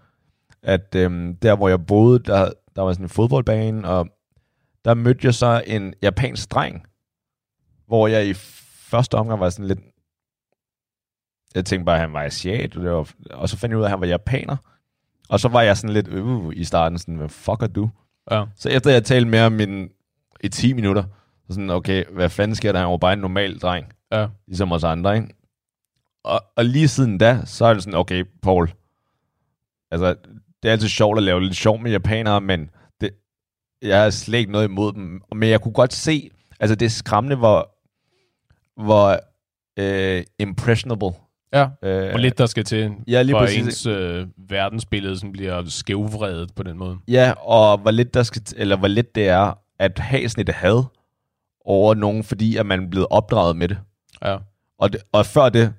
at 0.62 0.94
øhm, 0.96 1.36
der 1.36 1.56
hvor 1.56 1.68
jeg 1.68 1.86
boede, 1.86 2.18
der, 2.18 2.50
der 2.76 2.82
var 2.82 2.92
sådan 2.92 3.04
en 3.04 3.08
fodboldbane, 3.10 3.88
og 3.88 4.06
der 4.84 4.94
mødte 4.94 5.20
jeg 5.26 5.34
så 5.34 5.62
en 5.66 5.94
japansk 6.02 6.50
dreng, 6.50 6.82
hvor 7.86 8.08
jeg 8.08 8.26
i 8.26 8.34
første 8.90 9.14
omgang 9.14 9.40
var 9.40 9.50
sådan 9.50 9.66
lidt, 9.66 9.80
jeg 11.54 11.64
tænkte 11.64 11.84
bare, 11.84 11.94
at 11.94 12.00
han 12.00 12.12
var 12.12 12.22
asiat, 12.22 12.76
og, 12.76 12.82
det 12.82 12.90
var, 12.90 13.10
og 13.30 13.48
så 13.48 13.56
fandt 13.56 13.70
jeg 13.70 13.78
ud 13.78 13.82
af, 13.82 13.86
at 13.86 13.90
han 13.90 14.00
var 14.00 14.06
japaner. 14.06 14.56
Og 15.28 15.40
så 15.40 15.48
var 15.48 15.62
jeg 15.62 15.76
sådan 15.76 15.94
lidt, 15.94 16.08
øh, 16.08 16.52
i 16.52 16.64
starten 16.64 16.98
sådan, 16.98 17.14
hvad 17.16 17.28
fuck 17.28 17.62
er 17.62 17.66
du? 17.66 17.90
Ja. 18.30 18.44
Så 18.56 18.68
efter 18.68 18.90
jeg 18.90 19.04
talte 19.04 19.30
med 19.30 19.38
ham 19.38 19.60
i, 19.60 19.88
i 20.40 20.48
10 20.48 20.72
minutter, 20.72 21.02
så 21.46 21.54
sådan, 21.54 21.70
okay, 21.70 22.04
hvad 22.04 22.28
fanden 22.28 22.54
sker 22.54 22.72
der? 22.72 22.78
Han 22.80 22.88
var 22.90 22.96
bare 22.96 23.12
en 23.12 23.18
normal 23.18 23.58
dreng, 23.58 23.86
Ja. 24.12 24.26
ligesom 24.46 24.72
os 24.72 24.84
andre, 24.84 25.16
ikke? 25.16 25.28
Og, 26.24 26.44
og 26.56 26.64
lige 26.64 26.88
siden 26.88 27.18
da, 27.18 27.40
så 27.44 27.64
er 27.64 27.74
det 27.74 27.82
sådan, 27.82 27.98
okay, 27.98 28.24
Paul, 28.42 28.72
altså, 29.90 30.14
det 30.62 30.68
er 30.68 30.72
altid 30.72 30.88
sjovt 30.88 31.18
at 31.18 31.22
lave 31.24 31.40
lidt 31.42 31.56
sjov 31.56 31.80
med 31.80 31.90
japanere, 31.90 32.40
men 32.40 32.70
det, 33.00 33.10
jeg 33.82 34.02
har 34.02 34.10
slet 34.10 34.38
ikke 34.38 34.52
noget 34.52 34.68
imod 34.68 34.92
dem. 34.92 35.22
Men 35.34 35.48
jeg 35.48 35.60
kunne 35.60 35.74
godt 35.74 35.92
se, 35.92 36.30
altså 36.60 36.74
det 36.74 36.86
er 36.86 36.90
skræmmende, 36.90 37.36
hvor, 37.36 37.70
hvor 38.82 39.20
øh, 39.76 40.24
impressionable. 40.38 41.12
Ja. 41.54 41.66
Øh, 41.82 42.10
Hvor 42.10 42.18
lidt 42.18 42.38
der 42.38 42.46
skal 42.46 42.64
til, 42.64 42.90
Ja, 43.08 43.22
lige 43.22 43.34
for 43.34 43.38
præcis. 43.38 43.62
ens 43.66 43.86
øh, 43.86 44.26
verdensbillede 44.48 45.16
sådan 45.16 45.32
bliver 45.32 45.62
skævvredet 45.66 46.54
på 46.54 46.62
den 46.62 46.78
måde. 46.78 46.96
Ja, 47.08 47.32
og 47.38 47.78
hvor 47.78 47.90
lidt, 47.90 48.14
der 48.14 48.22
skal, 48.22 48.42
t- 48.48 48.52
eller 48.56 48.76
hvor 48.76 48.88
lidt 48.88 49.14
det 49.14 49.28
er 49.28 49.58
at 49.78 49.98
have 49.98 50.28
sådan 50.28 50.42
et 50.48 50.54
had 50.54 50.82
over 51.64 51.94
nogen, 51.94 52.24
fordi 52.24 52.56
at 52.56 52.66
man 52.66 52.84
er 52.84 52.88
blevet 52.90 53.06
opdraget 53.10 53.56
med 53.56 53.68
det. 53.68 53.78
Ja. 54.24 54.36
Og, 54.78 54.92
det, 54.92 55.00
og 55.12 55.26
før 55.26 55.48
det, 55.48 55.72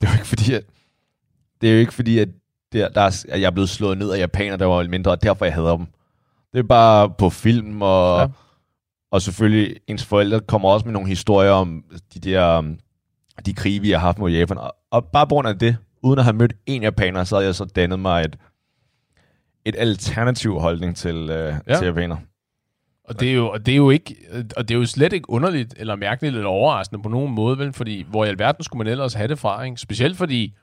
det 0.00 0.06
er 0.08 0.12
jo 0.12 0.16
ikke 0.16 0.26
fordi, 0.26 0.54
at, 0.54 0.62
det 1.60 1.68
er 1.68 1.72
jo 1.72 1.78
ikke 1.78 1.94
fordi, 1.94 2.18
at, 2.18 2.28
der, 2.72 2.88
der 2.88 3.00
er, 3.00 3.24
at 3.28 3.40
jeg 3.40 3.46
er 3.46 3.50
blevet 3.50 3.68
slået 3.70 3.98
ned 3.98 4.10
af 4.10 4.18
japaner, 4.18 4.56
der 4.56 4.66
var 4.66 4.88
mindre, 4.88 5.10
og 5.10 5.22
derfor 5.22 5.44
jeg 5.44 5.54
hader 5.54 5.76
dem. 5.76 5.86
Det 6.52 6.58
er 6.58 6.62
bare 6.62 7.10
på 7.18 7.30
film, 7.30 7.82
og, 7.82 8.16
Ja. 8.16 8.22
ja. 8.22 8.28
og 9.10 9.22
selvfølgelig 9.22 9.76
ens 9.86 10.04
forældre 10.04 10.40
kommer 10.40 10.68
også 10.68 10.86
med 10.86 10.92
nogle 10.92 11.08
historier 11.08 11.50
om 11.50 11.84
de 12.14 12.20
der 12.20 12.58
um, 12.58 12.78
de 13.46 13.54
krige, 13.54 13.80
vi 13.80 13.90
har 13.90 13.98
haft 13.98 14.18
mod 14.18 14.30
Japan. 14.30 14.58
Og, 14.58 14.76
og 14.90 15.04
bare 15.04 15.26
på 15.26 15.34
grund 15.34 15.48
af 15.48 15.58
det, 15.58 15.76
uden 16.02 16.18
at 16.18 16.24
have 16.24 16.36
mødt 16.36 16.52
en 16.66 16.82
japaner, 16.82 17.24
så 17.24 17.36
havde 17.36 17.46
jeg 17.46 17.54
så 17.54 17.64
dannet 17.64 18.00
mig 18.00 18.22
et, 18.24 18.36
et 19.64 19.74
alternativ 19.78 20.58
holdning 20.58 20.96
til, 20.96 21.16
øh, 21.16 21.54
Ja. 21.68 21.76
til 21.78 21.86
japaner. 21.86 22.16
Og 23.04 23.20
det, 23.20 23.30
er 23.30 23.34
jo, 23.34 23.50
og, 23.50 23.66
det 23.66 23.72
er 23.72 23.76
jo 23.76 23.90
ikke, 23.90 24.16
og 24.56 24.68
det 24.68 24.74
er 24.74 24.78
jo 24.78 24.86
slet 24.86 25.12
ikke 25.12 25.30
underligt, 25.30 25.74
eller 25.76 25.96
mærkeligt, 25.96 26.36
eller 26.36 26.48
overraskende 26.48 27.02
på 27.02 27.08
nogen 27.08 27.34
måde, 27.34 27.58
vel? 27.58 27.72
Fordi 27.72 28.06
hvor 28.08 28.24
i 28.24 28.28
alverden 28.28 28.64
skulle 28.64 28.84
man 28.84 28.92
ellers 28.92 29.14
have 29.14 29.28
det 29.28 29.38
fra, 29.38 29.62
ikke? 29.62 29.76
Specielt 29.76 30.16
fordi, 30.16 30.54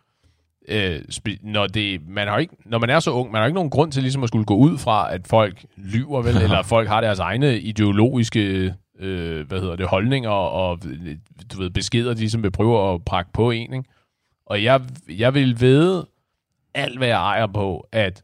øh, 0.70 1.00
spe, 1.10 1.38
når, 1.44 1.68
det, 1.68 2.02
man 2.08 2.28
har 2.28 2.38
ikke, 2.38 2.56
når 2.66 2.80
man 2.80 2.90
er 2.90 3.00
så 3.00 3.12
ung, 3.12 3.32
man 3.32 3.40
har 3.40 3.46
ikke 3.46 3.56
nogen 3.56 3.70
grund 3.70 3.92
til 3.92 4.02
ligesom 4.04 4.24
at 4.24 4.30
skulle 4.30 4.46
gå 4.46 4.56
ud 4.56 4.78
fra, 4.78 5.14
at 5.14 5.28
folk 5.28 5.66
lyver, 5.78 6.22
vel? 6.22 6.38
eller 6.44 6.58
at 6.58 6.66
folk 6.66 6.88
har 6.88 7.02
deres 7.02 7.20
egne 7.20 7.60
ideologiske 7.60 8.74
øh, 9.00 9.48
hvad 9.48 9.60
hedder 9.60 9.76
det, 9.76 9.88
holdninger 9.88 10.30
og 10.30 10.80
du 11.54 11.62
ved, 11.62 11.70
beskeder, 11.70 12.14
de 12.14 12.20
ligesom 12.20 12.44
vil 12.44 12.52
prøve 12.52 12.94
at 12.94 13.06
prakke 13.06 13.32
på 13.34 13.52
en. 13.52 13.74
Ikke? 13.74 13.90
Og 14.46 14.64
jeg, 14.64 14.82
jeg 15.10 15.34
vil 15.34 15.62
vide 15.62 16.08
alt, 16.74 16.98
hvad 16.98 17.08
jeg 17.08 17.18
ejer 17.18 17.48
på, 17.48 17.88
at 17.92 18.24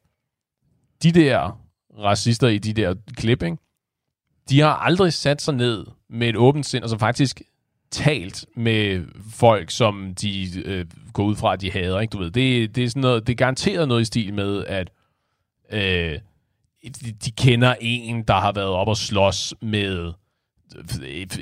de 1.03 1.11
der 1.11 1.59
racister 1.97 2.47
i 2.47 2.57
de 2.57 2.73
der 2.73 2.95
klip, 3.17 3.43
ikke? 3.43 3.57
de 4.49 4.59
har 4.59 4.73
aldrig 4.73 5.13
sat 5.13 5.41
sig 5.41 5.53
ned 5.53 5.85
med 6.09 6.29
et 6.29 6.35
åbent 6.35 6.65
sind, 6.65 6.83
og 6.83 6.89
så 6.89 6.97
faktisk 6.97 7.41
talt 7.91 8.45
med 8.55 9.05
folk, 9.31 9.71
som 9.71 10.15
de 10.21 10.61
øh, 10.65 10.85
går 11.13 11.23
ud 11.23 11.35
fra, 11.35 11.53
at 11.53 11.61
de 11.61 11.71
hader. 11.71 11.99
Ikke? 11.99 12.11
Du 12.11 12.17
ved, 12.17 12.31
det, 12.31 12.75
det, 12.75 12.83
er 12.83 12.89
sådan 12.89 13.01
noget, 13.01 13.27
det 13.27 13.33
er 13.33 13.37
garanteret 13.37 13.87
noget 13.87 14.01
i 14.01 14.05
stil 14.05 14.33
med, 14.33 14.65
at 14.65 14.89
øh, 15.71 16.19
de, 16.83 17.11
de 17.11 17.31
kender 17.31 17.75
en, 17.81 18.23
der 18.23 18.33
har 18.33 18.51
været 18.51 18.67
op 18.67 18.87
og 18.87 18.97
slås 18.97 19.53
med 19.61 19.99
øh, 19.99 20.13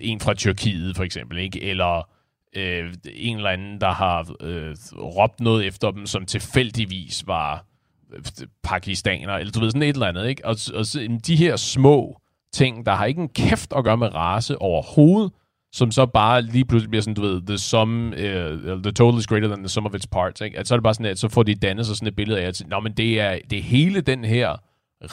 en 0.02 0.20
fra 0.20 0.34
Tyrkiet, 0.34 0.96
for 0.96 1.04
eksempel, 1.04 1.38
ikke? 1.38 1.64
eller 1.64 2.10
øh, 2.56 2.94
en 3.14 3.38
eller 3.38 3.50
anden, 3.50 3.82
der 3.82 3.92
har 3.92 4.36
øh, 4.42 4.76
råbt 4.98 5.40
noget 5.40 5.68
efter 5.68 5.92
dem, 5.92 6.06
som 6.06 6.26
tilfældigvis 6.26 7.28
var 7.28 7.66
øh, 8.14 8.24
pakistaner, 8.64 9.34
eller 9.34 9.52
du 9.52 9.60
ved, 9.60 9.70
sådan 9.70 9.82
et 9.82 9.94
eller 9.94 10.08
andet. 10.08 10.28
Ikke? 10.28 10.46
Og, 10.46 10.56
og 10.74 10.86
så, 10.86 11.20
de 11.28 11.36
her 11.36 11.56
små 11.56 12.22
ting, 12.54 12.86
der 12.86 12.96
har 12.96 13.06
ikke 13.06 13.22
en 13.22 13.30
kæft 13.30 13.74
at 13.76 13.84
gøre 13.84 13.98
med 13.98 14.16
race 14.16 14.62
overhovedet, 14.62 15.32
som 15.74 15.92
så 15.92 16.06
bare 16.06 16.42
lige 16.42 16.66
pludselig 16.66 16.90
bliver 16.90 17.02
sådan, 17.02 17.14
du 17.14 17.22
ved, 17.22 17.42
the 17.48 17.58
sum, 17.58 18.08
uh, 18.08 18.82
the 18.84 18.92
total 18.92 19.20
is 19.20 19.28
greater 19.28 19.48
than 19.48 19.60
the 19.60 19.70
sum 19.70 19.86
of 19.86 19.96
its 19.96 20.08
parts, 20.08 20.42
ikke? 20.42 20.60
At 20.60 20.68
så 20.68 20.74
er 20.74 20.78
det 20.78 20.84
bare 20.84 20.94
sådan, 20.94 21.06
at 21.06 21.20
så 21.20 21.30
får 21.30 21.44
de 21.44 21.56
dannet 21.56 21.86
sig 21.86 21.96
sådan 21.96 22.08
et 22.08 22.16
billede 22.16 22.40
af, 22.40 22.48
at 22.48 22.64
Nå, 22.68 22.80
men 22.80 22.94
det 22.94 23.20
er, 23.20 23.40
det 23.50 23.60
er 23.60 23.64
hele 23.64 24.02
den 24.02 24.24
her 24.24 24.58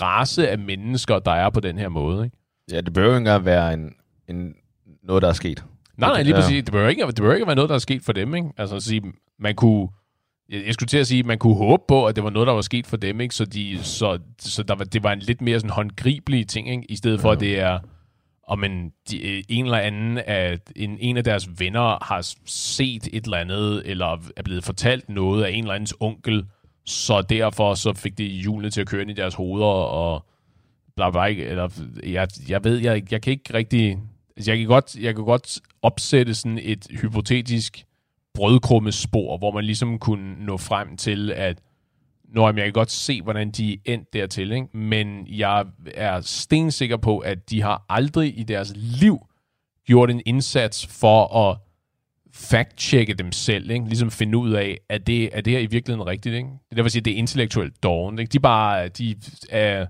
race 0.01 0.49
af 0.49 0.59
mennesker, 0.59 1.19
der 1.19 1.33
er 1.33 1.51
på 1.51 1.61
den 1.61 1.79
her 1.79 1.89
måde, 1.89 2.25
ikke? 2.25 2.37
Ja, 2.71 2.81
det 2.81 2.93
behøver 2.93 3.12
ikke 3.14 3.19
engang 3.19 3.45
være 3.45 3.75
en, 3.75 3.95
en, 4.29 4.55
noget, 5.03 5.23
der 5.23 5.29
er 5.29 5.33
sket. 5.33 5.64
Nej, 5.97 6.09
nej, 6.09 6.23
lige 6.23 6.35
præcis. 6.35 6.64
Det 6.64 6.73
behøver, 6.73 6.89
ikke, 6.89 7.07
det 7.07 7.14
behøver 7.14 7.35
ikke 7.35 7.47
være 7.47 7.57
noget, 7.57 7.69
der 7.69 7.75
er 7.75 7.79
sket 7.79 8.03
for 8.03 8.12
dem, 8.12 8.35
ikke? 8.35 8.49
Altså 8.57 8.77
at 8.77 8.83
sige, 8.83 9.03
man 9.39 9.55
kunne, 9.55 9.89
jeg, 10.49 10.66
jeg 10.66 10.75
skulle 10.75 10.89
til 10.89 10.99
at 10.99 11.07
sige, 11.07 11.23
man 11.23 11.39
kunne 11.39 11.55
håbe 11.55 11.83
på, 11.89 12.07
at 12.07 12.16
det 12.16 12.25
var 12.25 12.31
noget, 12.31 12.47
der 12.47 12.53
var 12.53 12.61
sket 12.61 12.87
for 12.87 12.97
dem, 12.97 13.21
ikke? 13.21 13.35
Så, 13.35 13.45
de, 13.45 13.79
så, 13.83 14.19
så 14.39 14.62
der 14.62 14.75
var, 14.75 14.85
det 14.85 15.03
var 15.03 15.12
en 15.12 15.19
lidt 15.19 15.41
mere 15.41 15.61
sådan 15.61 15.71
håndgribelig 15.71 16.49
ting, 16.49 16.71
ikke? 16.71 16.85
I 16.89 16.97
stedet 16.97 17.21
for, 17.21 17.29
ja. 17.29 17.35
at 17.35 17.41
det 17.41 17.61
er, 17.61 17.79
og 18.43 18.59
men 18.59 18.93
de, 19.11 19.45
en 19.49 19.64
eller 19.64 19.79
anden 19.79 20.19
af, 20.19 20.59
en, 20.77 20.99
en 21.01 21.16
af 21.16 21.25
deres 21.25 21.49
venner 21.61 22.05
har 22.05 22.35
set 22.47 23.09
et 23.12 23.25
eller 23.25 23.37
andet, 23.37 23.83
eller 23.85 24.21
er 24.37 24.43
blevet 24.43 24.64
fortalt 24.64 25.09
noget 25.09 25.45
af 25.45 25.51
en 25.51 25.64
eller 25.64 25.75
andens 25.75 25.95
onkel, 26.01 26.45
så 26.87 27.23
derfor 27.23 27.75
så 27.75 27.93
fik 27.93 28.19
de 28.19 28.25
hjulene 28.25 28.71
til 28.71 28.81
at 28.81 28.87
køre 28.87 29.03
ind 29.03 29.11
i 29.11 29.14
deres 29.14 29.35
hoveder, 29.35 29.66
og 29.66 30.27
bla 31.11 31.24
ikke, 31.24 31.44
eller 31.44 31.68
jeg, 32.07 32.28
jeg 32.49 32.64
ved, 32.64 32.78
jeg, 32.78 33.12
jeg 33.12 33.22
kan 33.22 33.30
ikke 33.30 33.55
rigtig, 33.55 33.99
altså 34.36 34.51
jeg 34.51 34.59
kan 34.59 34.66
godt, 34.66 34.96
jeg 34.96 35.14
kan 35.14 35.24
godt 35.24 35.61
opsætte 35.82 36.34
sådan 36.34 36.59
et 36.62 36.86
hypotetisk 37.01 37.84
brødkrummespor, 38.34 39.38
hvor 39.38 39.51
man 39.51 39.64
ligesom 39.64 39.99
kunne 39.99 40.46
nå 40.46 40.57
frem 40.57 40.96
til, 40.96 41.32
at 41.32 41.59
Nå, 42.34 42.46
jeg 42.46 42.55
kan 42.55 42.72
godt 42.72 42.90
se, 42.90 43.22
hvordan 43.22 43.51
de 43.51 43.72
er 43.72 43.76
endt 43.84 44.12
dertil, 44.12 44.53
ikke? 44.53 44.76
men 44.76 45.26
jeg 45.28 45.64
er 45.94 46.20
stensikker 46.20 46.96
på, 46.96 47.18
at 47.18 47.51
de 47.51 47.62
har 47.62 47.84
aldrig 47.88 48.38
i 48.38 48.42
deres 48.42 48.72
liv 48.76 49.26
gjort 49.86 50.11
en 50.11 50.22
indsats 50.26 50.86
for 50.86 51.49
at 51.49 51.59
fact-checke 52.32 53.14
dem 53.14 53.32
selv, 53.32 53.70
ikke? 53.70 53.84
ligesom 53.84 54.11
finde 54.11 54.38
ud 54.38 54.53
af, 54.53 54.78
at 54.88 55.07
det, 55.07 55.36
er 55.36 55.40
det 55.40 55.53
her 55.53 55.61
i 55.61 55.66
virkeligheden 55.66 56.07
rigtigt. 56.07 56.34
Ikke? 56.34 56.49
Det 56.49 56.70
er 56.70 56.74
derfor, 56.74 56.88
sige, 56.88 57.03
det 57.03 57.12
er 57.12 57.16
intellektuelt 57.16 57.82
dårligt. 57.82 58.20
Ikke? 58.20 58.32
De 58.32 58.40
bare, 58.40 58.88
de 58.88 59.16
er, 59.51 59.86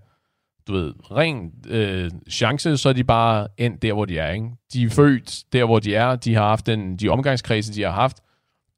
du 0.68 0.72
ved, 0.72 0.94
ren 1.10 1.52
øh, 1.68 2.10
chance, 2.30 2.76
så 2.76 2.88
er 2.88 2.92
de 2.92 3.04
bare 3.04 3.48
endt 3.56 3.82
der, 3.82 3.92
hvor 3.92 4.04
de 4.04 4.18
er. 4.18 4.30
Ikke? 4.30 4.46
De 4.72 4.82
er 4.82 4.90
født 4.90 5.44
der, 5.52 5.64
hvor 5.64 5.78
de 5.78 5.94
er. 5.94 6.16
De 6.16 6.34
har 6.34 6.48
haft 6.48 6.66
den, 6.66 6.96
de 6.96 7.08
omgangskredse, 7.08 7.74
de 7.74 7.82
har 7.82 7.90
haft 7.90 8.16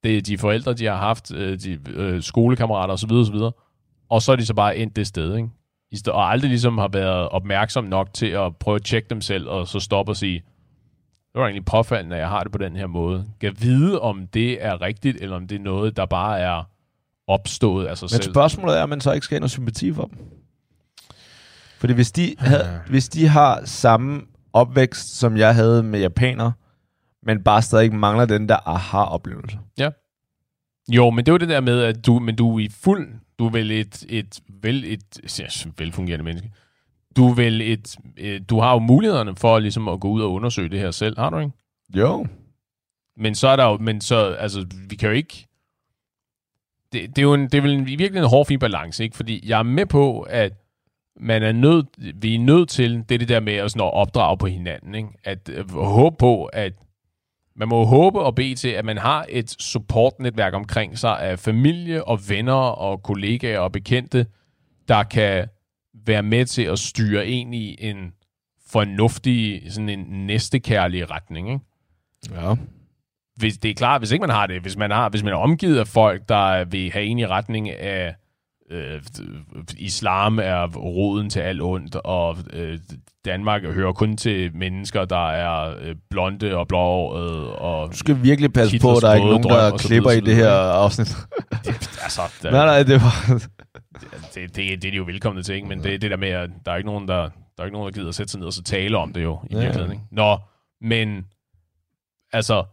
det 0.04 0.16
er 0.16 0.22
de 0.22 0.38
forældre, 0.38 0.72
de 0.72 0.86
har 0.86 0.96
haft, 0.96 1.34
øh, 1.34 1.58
de 1.58 1.78
øh, 1.90 2.22
skolekammerater 2.22 2.94
osv. 2.94 3.12
osv. 3.12 3.36
Og 4.08 4.22
så 4.22 4.32
er 4.32 4.36
de 4.36 4.46
så 4.46 4.54
bare 4.54 4.76
endt 4.76 4.96
det 4.96 5.06
sted, 5.06 5.36
ikke? 5.36 5.48
Og 6.06 6.30
aldrig 6.30 6.48
ligesom 6.48 6.78
har 6.78 6.88
været 6.88 7.28
opmærksom 7.28 7.84
nok 7.84 8.14
til 8.14 8.26
at 8.26 8.56
prøve 8.56 8.74
at 8.74 8.84
tjekke 8.84 9.06
dem 9.10 9.20
selv, 9.20 9.48
og 9.48 9.68
så 9.68 9.80
stoppe 9.80 10.12
og 10.12 10.16
sige, 10.16 10.42
det 11.32 11.40
var 11.40 11.44
egentlig 11.44 11.64
påfaldende, 11.64 12.16
at 12.16 12.20
jeg 12.20 12.28
har 12.28 12.42
det 12.42 12.52
på 12.52 12.58
den 12.58 12.76
her 12.76 12.86
måde. 12.86 13.26
Kan 13.40 13.56
vide, 13.60 14.00
om 14.00 14.26
det 14.26 14.64
er 14.64 14.82
rigtigt, 14.82 15.16
eller 15.20 15.36
om 15.36 15.46
det 15.46 15.56
er 15.56 15.62
noget, 15.62 15.96
der 15.96 16.06
bare 16.06 16.40
er 16.40 16.62
opstået 17.26 17.86
af 17.86 17.98
sig 17.98 18.06
Men 18.06 18.08
selv. 18.08 18.28
Men 18.28 18.34
spørgsmålet 18.34 18.78
er, 18.78 18.82
om 18.82 18.88
man 18.88 19.00
så 19.00 19.12
ikke 19.12 19.24
skal 19.24 19.34
have 19.34 19.40
noget 19.40 19.50
sympati 19.50 19.92
for 19.92 20.04
dem. 20.04 20.18
Fordi 21.80 21.92
hvis 21.92 22.12
de, 22.12 22.34
havde, 22.38 22.80
hvis 22.88 23.08
de 23.08 23.28
har 23.28 23.64
samme 23.64 24.22
opvækst, 24.52 25.18
som 25.18 25.36
jeg 25.36 25.54
havde 25.54 25.82
med 25.82 26.00
japanere, 26.00 26.52
men 27.22 27.42
bare 27.42 27.62
stadig 27.62 27.94
mangler 27.94 28.24
den 28.24 28.48
der 28.48 28.68
aha-oplevelse. 28.68 29.58
Ja. 29.78 29.90
Jo, 30.88 31.10
men 31.10 31.26
det 31.26 31.28
er 31.28 31.32
jo 31.32 31.38
det 31.38 31.48
der 31.48 31.60
med, 31.60 31.82
at 31.82 32.06
du, 32.06 32.18
men 32.18 32.36
du 32.36 32.56
er 32.56 32.60
i 32.60 32.68
fuld, 32.68 33.08
du 33.38 33.46
er 33.46 33.50
vel 33.50 33.70
et, 33.70 34.04
et, 34.08 34.40
vel 34.62 34.84
et 34.84 35.38
ja, 35.38 35.46
velfungerende 35.78 36.24
menneske. 36.24 36.52
Du 37.16 37.28
er 37.30 37.34
vel 37.34 37.60
et, 37.60 37.96
et, 38.16 38.50
du 38.50 38.60
har 38.60 38.72
jo 38.72 38.78
mulighederne 38.78 39.36
for 39.36 39.58
ligesom 39.58 39.88
at 39.88 40.00
gå 40.00 40.08
ud 40.08 40.22
og 40.22 40.32
undersøge 40.32 40.68
det 40.68 40.80
her 40.80 40.90
selv, 40.90 41.18
har 41.18 41.30
du 41.30 41.38
ikke? 41.38 41.52
Jo. 41.94 42.26
Men 43.16 43.34
så 43.34 43.48
er 43.48 43.56
der 43.56 43.64
jo, 43.64 43.76
men 43.76 44.00
så, 44.00 44.16
altså, 44.16 44.66
vi 44.88 44.96
kan 44.96 45.08
jo 45.08 45.14
ikke, 45.14 45.48
det, 46.92 47.08
det 47.08 47.18
er 47.18 47.22
jo 47.22 47.34
en, 47.34 47.42
det 47.42 47.54
er 47.54 47.60
vel 47.60 47.72
en, 47.72 47.80
i 47.80 47.84
virkeligheden 47.84 48.24
en 48.24 48.30
hård 48.30 48.46
fin 48.46 48.58
balance, 48.58 49.04
ikke? 49.04 49.16
Fordi 49.16 49.48
jeg 49.48 49.58
er 49.58 49.62
med 49.62 49.86
på, 49.86 50.20
at 50.20 50.52
man 51.16 51.42
er 51.42 51.52
nødt, 51.52 51.86
vi 52.22 52.34
er 52.34 52.38
nødt 52.38 52.68
til, 52.68 53.04
det 53.08 53.14
er 53.14 53.18
det 53.18 53.28
der 53.28 53.40
med 53.40 53.52
at, 53.52 53.70
sådan 53.70 53.86
at 53.86 53.92
opdrage 53.92 54.38
på 54.38 54.46
hinanden, 54.46 54.94
ikke? 54.94 55.08
At 55.24 55.48
øh, 55.48 55.70
håbe 55.70 56.16
på, 56.18 56.44
at 56.44 56.72
man 57.56 57.68
må 57.68 57.84
håbe 57.84 58.20
og 58.20 58.34
bede 58.34 58.54
til, 58.54 58.68
at 58.68 58.84
man 58.84 58.98
har 58.98 59.26
et 59.28 59.50
supportnetværk 59.50 60.54
omkring 60.54 60.98
sig 60.98 61.20
af 61.20 61.38
familie 61.38 62.04
og 62.04 62.28
venner 62.28 62.52
og 62.52 63.02
kollegaer 63.02 63.58
og 63.58 63.72
bekendte, 63.72 64.26
der 64.88 65.02
kan 65.02 65.48
være 66.06 66.22
med 66.22 66.46
til 66.46 66.62
at 66.62 66.78
styre 66.78 67.28
ind 67.28 67.54
i 67.54 67.76
en 67.80 68.12
fornuftig, 68.66 69.62
sådan 69.72 69.88
en 69.88 70.26
næstekærlig 70.26 71.10
retning. 71.10 71.48
Ikke? 71.48 71.64
Ja. 72.34 72.54
Hvis, 73.36 73.58
det 73.58 73.70
er 73.70 73.74
klart, 73.74 74.00
hvis 74.00 74.12
ikke 74.12 74.20
man 74.20 74.30
har 74.30 74.46
det, 74.46 74.62
hvis 74.62 74.76
man, 74.76 74.90
har, 74.90 75.08
hvis 75.08 75.22
man 75.22 75.32
er 75.32 75.36
omgivet 75.36 75.78
af 75.78 75.86
folk, 75.86 76.28
der 76.28 76.64
vil 76.64 76.92
have 76.92 77.04
en 77.04 77.18
i 77.18 77.26
retning 77.26 77.70
af 77.70 78.14
øh, 78.70 79.02
islam 79.78 80.38
er 80.38 80.66
roden 80.76 81.30
til 81.30 81.40
alt 81.40 81.62
ondt, 81.62 81.94
og 81.94 82.36
øh, 82.52 82.78
Danmark 83.24 83.62
hører 83.62 83.92
kun 83.92 84.16
til 84.16 84.56
mennesker, 84.56 85.04
der 85.04 85.30
er 85.30 85.74
øh, 85.80 85.94
blonde 86.10 86.56
og 86.56 86.68
blåårede. 86.68 87.56
Og 87.56 87.92
du 87.92 87.96
skal 87.96 88.22
virkelig 88.22 88.52
passe 88.52 88.78
på, 88.78 88.96
at 88.96 89.02
der 89.02 89.08
er 89.08 89.14
ikke 89.14 89.26
nogen, 89.26 89.42
der 89.42 89.78
klipper 89.78 90.10
i 90.10 90.20
det 90.20 90.36
her 90.36 90.50
afsnit. 90.52 91.16
det, 91.50 91.98
altså, 92.02 92.22
det, 92.42 92.52
nej, 92.56 92.66
nej, 92.66 92.82
det 92.82 93.00
var... 93.00 93.34
det, 93.34 93.50
det, 94.34 94.56
det, 94.56 94.82
det 94.82 94.88
er 94.88 94.90
de 94.90 94.96
jo 94.96 95.04
velkomne 95.04 95.42
til, 95.42 95.54
ikke? 95.54 95.68
men 95.68 95.82
det, 95.82 96.02
det 96.02 96.10
der 96.10 96.16
med, 96.16 96.28
at 96.28 96.50
der 96.66 96.72
er 96.72 96.76
ikke 96.76 96.90
nogen, 96.90 97.08
der, 97.08 97.22
der 97.56 97.62
er 97.62 97.64
ikke 97.64 97.76
nogen, 97.76 97.92
der 97.92 97.98
gider 97.98 98.08
at 98.08 98.14
sætte 98.14 98.30
sig 98.30 98.38
ned 98.38 98.46
og 98.46 98.52
så 98.52 98.62
tale 98.62 98.98
om 98.98 99.12
det 99.12 99.22
jo, 99.22 99.40
i 99.50 99.54
ja. 99.54 99.60
virkeligheden. 99.60 99.92
Ikke? 99.92 100.04
Nå, 100.10 100.38
men 100.80 101.26
altså, 102.32 102.64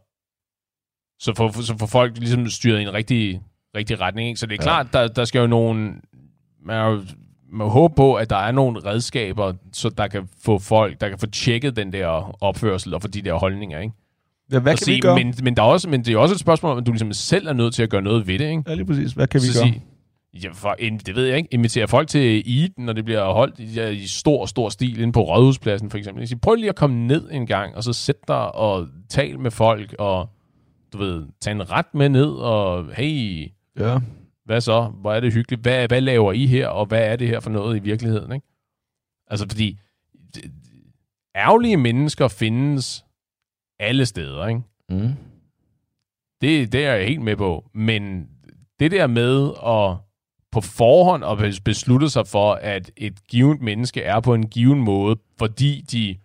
så 1.19 1.33
får, 1.37 1.61
så 1.61 1.77
får 1.77 1.85
folk 1.85 2.17
ligesom 2.17 2.47
styret 2.47 2.79
i 2.79 2.83
en 2.83 2.93
rigtig 2.93 3.41
rigtig 3.75 4.01
retning. 4.01 4.27
Ikke? 4.27 4.39
Så 4.39 4.45
det 4.45 4.53
er 4.53 4.63
ja. 4.63 4.63
klart, 4.63 4.93
der, 4.93 5.07
der 5.07 5.25
skal 5.25 5.39
jo 5.39 5.47
nogen... 5.47 6.01
Man 6.65 6.91
jo, 6.91 7.01
man 7.51 7.67
håber 7.67 7.95
på, 7.95 8.15
at 8.15 8.29
der 8.29 8.35
er 8.35 8.51
nogle 8.51 8.79
redskaber, 8.85 9.53
så 9.73 9.89
der 9.89 10.07
kan 10.07 10.29
få 10.41 10.59
folk, 10.59 11.01
der 11.01 11.09
kan 11.09 11.19
få 11.19 11.27
tjekket 11.27 11.75
den 11.75 11.93
der 11.93 12.35
opførsel 12.43 12.93
og 12.93 13.01
få 13.01 13.07
de 13.07 13.21
der 13.21 13.33
holdninger, 13.33 13.79
ikke? 13.79 13.93
Ja, 14.51 14.59
hvad 14.59 14.73
kan 14.73 14.85
sige, 14.85 14.95
vi 14.95 14.99
gøre? 14.99 15.15
Men, 15.15 15.33
men, 15.43 15.55
der 15.55 15.63
er 15.63 15.67
også, 15.67 15.89
men 15.89 16.05
det 16.05 16.13
er 16.13 16.17
også 16.17 16.33
et 16.35 16.39
spørgsmål 16.39 16.71
om, 16.71 16.77
at 16.77 16.85
du 16.85 16.91
ligesom 16.91 17.13
selv 17.13 17.47
er 17.47 17.53
nødt 17.53 17.73
til 17.73 17.83
at 17.83 17.89
gøre 17.89 18.01
noget 18.01 18.27
ved 18.27 18.39
det, 18.39 18.49
ikke? 18.49 18.63
Ja, 18.67 18.73
lige 18.73 18.85
præcis. 18.85 19.11
Hvad 19.11 19.27
kan 19.27 19.41
vi 19.41 19.45
så 19.45 19.63
gøre? 19.63 19.71
Sige, 19.71 19.83
ja, 20.43 20.49
for, 20.53 20.75
det 20.79 21.15
ved 21.15 21.25
jeg 21.25 21.37
ikke. 21.37 21.49
Invitere 21.51 21.87
folk 21.87 22.07
til 22.07 22.43
Eid, 22.45 22.69
når 22.77 22.93
det 22.93 23.05
bliver 23.05 23.33
holdt 23.33 23.59
i, 23.59 24.03
i 24.03 24.07
stor, 24.07 24.45
stor 24.45 24.69
stil 24.69 24.99
inde 24.99 25.13
på 25.13 25.21
Rådhuspladsen, 25.21 25.89
for 25.89 25.97
eksempel. 25.97 26.27
Sige, 26.27 26.39
prøv 26.39 26.55
lige 26.55 26.69
at 26.69 26.75
komme 26.75 27.07
ned 27.07 27.29
en 27.31 27.45
gang, 27.45 27.75
og 27.75 27.83
så 27.83 27.93
sæt 27.93 28.27
dig 28.27 28.55
og 28.55 28.87
tal 29.09 29.39
med 29.39 29.51
folk, 29.51 29.95
og 29.99 30.29
du 30.93 30.97
ved, 30.97 31.25
tage 31.41 31.55
en 31.55 31.71
ret 31.71 31.93
med 31.93 32.09
ned, 32.09 32.29
og 32.29 32.85
hey, 32.95 33.47
Ja. 33.77 33.99
Hvad 34.45 34.61
så? 34.61 34.81
Hvor 34.83 35.13
er 35.13 35.19
det 35.19 35.33
hyggeligt? 35.33 35.61
Hvad, 35.61 35.87
hvad 35.87 36.01
laver 36.01 36.33
I 36.33 36.45
her, 36.45 36.67
og 36.67 36.85
hvad 36.85 37.11
er 37.11 37.15
det 37.15 37.27
her 37.27 37.39
for 37.39 37.49
noget 37.49 37.77
i 37.77 37.79
virkeligheden? 37.79 38.31
Ikke? 38.31 38.47
Altså, 39.27 39.45
fordi 39.49 39.79
ærgerlige 41.35 41.77
mennesker 41.77 42.27
findes 42.27 43.05
alle 43.79 44.05
steder, 44.05 44.47
ikke? 44.47 44.61
Mm. 44.89 45.13
Det, 46.41 46.71
det 46.71 46.85
er 46.85 46.93
jeg 46.93 47.07
helt 47.07 47.21
med 47.21 47.35
på. 47.35 47.69
Men 47.73 48.29
det 48.79 48.91
der 48.91 49.07
med 49.07 49.51
at 49.65 49.97
på 50.51 50.61
forhånd 50.61 51.25
at 51.25 51.61
beslutte 51.65 52.09
sig 52.09 52.27
for, 52.27 52.53
at 52.53 52.91
et 52.97 53.27
givet 53.27 53.61
menneske 53.61 54.01
er 54.01 54.19
på 54.19 54.33
en 54.33 54.49
given 54.49 54.79
måde, 54.79 55.15
fordi 55.37 55.81
de 55.91 56.17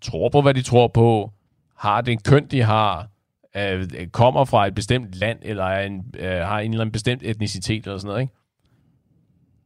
tror 0.00 0.28
på, 0.28 0.42
hvad 0.42 0.54
de 0.54 0.62
tror 0.62 0.88
på, 0.88 1.32
har 1.76 2.00
det 2.00 2.24
køn, 2.24 2.46
de 2.46 2.62
har, 2.62 3.08
øh, 3.56 4.06
kommer 4.12 4.44
fra 4.44 4.66
et 4.66 4.74
bestemt 4.74 5.14
land, 5.14 5.38
eller 5.42 5.64
er 5.64 5.86
en, 5.86 6.14
øh, 6.18 6.30
har 6.30 6.60
en 6.60 6.70
eller 6.70 6.80
anden 6.80 6.92
bestemt 6.92 7.22
etnicitet, 7.22 7.84
eller 7.84 7.98
sådan 7.98 8.08
noget, 8.08 8.20
ikke? 8.20 8.34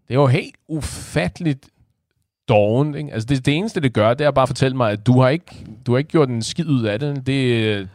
Det 0.09 0.15
er 0.15 0.19
jo 0.19 0.27
helt 0.27 0.57
ufatteligt 0.69 1.69
dårligt, 2.49 2.97
ikke? 2.97 3.13
Altså 3.13 3.27
det, 3.27 3.47
det 3.47 3.55
eneste, 3.57 3.81
det 3.81 3.93
gør, 3.93 4.15
det 4.15 4.27
er 4.27 4.31
bare 4.31 4.43
at 4.43 4.49
fortælle 4.49 4.77
mig, 4.77 4.93
at 4.93 5.07
du 5.07 5.21
har 5.21 5.29
ikke, 5.29 5.67
du 5.87 5.93
har 5.93 5.99
ikke 5.99 6.11
gjort 6.11 6.29
en 6.29 6.43
skid 6.43 6.67
ud 6.69 6.83
af 6.83 7.01
det. 7.01 7.17
Det, 7.17 7.27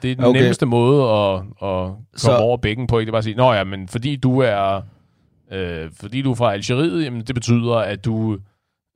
det 0.02 0.12
er 0.12 0.16
den 0.16 0.24
okay. 0.24 0.42
nemmeste 0.42 0.66
måde 0.66 1.04
at, 1.04 1.36
at 1.40 1.88
komme 1.90 1.98
Så... 2.16 2.38
over 2.38 2.58
bækken 2.58 2.88
på. 2.88 3.00
Ikke? 3.00 3.06
Det 3.06 3.10
er 3.10 3.14
bare 3.14 3.18
at 3.18 3.24
sige, 3.24 3.36
nå 3.36 3.54
ja, 3.54 3.64
men 3.64 3.88
fordi 3.88 4.16
du 4.16 4.40
er, 4.40 4.82
øh, 5.52 5.90
fordi 5.94 6.22
du 6.22 6.32
er 6.32 6.36
fra 6.36 6.54
Algeriet, 6.54 7.04
jamen 7.04 7.22
det 7.22 7.36
betyder, 7.36 7.76
at 7.76 8.06
du 8.06 8.38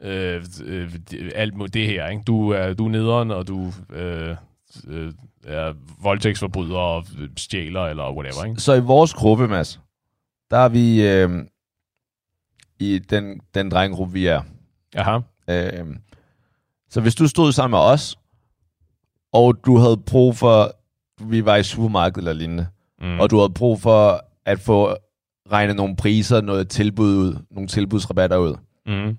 øh, 0.04 0.44
øh, 0.66 0.91
alt 1.36 1.56
mod 1.56 1.68
det 1.68 1.88
her. 1.88 2.08
Ikke? 2.08 2.24
Du, 2.28 2.50
er, 2.50 2.74
du 2.74 2.86
er 2.86 2.89
nederen, 2.89 3.32
og 3.32 3.48
du 3.48 3.72
øh, 3.94 4.36
øh, 4.88 5.13
er 5.43 5.74
voldtægtsforbryder 6.03 6.78
og 6.78 7.05
stjæler, 7.38 7.82
eller 7.82 8.13
whatever. 8.13 8.45
Ikke? 8.45 8.61
Så 8.61 8.74
i 8.74 8.80
vores 8.80 9.13
gruppe, 9.13 9.47
Mads, 9.47 9.80
der 10.51 10.57
er 10.57 10.69
vi 10.69 11.07
øh, 11.07 11.45
i 12.80 12.99
den, 12.99 13.39
den 13.53 13.71
drengegruppe, 13.71 14.13
vi 14.13 14.26
er. 14.26 14.41
Aha. 14.95 15.19
Øh, 15.49 15.95
så 16.89 17.01
hvis 17.01 17.15
du 17.15 17.28
stod 17.28 17.51
sammen 17.51 17.78
med 17.78 17.80
os, 17.80 18.17
og 19.32 19.65
du 19.65 19.78
havde 19.78 19.97
brug 19.97 20.36
for, 20.36 20.71
vi 21.24 21.45
var 21.45 21.55
i 21.55 21.63
supermarkedet 21.63 22.17
eller 22.17 22.34
lignende, 22.34 22.67
mm. 23.01 23.19
og 23.19 23.30
du 23.30 23.38
havde 23.38 23.53
brug 23.53 23.82
for 23.82 24.26
at 24.45 24.59
få 24.59 24.95
regnet 25.51 25.76
nogle 25.76 25.95
priser, 25.95 26.41
noget 26.41 26.69
tilbud 26.69 27.15
ud, 27.15 27.36
nogle 27.51 27.67
tilbudsrabatter 27.67 28.38
ud. 28.38 28.55
Mm. 28.86 29.17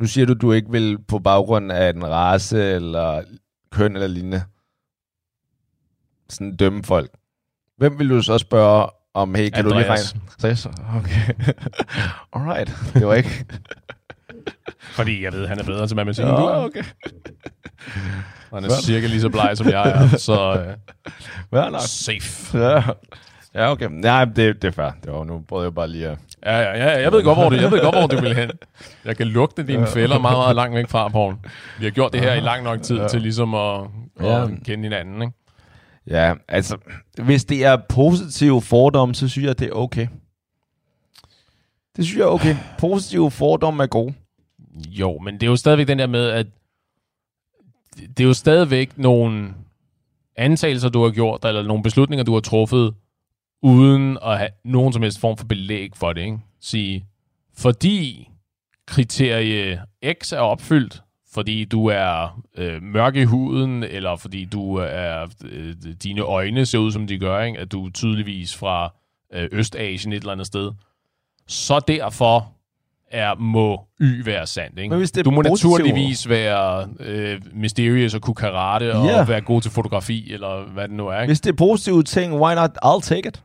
Nu 0.00 0.06
siger 0.06 0.26
du, 0.26 0.34
du 0.34 0.52
ikke 0.52 0.70
vil 0.70 0.98
på 1.08 1.18
baggrund 1.18 1.72
af 1.72 1.90
en 1.90 2.06
race 2.06 2.62
eller 2.64 3.22
køn 3.70 3.94
eller 3.94 4.08
lignende 4.08 4.42
sådan 6.28 6.56
dømme 6.56 6.84
folk. 6.84 7.10
Hvem 7.78 7.98
vil 7.98 8.10
du 8.10 8.22
så 8.22 8.38
spørge 8.38 8.86
om, 9.14 9.34
hey, 9.34 9.48
kan 9.48 9.64
Andreas. 9.66 10.12
du 10.12 10.18
lige 10.38 10.44
regne? 10.44 10.56
Så, 10.56 10.68
okay. 10.96 11.52
Alright, 12.36 12.76
det 12.94 13.06
var 13.06 13.14
ikke... 13.14 13.44
Fordi 14.96 15.24
jeg 15.24 15.32
ved, 15.32 15.46
han 15.46 15.58
er 15.58 15.64
bedre 15.64 15.86
til 15.86 15.96
matematik. 15.96 16.24
Ja, 16.24 16.28
end 16.30 16.36
du 16.38 16.44
er. 16.44 16.54
okay. 16.64 16.82
Og 18.50 18.56
han 18.62 18.64
er 18.64 18.74
cirka 18.82 19.06
lige 19.06 19.20
så 19.20 19.28
bleg, 19.28 19.50
som 19.56 19.68
jeg 19.68 19.90
er. 19.90 20.16
Så 20.16 20.64
øh, 21.52 21.72
nok. 21.72 21.80
safe. 21.80 22.58
Ja. 22.58 22.82
Ja, 23.54 23.70
okay. 23.70 23.88
Nej, 23.90 24.24
det, 24.24 24.62
det 24.62 24.64
er 24.68 24.72
fair. 24.72 24.90
Det 25.04 25.12
var, 25.12 25.24
nu 25.24 25.44
prøvede 25.48 25.64
jeg 25.64 25.74
bare 25.74 25.88
lige 25.88 26.08
at... 26.08 26.18
Ja, 26.46 26.58
ja, 26.60 26.78
ja, 26.78 27.00
jeg 27.02 27.12
ved 27.12 27.22
godt, 27.24 27.38
hvor 27.38 27.48
du, 27.48 27.56
jeg 27.56 27.70
ved 27.70 27.80
godt, 27.80 27.94
hvor 27.94 28.06
du 28.06 28.20
vil 28.20 28.34
hen. 28.34 28.50
Jeg 29.04 29.16
kan 29.16 29.26
lugte 29.26 29.66
dine 29.66 29.86
fælder 29.86 30.18
meget, 30.18 30.38
meget 30.38 30.56
langt 30.56 30.74
væk 30.76 30.88
fra, 30.88 31.08
Poul. 31.08 31.34
Vi 31.78 31.84
har 31.84 31.90
gjort 31.90 32.12
det 32.12 32.20
her 32.20 32.34
i 32.34 32.40
lang 32.40 32.64
nok 32.64 32.82
tid 32.82 33.00
til 33.10 33.20
ligesom 33.22 33.54
at, 33.54 33.80
at 34.20 34.26
Ja. 34.26 34.46
kende 34.64 34.82
hinanden, 34.84 35.22
ikke? 35.22 35.34
Ja, 36.10 36.34
altså, 36.48 36.76
hvis 37.22 37.44
det 37.44 37.64
er 37.64 37.76
positive 37.88 38.62
fordomme, 38.62 39.14
så 39.14 39.28
synes 39.28 39.46
jeg, 39.46 39.58
det 39.58 39.66
er 39.66 39.72
okay. 39.72 40.06
Det 41.96 42.04
synes 42.04 42.18
jeg 42.18 42.24
er 42.24 42.30
okay. 42.30 42.56
Positive 42.78 43.30
fordomme 43.30 43.82
er 43.82 43.86
gode. 43.86 44.14
Jo, 44.88 45.18
men 45.18 45.34
det 45.34 45.42
er 45.42 45.50
jo 45.50 45.56
stadigvæk 45.56 45.88
den 45.88 45.98
der 45.98 46.06
med, 46.06 46.28
at 46.28 46.46
det 47.96 48.20
er 48.20 48.24
jo 48.24 48.34
stadigvæk 48.34 48.98
nogle 48.98 49.54
antagelser, 50.36 50.88
du 50.88 51.02
har 51.02 51.10
gjort, 51.10 51.44
eller 51.44 51.62
nogle 51.62 51.82
beslutninger, 51.82 52.24
du 52.24 52.32
har 52.32 52.40
truffet, 52.40 52.94
uden 53.62 54.18
at 54.22 54.38
have 54.38 54.50
nogen 54.64 54.92
som 54.92 55.02
helst 55.02 55.20
form 55.20 55.36
for 55.36 55.44
belæg 55.44 55.90
for 55.94 56.12
det. 56.12 56.22
Ikke? 56.22 56.38
Sige, 56.60 57.06
fordi 57.54 58.28
kriterie 58.86 59.82
X 60.22 60.32
er 60.32 60.38
opfyldt, 60.38 61.02
fordi 61.36 61.64
du 61.64 61.86
er 61.86 62.40
øh, 62.58 62.82
mørk 62.82 63.16
i 63.16 63.24
huden, 63.24 63.82
eller 63.82 64.16
fordi 64.16 64.44
du 64.44 64.74
er 64.76 65.26
øh, 65.44 65.74
dine 66.02 66.20
øjne 66.20 66.66
ser 66.66 66.78
ud, 66.78 66.92
som 66.92 67.06
de 67.06 67.18
gør, 67.18 67.42
ikke? 67.42 67.58
at 67.58 67.72
du 67.72 67.86
er 67.86 67.90
tydeligvis 67.90 68.56
fra 68.56 68.92
øh, 69.34 69.48
Østasien 69.52 70.12
et 70.12 70.16
eller 70.20 70.32
andet 70.32 70.46
sted, 70.46 70.72
så 71.46 71.80
derfor 71.88 72.52
er, 73.10 73.34
må 73.34 73.80
Y 74.00 74.24
være 74.24 74.46
sandt. 74.46 74.78
Ikke? 74.78 74.90
Men 74.90 74.98
hvis 74.98 75.10
det 75.10 75.24
du 75.24 75.30
må 75.30 75.42
naturligvis 75.42 76.28
være 76.28 76.88
øh, 77.00 77.40
mysterious 77.54 78.14
og 78.14 78.20
kunne 78.20 78.34
karate 78.34 78.94
og 78.94 79.06
Ja. 79.06 79.24
være 79.24 79.40
god 79.40 79.62
til 79.62 79.70
fotografi, 79.70 80.32
eller 80.32 80.72
hvad 80.72 80.88
det 80.88 80.96
nu 80.96 81.06
er. 81.08 81.20
Ikke? 81.20 81.28
Hvis 81.28 81.40
det 81.40 81.50
er 81.52 81.56
positive 81.56 82.02
ting, 82.02 82.40
why 82.40 82.54
not? 82.54 82.70
I'll 82.84 83.00
take 83.08 83.28
it. 83.28 83.42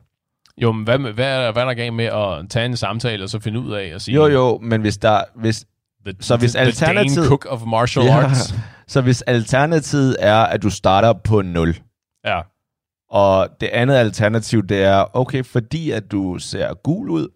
Jo, 0.58 0.72
men 0.72 0.84
hvad, 0.84 0.98
hvad, 0.98 1.12
hvad 1.52 1.62
er 1.62 1.66
der 1.66 1.74
galt 1.74 1.94
med 1.94 2.04
at 2.04 2.50
tage 2.50 2.66
en 2.66 2.76
samtale 2.76 3.24
og 3.24 3.28
så 3.30 3.40
finde 3.40 3.60
ud 3.60 3.72
af 3.72 3.84
at 3.94 4.02
sige... 4.02 4.14
Jo, 4.14 4.26
jo, 4.26 4.58
men 4.62 4.80
hvis 4.80 4.96
der... 4.98 5.20
Hvis, 5.34 5.64
The, 6.06 6.14
Så 6.20 6.36
hvis 6.36 6.52
the, 6.52 6.64
the 6.64 6.86
Dane 6.86 7.00
alternativ- 7.00 7.28
Cook 7.28 7.46
of 7.50 7.62
martial 7.66 8.04
Ja. 8.04 8.16
arts. 8.16 8.54
så 8.86 9.00
hvis 9.00 9.22
alternativet 9.22 10.16
er, 10.20 10.36
at 10.36 10.62
du 10.62 10.70
starter 10.70 11.12
på 11.12 11.42
0, 11.42 11.76
Ja. 12.24 12.40
og 13.10 13.48
det 13.60 13.66
andet 13.66 13.94
alternativ, 13.94 14.66
det 14.66 14.82
er, 14.84 15.16
okay, 15.16 15.44
fordi 15.44 15.90
at 15.90 16.12
du 16.12 16.38
ser 16.38 16.74
gul 16.74 17.10
ud, 17.10 17.28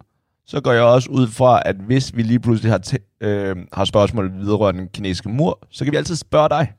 så 0.45 0.61
går 0.61 0.71
jeg 0.71 0.83
også 0.83 1.09
ud 1.09 1.27
fra, 1.27 1.61
at 1.65 1.75
hvis 1.75 2.15
vi 2.15 2.21
lige 2.23 2.39
pludselig 2.39 2.71
har, 2.71 2.81
øh, 3.21 3.55
har 3.73 3.85
spørgsmål 3.85 4.31
vedrørende 4.39 4.79
den 4.81 4.89
kinesiske 4.89 5.29
mur, 5.29 5.67
så 5.71 5.83
kan 5.85 5.91
vi 5.91 5.97
altid 5.97 6.15
spørge 6.15 6.49
dig. 6.49 6.73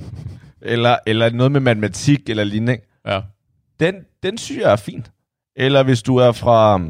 eller, 0.62 0.96
eller 1.06 1.30
noget 1.30 1.52
med 1.52 1.60
matematik 1.60 2.28
eller 2.30 2.44
lignende. 2.44 2.76
ja. 3.06 3.20
Den, 3.80 3.94
den 4.22 4.38
synes 4.38 4.60
jeg 4.62 4.72
er 4.72 4.76
fint. 4.76 5.10
Eller 5.56 5.82
hvis 5.82 6.02
du 6.02 6.16
er 6.16 6.32
fra, 6.32 6.80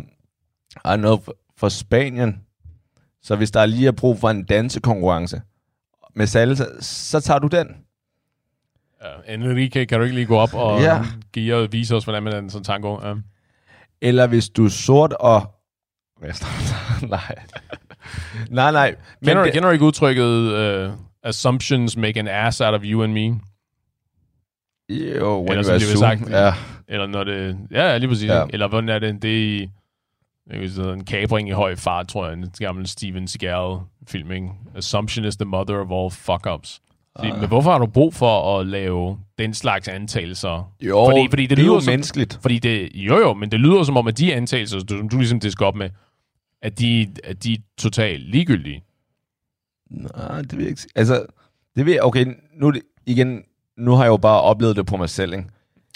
I 0.95 0.97
know, 0.97 1.19
fra 1.59 1.71
Spanien, 1.71 2.37
så 3.23 3.37
hvis 3.37 3.51
der 3.51 3.67
lige 3.67 3.89
er 3.89 3.93
brug 3.93 4.19
for 4.21 4.31
en 4.31 4.45
dansekonkurrence 4.45 5.41
med 6.15 6.27
salsa, 6.27 6.65
så 6.81 7.21
tager 7.21 7.39
du 7.39 7.47
den. 7.47 7.67
ja. 9.27 9.35
Enrique, 9.35 9.87
kan 9.87 9.99
du 9.99 10.05
ikke 10.05 10.15
lige 10.15 10.27
gå 10.27 10.39
op 10.39 10.55
og 10.55 10.81
Ja. 10.81 11.03
give 11.33 11.57
og 11.57 11.69
vise 11.73 11.97
os, 11.97 12.05
hvordan 12.05 12.23
man 12.23 12.33
er 12.33 12.39
en 12.39 12.51
sådan 12.51 12.65
tango? 12.65 13.09
Ja. 13.09 13.15
Eller 14.03 14.27
hvis 14.27 14.49
du 14.49 14.65
er 14.65 14.69
sort 14.69 15.13
og... 15.13 15.55
Nej. 17.03 17.35
nej, 18.51 18.73
nej. 18.73 18.95
Men 19.21 19.29
Kender, 19.29 19.43
det, 19.45 19.53
kender 19.53 19.69
du 19.69 19.73
ikke 19.73 19.85
udtrykket, 19.85 20.87
uh, 20.87 20.93
assumptions 21.23 21.97
make 21.97 22.21
an 22.21 22.29
ass 22.29 22.61
out 22.61 22.75
of 22.75 22.81
you 22.85 23.03
and 23.03 23.13
me? 23.13 23.41
jo, 24.91 25.41
when 25.41 25.59
Eller 25.59 25.81
you 25.81 26.05
assume. 26.05 26.37
Ja. 26.39 26.55
Eller 26.89 27.07
når 27.07 27.25
det... 27.25 27.59
Ja, 27.71 27.97
lige 27.99 28.09
præcis. 28.09 28.29
Ja. 28.29 28.45
Eller 28.51 28.69
hvordan 28.69 28.89
er 28.89 28.99
det? 28.99 29.23
Det 29.23 29.31
er 29.31 29.63
i... 29.63 29.71
Sige, 30.51 30.93
en 30.93 31.05
kabring 31.05 31.49
i 31.49 31.53
høj 31.53 31.77
fart, 31.77 32.09
tror 32.09 32.27
jeg. 32.27 32.33
En 32.39 32.51
gammel 32.59 32.87
Steven 32.87 33.29
Seagal-film, 33.29 34.33
ikke? 34.33 34.49
Assumption 34.77 35.25
is 35.25 35.37
the 35.37 35.45
mother 35.45 35.77
of 35.77 35.91
all 35.91 36.11
fuck-ups. 36.11 36.81
Ah. 37.17 37.31
Uh. 37.33 37.39
Men 37.41 37.49
hvorfor 37.49 37.71
har 37.71 37.79
du 37.79 37.87
brug 37.87 38.15
for 38.15 38.59
at 38.61 38.67
lave 38.67 39.19
den 39.39 39.55
slags 39.55 39.89
antagelser? 39.89 40.73
Jo, 40.83 41.05
Fordi- 41.05 41.27
fordi 41.31 41.43
det 41.43 41.51
det 41.51 41.59
er 41.59 41.63
lyder 41.63 41.75
jo 41.75 41.81
som- 41.81 41.93
menneskeligt. 41.93 42.39
Fordi 42.43 42.59
det, 42.59 42.91
jo 42.95 43.19
jo, 43.19 43.35
men 43.35 43.51
det 43.51 43.61
lyder 43.61 43.83
som 43.83 43.97
om, 43.97 44.07
at 44.07 44.19
de 44.19 44.35
antagelser, 44.35 44.81
som 44.89 45.09
du 45.09 45.17
ligesom 45.19 45.41
disker 45.41 45.67
op 45.67 45.75
med, 45.75 45.91
at 46.63 46.79
de, 46.79 47.09
at 47.25 47.45
de 47.45 47.53
er 47.53 47.59
totalt 47.79 48.23
ligegyldige. 48.31 48.83
Nej, 49.91 50.43
det 50.43 50.53
vil 50.57 50.61
jeg 50.61 50.71
ikke. 50.71 50.83
Altså, 50.95 51.27
det 51.77 51.87
vil 51.87 51.93
jeg, 51.93 52.03
okay, 52.03 52.27
nu 52.61 52.69
er 52.69 52.73
igen, 53.07 53.43
nu 53.79 53.95
har 53.95 54.03
jeg 54.05 54.11
jo 54.11 54.17
bare 54.17 54.41
oplevet 54.41 54.77
det 54.77 54.87
på 54.87 54.97
mig 54.97 55.09
selv, 55.11 55.33
ikke? 55.33 55.45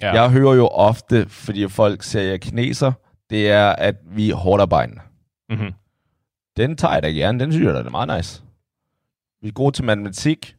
Ja. 0.03 0.23
Jeg 0.23 0.31
hører 0.31 0.55
jo 0.55 0.67
ofte, 0.67 1.29
fordi 1.29 1.69
folk 1.69 2.03
siger, 2.03 2.23
at 2.23 2.27
jeg 2.27 2.35
er 2.35 2.39
kineser, 2.39 2.93
det 3.35 3.51
er, 3.51 3.69
at 3.69 3.97
vi 4.05 4.31
er 4.31 4.35
hårdt 4.35 4.63
arbejdende. 4.63 5.01
Mm-hmm. 5.49 5.73
Den 6.57 6.77
tager 6.77 6.95
jeg 6.95 7.03
da 7.03 7.11
gerne, 7.11 7.41
den 7.41 7.53
synes 7.53 7.67
jeg 7.67 7.75
da 7.75 7.81
er 7.81 7.91
meget 7.91 8.17
nice. 8.17 8.43
Vi 9.43 9.49
er 9.49 9.53
gode 9.53 9.73
til 9.77 9.85
matematik, 9.85 10.57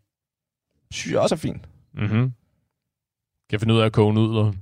synes 0.92 1.14
jeg 1.14 1.22
også 1.22 1.36
er 1.36 1.40
fint. 1.40 1.70
Mm-hmm. 1.94 2.34
Kan 3.50 3.60
finde 3.60 3.74
ud 3.74 3.80
af 3.80 3.86
at 3.86 3.94
koge 3.94 4.14
nudler. 4.14 4.54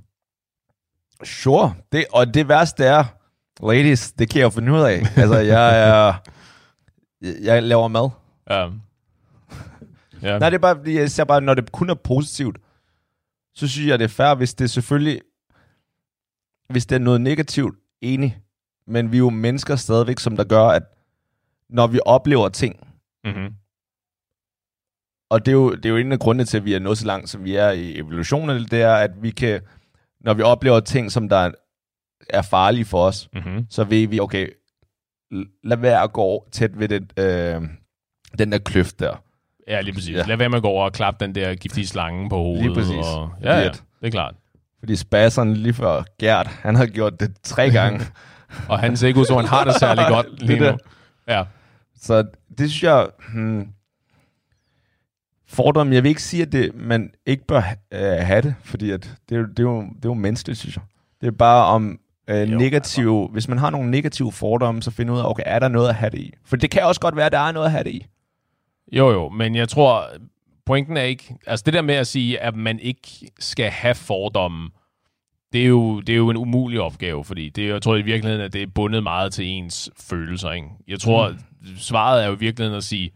Sure, 1.24 1.74
det, 1.92 2.04
og 2.12 2.34
det 2.34 2.48
værste 2.48 2.84
er, 2.84 3.04
ladies, 3.62 4.12
det 4.12 4.30
kan 4.30 4.38
jeg 4.38 4.44
jo 4.44 4.50
finde 4.50 4.72
ud 4.72 4.80
af. 4.80 4.98
altså, 5.16 5.38
jeg 5.38 5.88
er, 5.88 6.14
jeg, 7.20 7.36
jeg 7.48 7.62
laver 7.62 7.88
mad. 7.88 8.10
Ja. 8.50 8.70
ja. 10.22 10.38
Nej, 10.38 10.50
det 10.50 10.54
er 10.56 10.74
bare, 10.74 10.80
jeg 10.86 11.10
ser 11.10 11.24
bare, 11.24 11.40
når 11.40 11.54
det 11.54 11.72
kun 11.72 11.90
er 11.90 11.94
positivt, 11.94 12.58
så 13.54 13.68
synes 13.68 13.88
jeg, 13.88 13.98
det 13.98 14.04
er 14.04 14.08
fair, 14.08 14.34
hvis 14.34 14.54
det 14.54 14.70
selvfølgelig, 14.70 15.20
hvis 16.68 16.86
det 16.86 16.96
er 16.96 17.00
noget 17.00 17.20
negativt, 17.20 17.78
enig. 18.04 18.38
Men 18.86 19.12
vi 19.12 19.16
er 19.16 19.18
jo 19.18 19.30
mennesker 19.30 19.76
stadigvæk, 19.76 20.18
som 20.18 20.36
der 20.36 20.44
gør, 20.44 20.64
at 20.64 20.82
når 21.68 21.86
vi 21.86 22.00
oplever 22.06 22.48
ting, 22.48 22.76
Mm-hmm. 23.24 23.54
og 25.30 25.46
det 25.46 25.52
er, 25.52 25.56
jo, 25.56 25.74
det 25.74 25.84
er 25.86 25.90
jo 25.90 25.96
en 25.96 26.12
af 26.12 26.18
grundene 26.18 26.44
til, 26.44 26.56
at 26.56 26.64
vi 26.64 26.74
er 26.74 26.78
nået 26.78 26.98
så 26.98 27.06
langt, 27.06 27.28
som 27.30 27.44
vi 27.44 27.56
er 27.56 27.70
i 27.70 27.98
evolutionen, 27.98 28.64
det 28.64 28.82
er, 28.82 28.94
at 28.94 29.22
vi 29.22 29.30
kan, 29.30 29.60
når 30.20 30.34
vi 30.34 30.42
oplever 30.42 30.80
ting, 30.80 31.12
som 31.12 31.28
der 31.28 31.50
er 32.30 32.42
farlige 32.42 32.84
for 32.84 33.04
os, 33.06 33.28
Mm-hmm. 33.32 33.66
så 33.70 33.84
ved 33.84 34.06
vi, 34.08 34.20
okay, 34.20 34.48
lad 35.64 35.76
være 35.76 36.02
at 36.02 36.12
gå 36.12 36.48
tæt 36.52 36.78
ved 36.78 36.88
den, 36.88 37.10
øh, 37.18 37.62
den 38.38 38.52
der 38.52 38.58
kløft 38.58 39.00
der. 39.00 39.22
Ja, 39.68 39.80
lige 39.80 39.94
præcis. 39.94 40.16
Ja. 40.16 40.22
Lad 40.26 40.36
være 40.36 40.48
med 40.48 40.56
at 40.56 40.62
gå 40.62 40.68
over 40.68 40.84
og 40.84 40.92
klappe 40.92 41.24
den 41.24 41.34
der 41.34 41.54
giftige 41.54 41.86
slange 41.86 42.28
på 42.30 42.36
hovedet. 42.36 42.62
Lige 42.62 42.74
præcis. 42.74 43.06
Og, 43.16 43.30
ja, 43.42 43.58
ja, 43.58 43.68
det 43.68 44.06
er 44.06 44.10
klart. 44.10 44.34
Fordi 44.84 44.96
spasseren 44.96 45.54
lige 45.56 45.72
før 45.72 46.02
Gert, 46.18 46.46
han 46.46 46.74
har 46.74 46.86
gjort 46.86 47.20
det 47.20 47.36
tre 47.42 47.70
gange. 47.70 48.00
Og 48.68 48.78
han 48.78 48.96
ser 48.96 49.08
ikke 49.08 49.20
ud 49.20 49.24
som, 49.24 49.36
han 49.36 49.46
har 49.46 49.64
det 49.64 49.74
særlig 49.74 50.04
godt 50.08 50.26
lige 50.46 50.64
Det 50.64 50.72
nu. 50.72 50.78
Ja. 51.28 51.44
Så 52.00 52.22
det 52.58 52.70
synes 52.70 52.82
jeg... 52.82 53.06
Hmm, 53.34 53.68
fordom, 55.48 55.92
jeg 55.92 56.02
vil 56.02 56.08
ikke 56.08 56.22
sige, 56.22 56.42
at 56.42 56.52
det, 56.52 56.70
man 56.74 57.10
ikke 57.26 57.46
bør 57.46 57.62
øh, 57.92 58.00
have 58.00 58.42
det, 58.42 58.54
fordi 58.64 58.90
at 58.90 59.10
det, 59.28 59.34
er 59.34 59.40
jo- 59.40 59.46
det, 59.46 59.58
er 59.58 59.62
jo, 59.62 59.80
det 59.80 60.04
er 60.04 60.08
jo 60.08 60.14
menneskeligt, 60.14 60.58
synes 60.60 60.76
jeg. 60.76 60.84
Det 61.20 61.26
er 61.26 61.30
bare 61.30 61.64
om 61.66 61.98
øh, 62.28 62.52
Jo, 62.52 62.58
negative... 62.58 63.20
Altså. 63.22 63.32
Hvis 63.32 63.48
man 63.48 63.58
har 63.58 63.70
nogle 63.70 63.90
negative 63.90 64.32
fordomme, 64.32 64.82
så 64.82 64.90
find 64.90 65.10
ud 65.10 65.18
af, 65.18 65.30
okay, 65.30 65.42
er 65.46 65.58
der 65.58 65.68
noget 65.68 65.88
at 65.88 65.94
have 65.94 66.10
det 66.10 66.18
i? 66.18 66.32
For 66.44 66.56
det 66.56 66.70
kan 66.70 66.82
også 66.82 67.00
godt 67.00 67.16
være, 67.16 67.26
at 67.26 67.32
der 67.32 67.38
er 67.38 67.52
noget 67.52 67.66
at 67.66 67.72
have 67.72 67.84
det 67.84 67.90
i. 67.90 68.06
Jo, 68.92 69.10
jo, 69.10 69.28
men 69.28 69.54
jeg 69.54 69.68
tror, 69.68 70.06
pointen 70.66 70.96
er 70.96 71.02
ikke... 71.02 71.36
Altså 71.46 71.62
det 71.66 71.74
der 71.74 71.82
med 71.82 71.94
at 71.94 72.06
sige, 72.06 72.40
at 72.40 72.56
man 72.56 72.78
ikke 72.78 73.08
skal 73.38 73.70
have 73.70 73.94
fordomme, 73.94 74.70
det 75.52 75.62
er 75.62 75.66
jo, 75.66 76.00
det 76.00 76.12
er 76.12 76.16
jo 76.16 76.30
en 76.30 76.36
umulig 76.36 76.80
opgave, 76.80 77.24
fordi 77.24 77.48
det, 77.48 77.68
jeg 77.68 77.82
tror 77.82 77.96
i 77.96 78.02
virkeligheden, 78.02 78.44
at 78.44 78.52
det 78.52 78.62
er 78.62 78.66
bundet 78.66 79.02
meget 79.02 79.32
til 79.32 79.46
ens 79.46 79.90
følelser. 80.00 80.50
Ikke? 80.50 80.68
Jeg 80.88 81.00
tror, 81.00 81.28
mm. 81.28 81.66
svaret 81.76 82.22
er 82.22 82.26
jo 82.26 82.34
i 82.34 82.38
virkeligheden 82.38 82.76
at 82.76 82.84
sige, 82.84 83.10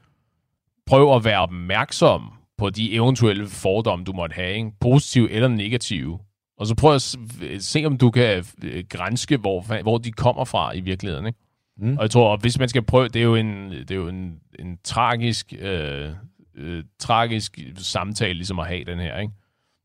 prøv 0.86 1.16
at 1.16 1.24
være 1.24 1.40
opmærksom 1.40 2.32
på 2.58 2.70
de 2.70 2.92
eventuelle 2.92 3.46
fordomme, 3.46 4.04
du 4.04 4.12
måtte 4.12 4.34
have, 4.34 4.54
ikke? 4.54 4.70
positive 4.80 5.30
eller 5.30 5.48
negative. 5.48 6.18
Og 6.58 6.66
så 6.66 6.74
prøv 6.74 6.94
at 6.94 7.16
se, 7.58 7.84
om 7.84 7.98
du 7.98 8.10
kan 8.10 8.44
øh, 8.64 8.84
grænske, 8.88 9.36
hvor, 9.36 9.82
hvor 9.82 9.98
de 9.98 10.12
kommer 10.12 10.44
fra 10.44 10.72
i 10.72 10.80
virkeligheden. 10.80 11.26
Ikke? 11.26 11.38
Mm. 11.78 11.96
Og 11.96 12.02
jeg 12.02 12.10
tror, 12.10 12.34
at 12.34 12.40
hvis 12.40 12.58
man 12.58 12.68
skal 12.68 12.82
prøve, 12.82 13.08
det 13.08 13.20
er 13.20 13.24
jo 13.24 13.34
en, 13.34 13.70
det 13.70 13.90
er 13.90 13.94
jo 13.94 14.08
en, 14.08 14.40
en 14.58 14.78
tragisk, 14.84 15.54
øh, 15.58 16.10
øh, 16.58 16.84
tragisk 16.98 17.58
samtale 17.76 18.34
ligesom 18.34 18.58
at 18.58 18.66
have 18.66 18.84
den 18.84 18.98
her. 18.98 19.18
Ikke? 19.18 19.32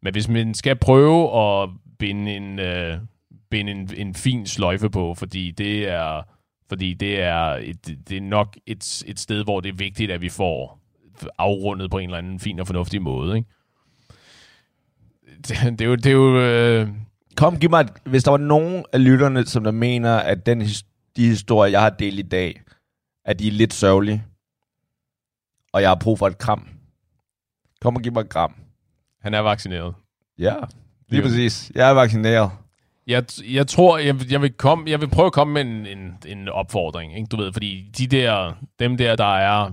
Men 0.01 0.13
hvis 0.13 0.27
man 0.27 0.53
skal 0.53 0.75
prøve 0.75 1.39
at 1.39 1.69
binde 1.99 2.35
en, 2.35 2.59
øh, 2.59 2.97
binde 3.49 3.71
en, 3.71 3.89
en 3.97 4.13
fin 4.15 4.47
sløjfe 4.47 4.89
på, 4.89 5.13
fordi 5.13 5.51
det 5.51 5.89
er, 5.89 6.21
fordi 6.69 6.93
det 6.93 7.21
er, 7.21 7.59
et, 7.61 7.97
det 8.09 8.17
er 8.17 8.21
nok 8.21 8.57
et, 8.65 9.03
et 9.07 9.19
sted, 9.19 9.43
hvor 9.43 9.59
det 9.59 9.69
er 9.69 9.77
vigtigt, 9.77 10.11
at 10.11 10.21
vi 10.21 10.29
får 10.29 10.79
afrundet 11.37 11.91
på 11.91 11.97
en 11.97 12.09
eller 12.09 12.17
anden 12.17 12.39
fin 12.39 12.59
og 12.59 12.67
fornuftig 12.67 13.01
måde. 13.01 13.37
Ikke? 13.37 13.49
Det, 15.47 15.57
det 15.79 15.81
er 15.81 15.85
jo... 15.85 15.95
Det 15.95 16.05
er 16.05 16.11
jo 16.11 16.39
øh, 16.39 16.87
Kom, 17.35 17.59
giv 17.59 17.69
mig, 17.69 17.81
et, 17.81 17.91
hvis 18.05 18.23
der 18.23 18.31
var 18.31 18.37
nogen 18.37 18.85
af 18.93 19.03
lytterne, 19.03 19.45
som 19.45 19.63
der 19.63 19.71
mener, 19.71 20.15
at 20.15 20.45
den, 20.45 20.61
de 21.15 21.27
historier, 21.27 21.71
jeg 21.71 21.81
har 21.81 21.89
delt 21.89 22.19
i 22.19 22.21
dag, 22.21 22.61
at 23.25 23.39
de 23.39 23.47
er 23.47 23.51
lidt 23.51 23.73
sørgelige, 23.73 24.23
og 25.73 25.81
jeg 25.81 25.89
har 25.89 25.95
brug 25.95 26.19
for 26.19 26.27
et 26.27 26.37
kram. 26.37 26.67
Kom 27.81 27.95
og 27.95 28.01
giv 28.01 28.13
mig 28.13 28.21
et 28.21 28.29
kram. 28.29 28.53
han 29.21 29.33
er 29.33 29.39
vaccineret. 29.39 29.93
Ja, 30.39 30.55
lige 31.09 31.21
er- 31.21 31.25
præcis. 31.25 31.71
Jeg 31.75 31.89
er 31.89 31.93
vaccineret. 31.93 32.51
Jeg, 33.07 33.23
jeg 33.43 33.67
tror, 33.67 33.97
jeg, 33.97 34.31
jeg, 34.31 34.41
vil 34.41 34.53
komme, 34.53 34.89
jeg 34.89 35.01
vil 35.01 35.09
prøve 35.09 35.25
at 35.25 35.33
komme 35.33 35.53
med 35.53 35.61
en, 35.61 35.85
en, 35.97 36.17
en 36.25 36.49
opfordring, 36.49 37.15
ikke? 37.17 37.27
du 37.27 37.37
ved, 37.37 37.53
fordi 37.53 37.91
de 37.97 38.07
der, 38.07 38.53
dem 38.79 38.97
der, 38.97 39.15
der 39.15 39.35
er 39.37 39.71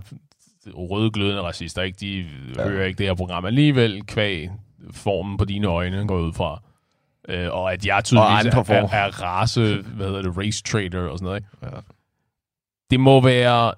røde 0.74 1.10
glødende 1.10 1.42
racister, 1.42 1.82
ikke? 1.82 1.96
de 2.00 2.16
ja. 2.56 2.62
Ja. 2.62 2.68
hører 2.68 2.86
ikke 2.86 2.98
det 2.98 3.06
her 3.06 3.14
program 3.14 3.44
alligevel, 3.44 4.06
kvæg 4.06 4.50
formen 4.92 5.36
på 5.36 5.44
dine 5.44 5.66
øjne 5.66 6.06
går 6.06 6.18
ud 6.18 6.32
fra. 6.32 6.62
Øh, 7.28 7.48
og 7.52 7.72
at 7.72 7.86
jeg 7.86 8.04
tydeligvis 8.04 8.46
er, 8.46 8.74
er, 8.74 8.88
er, 8.92 9.22
race, 9.22 9.82
hvad 9.82 10.06
hedder 10.06 10.22
det, 10.22 10.36
race 10.38 10.62
trader 10.62 11.08
og 11.08 11.18
sådan 11.18 11.24
noget. 11.24 11.36
Ikke? 11.38 11.76
Ja. 11.76 11.80
Det 12.90 13.00
må 13.00 13.20
være, 13.20 13.72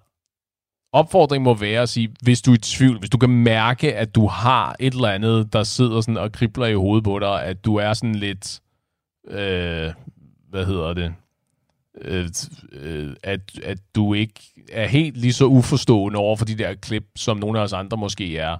opfordring 0.92 1.44
må 1.44 1.54
være 1.54 1.82
at 1.82 1.88
sige, 1.88 2.14
hvis 2.22 2.42
du 2.42 2.50
er 2.50 2.54
i 2.54 2.58
tvivl, 2.58 2.98
hvis 2.98 3.10
du 3.10 3.18
kan 3.18 3.30
mærke, 3.30 3.94
at 3.94 4.14
du 4.14 4.26
har 4.26 4.76
et 4.80 4.94
eller 4.94 5.08
andet, 5.08 5.52
der 5.52 5.62
sidder 5.62 6.00
sådan 6.00 6.16
og 6.16 6.32
kribler 6.32 6.66
i 6.66 6.74
hovedet 6.74 7.04
på 7.04 7.18
dig, 7.18 7.44
at 7.44 7.64
du 7.64 7.76
er 7.76 7.92
sådan 7.92 8.14
lidt, 8.14 8.60
øh, 9.28 9.92
hvad 10.50 10.66
hedder 10.66 10.94
det, 10.94 11.14
øh, 12.00 12.28
øh, 12.72 13.16
at, 13.22 13.58
at 13.64 13.78
du 13.94 14.14
ikke 14.14 14.40
er 14.72 14.86
helt 14.86 15.16
lige 15.16 15.32
så 15.32 15.46
uforstående 15.46 16.18
over 16.18 16.36
for 16.36 16.44
de 16.44 16.58
der 16.58 16.74
klip, 16.74 17.04
som 17.16 17.36
nogle 17.36 17.58
af 17.58 17.62
os 17.62 17.72
andre 17.72 17.96
måske 17.96 18.38
er. 18.38 18.56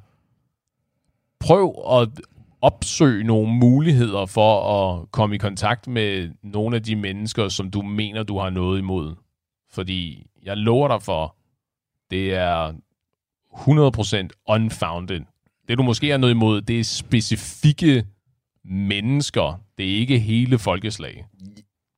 Prøv 1.41 1.75
at 2.01 2.09
opsøge 2.61 3.25
nogle 3.25 3.53
muligheder 3.53 4.27
for 4.27 4.79
at 4.79 5.11
komme 5.11 5.35
i 5.35 5.39
kontakt 5.39 5.89
med 5.89 6.31
nogle 6.43 6.77
af 6.77 6.83
de 6.83 6.97
mennesker, 6.97 7.49
som 7.49 7.71
du 7.71 7.83
mener, 7.83 8.23
du 8.23 8.39
har 8.39 8.51
noget 8.51 8.79
imod. 8.79 9.15
Fordi 9.71 10.27
jeg 10.43 10.57
lover 10.57 10.89
dig 10.89 11.03
for, 11.03 11.37
det 12.13 12.35
er 12.35 12.73
100% 13.53 14.29
unfounded. 14.49 15.21
Det 15.69 15.79
du 15.79 15.83
måske 15.83 16.11
har 16.11 16.19
noget 16.19 16.35
imod, 16.35 16.63
det 16.63 16.81
er 16.81 16.85
specifikke 16.85 18.07
mennesker. 18.65 19.61
Det 19.79 19.93
er 19.93 19.97
ikke 19.97 20.19
hele 20.19 20.59
folkeslag. 20.59 21.27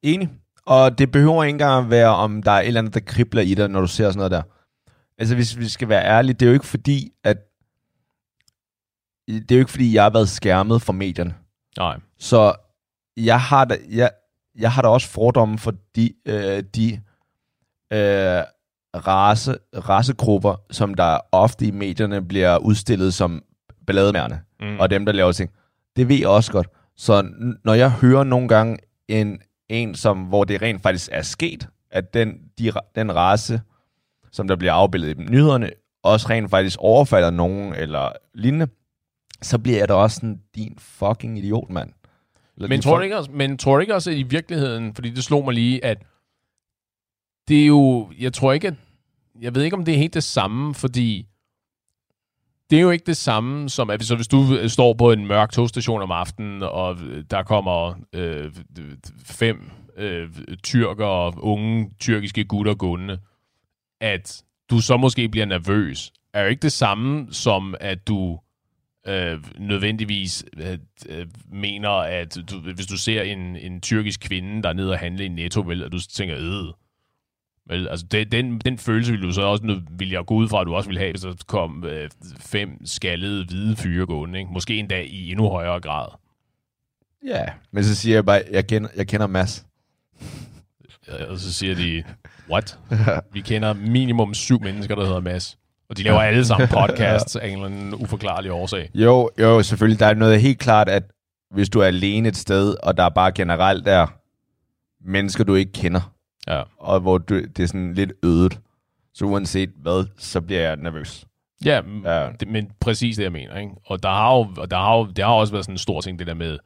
Enig. 0.03 0.29
Og 0.67 0.99
det 0.99 1.11
behøver 1.11 1.45
ikke 1.45 1.55
engang 1.55 1.85
at 1.85 1.91
være, 1.91 2.09
om 2.09 2.43
der 2.43 2.51
er 2.51 2.61
et 2.61 2.67
eller 2.67 2.81
andet, 2.81 2.95
der 2.95 3.01
kribler 3.01 3.43
i 3.43 3.55
dig, 3.55 3.69
når 3.69 3.81
du 3.81 3.87
ser 3.87 4.05
sådan 4.05 4.17
noget 4.17 4.31
der. 4.31 4.43
Altså, 5.19 5.35
hvis 5.35 5.59
vi 5.59 5.69
skal 5.69 5.89
være 5.89 6.05
ærlige, 6.05 6.35
det 6.35 6.43
er 6.43 6.47
jo 6.47 6.55
ikke 6.55 6.67
fordi, 6.67 7.13
at... 7.25 7.37
Det 9.29 9.51
er 9.51 9.55
jo 9.57 9.61
ikke 9.61 9.71
fordi, 9.71 9.95
jeg 9.95 10.03
har 10.03 10.11
været 10.11 10.29
skærmet 10.29 10.83
fra 10.83 10.93
medierne. 10.93 11.35
Nej. 11.77 12.01
Så 12.19 12.55
jeg 13.17 13.41
har 13.41 13.65
da, 13.65 13.77
jeg, 13.91 14.11
jeg 14.59 14.73
har 14.73 14.83
da 14.83 14.89
også 14.89 15.09
fordomme 15.09 15.59
for 15.59 15.75
de, 15.97 16.13
øh, 16.27 16.63
de 16.75 17.01
øh, 17.93 18.43
race, 18.95 19.57
racegrupper, 19.75 20.55
som 20.71 20.95
der 20.95 21.19
ofte 21.33 21.67
i 21.67 21.71
medierne 21.71 22.23
bliver 22.29 22.59
udstillet 22.59 23.15
som 23.15 23.43
ballademærende, 23.87 24.41
Mm. 24.61 24.79
og 24.81 24.91
dem, 24.91 25.07
der 25.07 25.13
laver 25.13 25.33
ting. 25.33 25.51
Det 25.97 26.09
ved 26.09 26.17
jeg 26.17 26.29
også 26.29 26.53
godt. 26.53 26.69
Så 26.97 27.29
når 27.65 27.75
jeg 27.75 27.91
hører 27.93 28.25
nogle 28.25 28.49
gange 28.49 28.77
en, 29.09 29.39
en 29.69 29.95
som, 29.95 30.19
hvor 30.23 30.45
det 30.45 30.63
rent 30.63 30.83
faktisk 30.83 31.09
er 31.13 31.23
sket, 31.23 31.69
at 31.91 32.15
den, 32.15 32.35
de, 32.59 32.73
den 32.95 33.15
race, 33.15 33.61
som 34.33 34.49
der 34.49 34.57
bliver 34.57 34.73
afbildet 34.73 35.19
i 35.19 35.23
nyhederne, 35.23 35.71
også 36.03 36.27
rent 36.31 36.51
faktisk 36.51 36.77
overfalder 36.81 37.31
nogen 37.31 37.75
eller 37.75 38.13
lignende, 38.35 38.69
så 39.43 39.59
bliver 39.59 39.79
jeg 39.79 39.89
da 39.89 39.95
også 39.95 40.15
sådan, 40.15 40.41
din 40.55 40.77
fucking 40.79 41.39
idiot, 41.39 41.71
mand. 41.71 41.91
Eller 42.57 42.69
Men 42.69 42.81
tror, 42.83 42.99
fuck- 42.99 43.03
ikke 43.03 43.17
også, 43.19 43.31
men 43.31 43.59
tror 43.59 43.75
du 43.75 43.81
ikke 43.81 43.95
også, 43.95 44.11
at 44.11 44.17
i 44.17 44.23
virkeligheden, 44.23 44.95
fordi 44.95 45.11
det 45.11 45.25
slog 45.25 45.45
mig 45.45 45.55
lige, 45.55 45.85
at 45.85 46.03
det 47.49 47.63
er 47.63 47.67
jo, 47.67 48.11
jeg 48.19 48.33
tror 48.33 48.53
ikke, 48.53 48.69
at, 48.69 48.75
jeg 49.41 49.55
ved 49.55 49.63
ikke, 49.63 49.77
om 49.77 49.85
det 49.85 49.95
er 49.95 49.99
helt 49.99 50.15
det 50.15 50.25
samme, 50.25 50.75
fordi 50.75 51.27
det 52.71 52.77
er 52.77 52.83
jo 52.83 52.91
ikke 52.91 53.07
det 53.07 53.17
samme 53.17 53.69
som, 53.69 53.91
at 53.91 53.99
hvis, 53.99 54.09
så 54.09 54.17
hvis 54.17 54.29
du 54.29 54.57
øh, 54.57 54.69
står 54.69 54.95
på 54.95 55.13
en 55.13 55.27
mørk 55.27 55.53
togstation 55.53 56.03
om 56.03 56.11
aftenen, 56.11 56.63
og 56.63 56.97
øh, 57.03 57.25
der 57.31 57.43
kommer 57.43 57.95
øh, 58.13 58.53
fem 59.25 59.71
øh, 59.97 60.29
tyrker, 60.63 61.45
unge 61.45 61.91
tyrkiske 62.01 62.45
gutter 62.45 62.75
gående, 62.75 63.19
at 64.01 64.43
du 64.71 64.81
så 64.81 64.97
måske 64.97 65.29
bliver 65.29 65.47
nervøs, 65.47 66.13
er 66.33 66.43
jo 66.43 66.49
ikke 66.49 66.63
det 66.63 66.73
samme 66.73 67.27
som, 67.31 67.75
at 67.81 68.09
du 68.09 68.41
øh, 69.07 69.45
nødvendigvis 69.59 70.45
øh, 70.57 70.79
øh, 71.09 71.27
mener, 71.53 71.91
at 71.91 72.39
du, 72.51 72.61
hvis 72.61 72.87
du 72.87 72.97
ser 72.97 73.23
en, 73.23 73.57
en 73.57 73.81
tyrkisk 73.81 74.21
kvinde, 74.21 74.63
der 74.63 74.69
er 74.69 74.73
nede 74.73 74.91
og 74.91 74.99
handle 74.99 75.25
i 75.25 75.29
Netto, 75.29 75.61
vel, 75.61 75.83
at 75.83 75.93
du 75.93 76.01
tænker, 76.01 76.37
øh, 76.39 76.73
Vel, 77.69 77.89
altså 77.89 78.07
det, 78.07 78.33
den, 78.33 78.59
den 78.59 78.79
følelse 78.79 79.11
ville 79.13 79.27
du 79.27 79.33
så 79.33 79.43
også, 79.43 79.81
vil 79.91 80.11
jeg 80.11 80.25
gå 80.27 80.35
ud 80.35 80.49
fra, 80.49 80.61
at 80.61 80.67
du 80.67 80.75
også 80.75 80.89
ville 80.89 81.01
have, 81.01 81.13
hvis 81.13 81.21
der 81.21 81.35
kom 81.47 81.85
øh, 81.85 82.11
fem 82.41 82.87
skaldede 82.87 83.47
hvide 83.47 83.77
fyre 83.77 84.07
gående, 84.07 84.39
ikke? 84.39 84.51
Måske 84.53 84.79
endda 84.79 85.01
i 85.01 85.31
endnu 85.31 85.49
højere 85.49 85.81
grad. 85.81 86.07
Ja, 87.27 87.45
men 87.73 87.85
så 87.85 87.95
siger 87.95 88.17
jeg 88.17 88.25
bare, 88.25 88.43
jeg 88.51 88.67
kender, 88.67 88.89
jeg 88.97 89.07
kender 89.07 89.27
Mads. 89.27 89.67
Og 91.29 91.39
så 91.39 91.53
siger 91.53 91.75
de, 91.75 92.05
what? 92.51 92.79
Vi 93.35 93.41
kender 93.41 93.73
minimum 93.73 94.35
syv 94.35 94.61
mennesker, 94.61 94.95
der 94.95 95.05
hedder 95.05 95.21
Mads. 95.21 95.59
Og 95.89 95.97
de 95.97 96.03
laver 96.03 96.21
alle 96.21 96.45
sammen 96.45 96.69
podcasts 96.81 97.37
af 97.37 97.47
en 97.49 97.53
eller 97.53 97.67
anden 97.67 97.95
uforklarlig 97.95 98.53
årsag. 98.53 98.91
Jo, 98.95 99.31
jo, 99.41 99.63
selvfølgelig. 99.63 100.01
Der 100.01 100.07
er 100.07 100.15
noget 100.15 100.41
helt 100.41 100.59
klart, 100.59 100.89
at 100.89 101.03
hvis 101.51 101.69
du 101.69 101.81
er 101.81 101.87
alene 101.87 102.29
et 102.29 102.37
sted, 102.37 102.77
og 102.83 102.97
der 102.97 103.09
bare 103.09 103.33
generelt 103.33 103.89
er 103.89 104.07
mennesker, 105.11 105.45
du 105.45 105.55
ikke 105.55 105.73
kender, 105.73 106.15
Ja. 106.49 106.63
og 106.79 107.01
hvor 107.01 107.19
du, 107.19 107.35
det 107.41 107.59
er 107.61 107.67
sådan 107.67 107.95
lidt 107.95 108.13
ødet, 108.23 108.61
så 109.15 109.25
uanset 109.25 109.71
hvad, 109.77 110.07
så 110.19 110.41
bliver 110.41 110.61
jeg 110.61 110.77
nervøs. 110.77 111.27
Ja, 111.65 111.81
Ja. 112.05 112.29
Det, 112.41 112.49
men 112.49 112.71
præcis 112.81 113.17
det, 113.17 113.23
jeg 113.23 113.33
mener. 113.33 113.59
Ikke? 113.59 113.73
Og 113.87 114.03
der 114.03 114.09
har 114.09 114.35
jo, 114.37 114.49
og 114.57 114.71
der 114.71 114.77
har 114.77 114.97
jo, 114.99 115.07
det 115.07 115.25
har 115.25 115.33
også 115.33 115.53
været 115.53 115.65
sådan 115.65 115.75
en 115.75 115.79
stor 115.79 116.01
ting, 116.01 116.19
det 116.19 116.27
der 116.27 116.35
med 116.35 116.59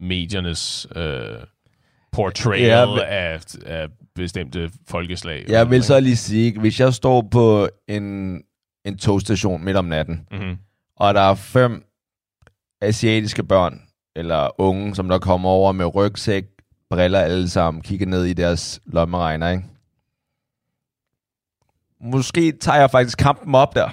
mediernes 0.00 0.86
øh, 0.96 1.22
portrayal 2.12 2.66
ja, 2.68 2.86
men- 2.86 2.98
af, 3.06 3.40
af 3.66 3.88
bestemte 4.14 4.70
folkeslag. 4.88 5.44
Jeg 5.48 5.70
vil 5.70 5.82
så 5.82 6.00
lige 6.00 6.16
sige, 6.16 6.60
hvis 6.60 6.80
jeg 6.80 6.94
står 6.94 7.28
på 7.30 7.68
en, 7.88 8.34
en 8.84 8.98
togstation 8.98 9.64
midt 9.64 9.76
om 9.76 9.84
natten, 9.84 10.26
Mm-hmm. 10.30 10.56
og 10.96 11.14
der 11.14 11.20
er 11.20 11.34
fem 11.34 11.84
asiatiske 12.82 13.42
børn, 13.44 13.82
eller 14.16 14.60
unge, 14.60 14.94
som 14.94 15.08
der 15.08 15.18
kommer 15.18 15.48
over 15.48 15.72
med 15.72 15.94
rygsæk, 15.94 16.44
briller 16.94 17.18
alle 17.20 17.48
sammen, 17.48 17.82
kigger 17.82 18.06
ned 18.06 18.24
i 18.24 18.32
deres 18.32 18.80
lommeregner, 18.86 19.48
ikke? 19.50 19.64
Måske 22.00 22.52
tager 22.60 22.78
jeg 22.78 22.90
faktisk 22.90 23.18
kampen 23.18 23.54
op 23.54 23.74
der. 23.74 23.88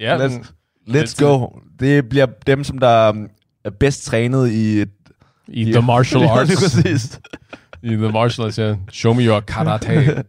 Ja, 0.00 0.26
Let's, 0.26 0.52
let's 0.88 1.24
go. 1.24 1.46
Det 1.80 2.08
bliver 2.08 2.26
dem, 2.46 2.64
som 2.64 2.78
der 2.78 3.10
um, 3.10 3.28
er 3.64 3.70
bedst 3.70 4.04
trænet 4.04 4.50
i... 4.50 4.80
et- 4.80 4.88
i 5.48 5.64
The 5.64 5.82
Martial 5.82 6.20
Ja, 6.24 6.38
Arts. 6.38 6.50
præcis. 6.62 7.20
I 7.82 7.88
The 7.88 8.12
Martial 8.12 8.44
Arts, 8.46 8.58
ja. 8.58 8.76
Show 8.92 9.14
me 9.14 9.22
your 9.26 9.40
karate. 9.40 9.92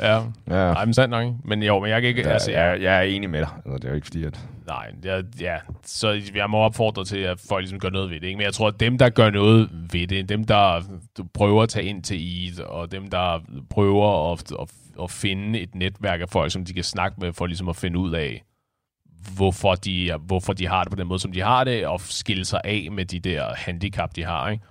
ja, 0.00 0.14
Ja. 0.16 0.22
nej, 0.48 0.84
men 0.84 0.94
sandt 0.94 1.10
nok. 1.10 1.34
Men 1.44 1.62
jo, 1.62 1.78
men 1.80 1.90
jeg 1.90 2.00
kan 2.02 2.08
ikke... 2.08 2.22
Ja, 2.22 2.28
altså, 2.28 2.50
jeg, 2.50 2.72
jeg, 2.72 2.82
jeg 2.82 2.96
er 2.98 3.02
enig 3.02 3.30
med 3.30 3.40
dig. 3.40 3.48
Altså, 3.56 3.76
det 3.76 3.84
er 3.84 3.88
jo 3.88 3.94
ikke 3.94 4.06
fordi, 4.06 4.24
at... 4.24 4.40
Nej, 4.70 4.92
jeg, 5.04 5.24
ja, 5.40 5.56
så 5.82 6.22
jeg 6.34 6.50
må 6.50 6.58
opfordre 6.58 7.04
til, 7.04 7.18
at 7.18 7.40
folk 7.48 7.62
ligesom 7.62 7.78
gør 7.78 7.90
noget 7.90 8.10
ved 8.10 8.20
det. 8.20 8.26
Ikke? 8.26 8.36
Men 8.36 8.44
jeg 8.44 8.54
tror, 8.54 8.68
at 8.68 8.80
dem, 8.80 8.98
der 8.98 9.08
gør 9.08 9.30
noget 9.30 9.68
ved 9.92 10.06
det, 10.06 10.28
dem, 10.28 10.44
der 10.44 10.82
prøver 11.34 11.62
at 11.62 11.68
tage 11.68 11.86
ind 11.86 12.02
til 12.02 12.46
EAT, 12.46 12.60
og 12.60 12.92
dem, 12.92 13.10
der 13.10 13.40
prøver 13.70 14.32
at, 14.32 14.52
at, 14.60 14.72
at 15.02 15.10
finde 15.10 15.60
et 15.60 15.74
netværk 15.74 16.20
af 16.20 16.28
folk, 16.28 16.52
som 16.52 16.64
de 16.64 16.72
kan 16.72 16.84
snakke 16.84 17.20
med, 17.20 17.32
for 17.32 17.46
ligesom 17.46 17.68
at 17.68 17.76
finde 17.76 17.98
ud 17.98 18.12
af, 18.14 18.42
hvorfor 19.36 19.74
de, 19.74 20.12
hvorfor 20.26 20.52
de 20.52 20.66
har 20.66 20.84
det 20.84 20.90
på 20.90 20.96
den 20.96 21.06
måde, 21.06 21.20
som 21.20 21.32
de 21.32 21.40
har 21.40 21.64
det, 21.64 21.86
og 21.86 22.00
skille 22.00 22.44
sig 22.44 22.60
af 22.64 22.88
med 22.92 23.04
de 23.04 23.18
der 23.20 23.54
handicap, 23.56 24.16
de 24.16 24.24
har. 24.24 24.48
Ikke? 24.50 24.64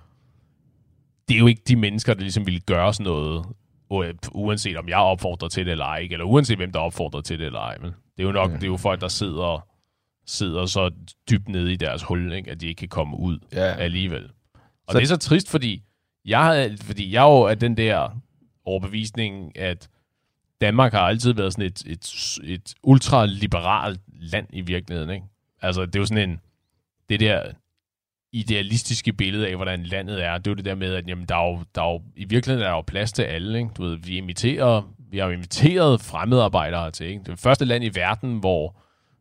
Det 1.28 1.34
er 1.34 1.38
jo 1.38 1.46
ikke 1.46 1.62
de 1.68 1.76
mennesker, 1.76 2.14
der 2.14 2.20
ligesom 2.20 2.46
ville 2.46 2.60
gøre 2.60 2.94
sådan 2.94 3.04
noget, 3.12 3.46
uanset 4.32 4.76
om 4.76 4.88
jeg 4.88 4.98
opfordrer 4.98 5.48
til 5.48 5.66
det 5.66 5.72
eller 5.72 5.84
ej, 5.84 6.08
eller 6.10 6.24
uanset 6.24 6.56
hvem 6.56 6.72
der 6.72 6.78
opfordrer 6.78 7.20
til 7.20 7.38
det 7.38 7.46
eller 7.46 7.60
ej. 7.60 7.76
Men 7.80 7.86
det 7.86 7.94
Det 8.16 8.22
er 8.22 8.26
jo 8.26 8.32
nok, 8.32 8.50
Ja. 8.50 8.54
det 8.56 8.62
er 8.62 8.66
jo 8.66 8.76
folk, 8.76 9.00
der 9.00 9.08
sidder, 9.08 9.66
sidder 10.30 10.66
så 10.66 10.90
dybt 11.30 11.48
nede 11.48 11.72
i 11.72 11.76
deres 11.76 12.02
hul, 12.02 12.32
ikke? 12.32 12.50
at 12.50 12.60
de 12.60 12.66
ikke 12.66 12.78
kan 12.78 12.88
komme 12.88 13.16
ud 13.18 13.38
Ja. 13.52 13.74
alligevel. 13.74 14.24
Og 14.86 14.92
Så- 14.92 14.98
det 14.98 15.02
er 15.04 15.08
så 15.08 15.16
trist, 15.16 15.50
fordi 15.50 15.82
jeg, 16.24 16.44
har- 16.44 16.76
fordi 16.82 17.12
jeg 17.12 17.24
er 17.24 17.30
jo 17.30 17.46
af 17.46 17.58
den 17.58 17.76
der 17.76 18.20
overbevisning, 18.64 19.58
at 19.58 19.88
Danmark 20.60 20.92
har 20.92 21.00
altid 21.00 21.32
været 21.32 21.52
sådan 21.52 21.66
et, 21.66 21.82
et, 21.86 22.38
et 22.44 22.74
ultraliberalt 22.82 24.00
land 24.20 24.46
i 24.52 24.60
virkeligheden. 24.60 25.10
Ikke? 25.10 25.26
Altså, 25.62 25.86
det 25.86 25.96
er 25.96 26.00
jo 26.00 26.06
sådan 26.06 26.30
en... 26.30 26.40
Det 27.08 27.20
der 27.20 27.42
idealistiske 28.32 29.12
billede 29.12 29.48
af, 29.48 29.56
hvordan 29.56 29.82
landet 29.82 30.24
er, 30.24 30.38
det 30.38 30.46
er 30.46 30.50
jo 30.50 30.54
det 30.54 30.64
der 30.64 30.74
med, 30.74 30.94
at 30.94 31.08
jamen, 31.08 31.26
der 31.26 31.36
er 31.36 31.46
jo, 31.50 31.58
der 31.74 31.82
er 31.82 31.92
jo, 31.92 32.02
i 32.16 32.24
virkeligheden 32.24 32.64
er 32.66 32.68
der 32.70 32.76
jo 32.76 32.80
plads 32.82 33.12
til 33.12 33.22
alle. 33.22 33.58
Ikke? 33.58 33.70
Du 33.76 33.82
ved, 33.82 33.96
vi, 33.96 34.16
imiterer, 34.16 34.92
vi 35.10 35.18
har 35.18 35.26
jo 35.26 35.32
inviteret 35.32 36.00
fremmedarbejdere 36.00 36.90
til. 36.90 37.06
Ikke? 37.06 37.18
Det 37.20 37.28
er 37.28 37.32
det 37.32 37.40
første 37.42 37.64
land 37.64 37.84
i 37.84 37.90
verden, 37.94 38.38
hvor 38.38 38.76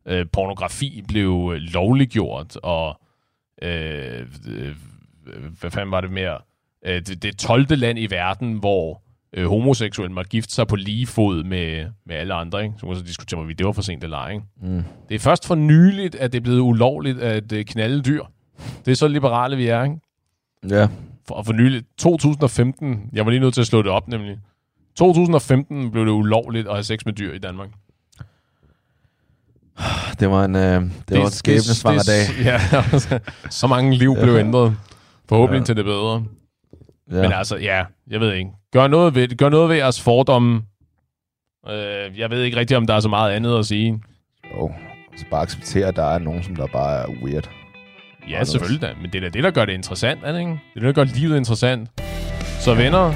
øh, 0.09 0.25
pornografi 0.33 1.03
blev 1.07 1.51
øh, 1.53 1.61
lovliggjort, 1.61 2.55
og 2.55 3.01
øh, 3.61 4.25
øh, 4.47 4.75
hvad 5.59 5.71
fanden 5.71 5.91
var 5.91 6.01
det 6.01 6.11
mere? 6.11 6.37
Øh, 6.85 7.01
det, 7.01 7.23
det 7.23 7.37
12. 7.37 7.65
land 7.69 7.99
i 7.99 8.07
verden, 8.09 8.53
hvor 8.53 9.01
øh, 9.33 9.47
homoseksuelle 9.47 10.13
må 10.13 10.23
gifte 10.23 10.53
sig 10.53 10.67
på 10.67 10.75
lige 10.75 11.07
fod 11.07 11.43
med, 11.43 11.85
med 12.05 12.15
alle 12.15 12.33
andre. 12.33 12.63
Ikke? 12.63 12.75
Så 12.77 12.85
må 12.85 12.91
man 12.91 12.99
så 12.99 13.05
diskutere, 13.05 13.39
om 13.39 13.47
det 13.47 13.65
var 13.65 13.71
for 13.71 13.81
sent 13.81 14.03
eller 14.03 14.17
ej. 14.17 14.31
Ikke? 14.31 14.43
Mm. 14.61 14.83
Det 15.09 15.15
er 15.15 15.19
først 15.19 15.47
for 15.47 15.55
nyligt, 15.55 16.15
at 16.15 16.31
det 16.31 16.39
er 16.39 16.43
blevet 16.43 16.59
ulovligt 16.59 17.19
at 17.19 17.51
øh, 17.51 17.65
knalde 17.65 18.01
dyr. 18.01 18.23
Det 18.85 18.91
er 18.91 18.95
så 18.95 19.07
liberale, 19.07 19.57
vi 19.57 19.67
er. 19.67 19.83
Ikke? 19.83 19.95
Ja. 20.69 20.87
For, 21.27 21.35
og 21.35 21.45
for 21.45 21.53
nyligt, 21.53 21.85
2015, 21.97 23.09
jeg 23.13 23.25
var 23.25 23.31
lige 23.31 23.39
nødt 23.39 23.53
til 23.53 23.61
at 23.61 23.67
slå 23.67 23.81
det 23.81 23.91
op 23.91 24.07
nemlig. 24.07 24.37
2015 24.95 25.91
blev 25.91 26.05
det 26.05 26.11
ulovligt 26.11 26.67
at 26.67 26.73
have 26.73 26.83
sex 26.83 27.05
med 27.05 27.13
dyr 27.13 27.33
i 27.33 27.37
Danmark. 27.37 27.69
Det 30.19 30.29
var 30.29 30.45
en, 30.45 30.55
øh, 30.55 30.81
det, 30.81 30.91
det 31.09 31.17
var 31.19 31.25
en 31.25 31.31
skæbnesvanger 31.31 32.03
dag. 32.03 32.45
Ja, 32.45 32.59
så 33.49 33.67
mange 33.67 33.95
liv 33.97 34.15
blev 34.21 34.35
ændret. 34.35 34.77
Forhåbentlig 35.29 35.59
Ja. 35.59 35.65
til 35.65 35.75
det 35.75 35.85
bedre. 35.85 36.23
Ja. 37.11 37.21
Men 37.21 37.31
altså, 37.31 37.57
ja, 37.57 37.83
jeg 38.09 38.19
ved 38.19 38.33
ikke. 38.33 38.49
Gør 38.73 38.87
noget 38.87 39.15
ved, 39.15 39.37
gør 39.37 39.49
noget 39.49 39.69
ved 39.69 39.75
jeres 39.75 40.01
fordomme. 40.01 40.61
Øh, 41.69 42.19
jeg 42.19 42.29
ved 42.29 42.43
ikke 42.43 42.57
rigtig, 42.57 42.77
om 42.77 42.87
der 42.87 42.93
er 42.93 42.99
så 42.99 43.09
meget 43.09 43.31
andet 43.31 43.59
at 43.59 43.65
sige. 43.65 43.99
Jo, 44.57 44.71
så 45.17 45.25
bare 45.31 45.41
acceptere, 45.41 45.87
at 45.87 45.95
der 45.95 46.05
er 46.05 46.19
nogen, 46.19 46.43
som 46.43 46.55
der 46.55 46.67
bare 46.67 47.03
er 47.03 47.07
weird. 47.23 47.49
Ja, 48.29 48.33
Anders. 48.33 48.47
selvfølgelig 48.49 48.81
da. 48.81 48.93
Men 49.01 49.11
det 49.11 49.15
er 49.15 49.21
da 49.21 49.29
det, 49.29 49.43
der 49.43 49.51
gør 49.51 49.65
det 49.65 49.73
interessant, 49.73 50.19
er 50.23 50.31
det 50.31 50.39
ikke? 50.39 50.51
Det 50.51 50.59
er 50.75 50.79
det, 50.79 50.95
der 50.95 51.05
gør 51.05 51.11
livet 51.13 51.37
interessant. 51.37 51.89
Så 52.59 52.73
venner, 52.73 53.13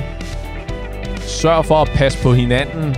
sørg 1.19 1.65
for 1.65 1.81
at 1.81 1.89
passe 1.95 2.23
på 2.23 2.33
hinanden. 2.33 2.95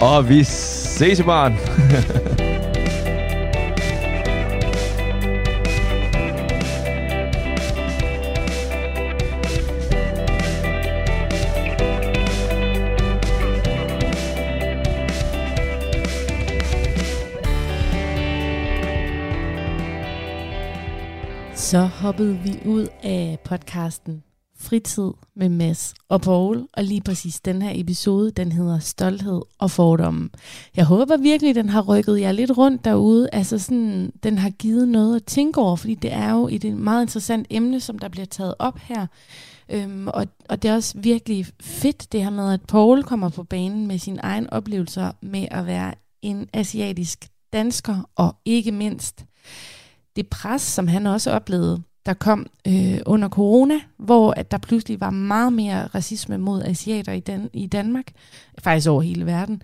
Og 0.00 0.28
vi 0.28 0.44
ses 0.44 1.20
i 1.20 1.22
barn. 1.22 1.52
Så 21.66 21.80
hoppede 21.80 22.38
vi 22.38 22.58
ud 22.64 22.86
af 23.02 23.38
podcasten 23.44 24.22
Fritid 24.58 25.10
med 25.36 25.48
Mads 25.48 25.94
og 26.08 26.20
Paul, 26.20 26.66
og 26.72 26.84
lige 26.84 27.00
præcis 27.00 27.40
den 27.40 27.62
her 27.62 27.70
episode, 27.74 28.30
den 28.30 28.52
hedder 28.52 28.78
Stolthed 28.78 29.42
og 29.58 29.70
Fordomme. 29.70 30.28
Jeg 30.76 30.84
håber 30.84 31.16
virkelig, 31.16 31.54
den 31.54 31.68
har 31.68 31.82
rykket 31.82 32.20
jer 32.20 32.32
lidt 32.32 32.58
rundt 32.58 32.84
derude. 32.84 33.28
Altså 33.32 33.58
sådan, 33.58 34.12
den 34.22 34.38
har 34.38 34.50
givet 34.50 34.88
noget 34.88 35.16
at 35.16 35.24
tænke 35.24 35.60
over, 35.60 35.76
fordi 35.76 35.94
det 35.94 36.12
er 36.12 36.30
jo 36.30 36.48
et 36.52 36.76
meget 36.76 37.02
interessant 37.02 37.46
emne, 37.50 37.80
som 37.80 37.98
der 37.98 38.08
bliver 38.08 38.26
taget 38.26 38.54
op 38.58 38.78
her. 38.78 39.06
Øhm, 39.68 40.08
og, 40.08 40.26
og 40.48 40.62
det 40.62 40.70
er 40.70 40.74
også 40.74 40.98
virkelig 40.98 41.46
fedt, 41.60 42.12
det 42.12 42.22
her 42.22 42.30
med, 42.30 42.52
at 42.52 42.60
Paul 42.68 43.02
kommer 43.02 43.28
på 43.28 43.42
banen 43.42 43.86
med 43.86 43.98
sine 43.98 44.20
egne 44.20 44.52
oplevelser 44.52 45.12
med 45.22 45.48
at 45.50 45.66
være 45.66 45.94
en 46.22 46.48
asiatisk 46.52 47.28
dansker, 47.52 48.10
og 48.16 48.36
ikke 48.44 48.72
mindst 48.72 49.24
det 50.16 50.28
pres, 50.28 50.62
som 50.62 50.88
han 50.88 51.06
også 51.06 51.30
oplevede, 51.30 51.82
der 52.06 52.14
kom 52.14 52.46
øh, 52.66 52.98
under 53.06 53.28
corona, 53.28 53.80
hvor 53.96 54.30
at 54.30 54.50
der 54.50 54.58
pludselig 54.58 55.00
var 55.00 55.10
meget 55.10 55.52
mere 55.52 55.86
racisme 55.86 56.38
mod 56.38 56.62
asiater 56.62 57.12
i, 57.12 57.20
Dan- 57.20 57.50
i 57.52 57.66
Danmark, 57.66 58.12
faktisk 58.58 58.88
over 58.88 59.02
hele 59.02 59.26
verden, 59.26 59.62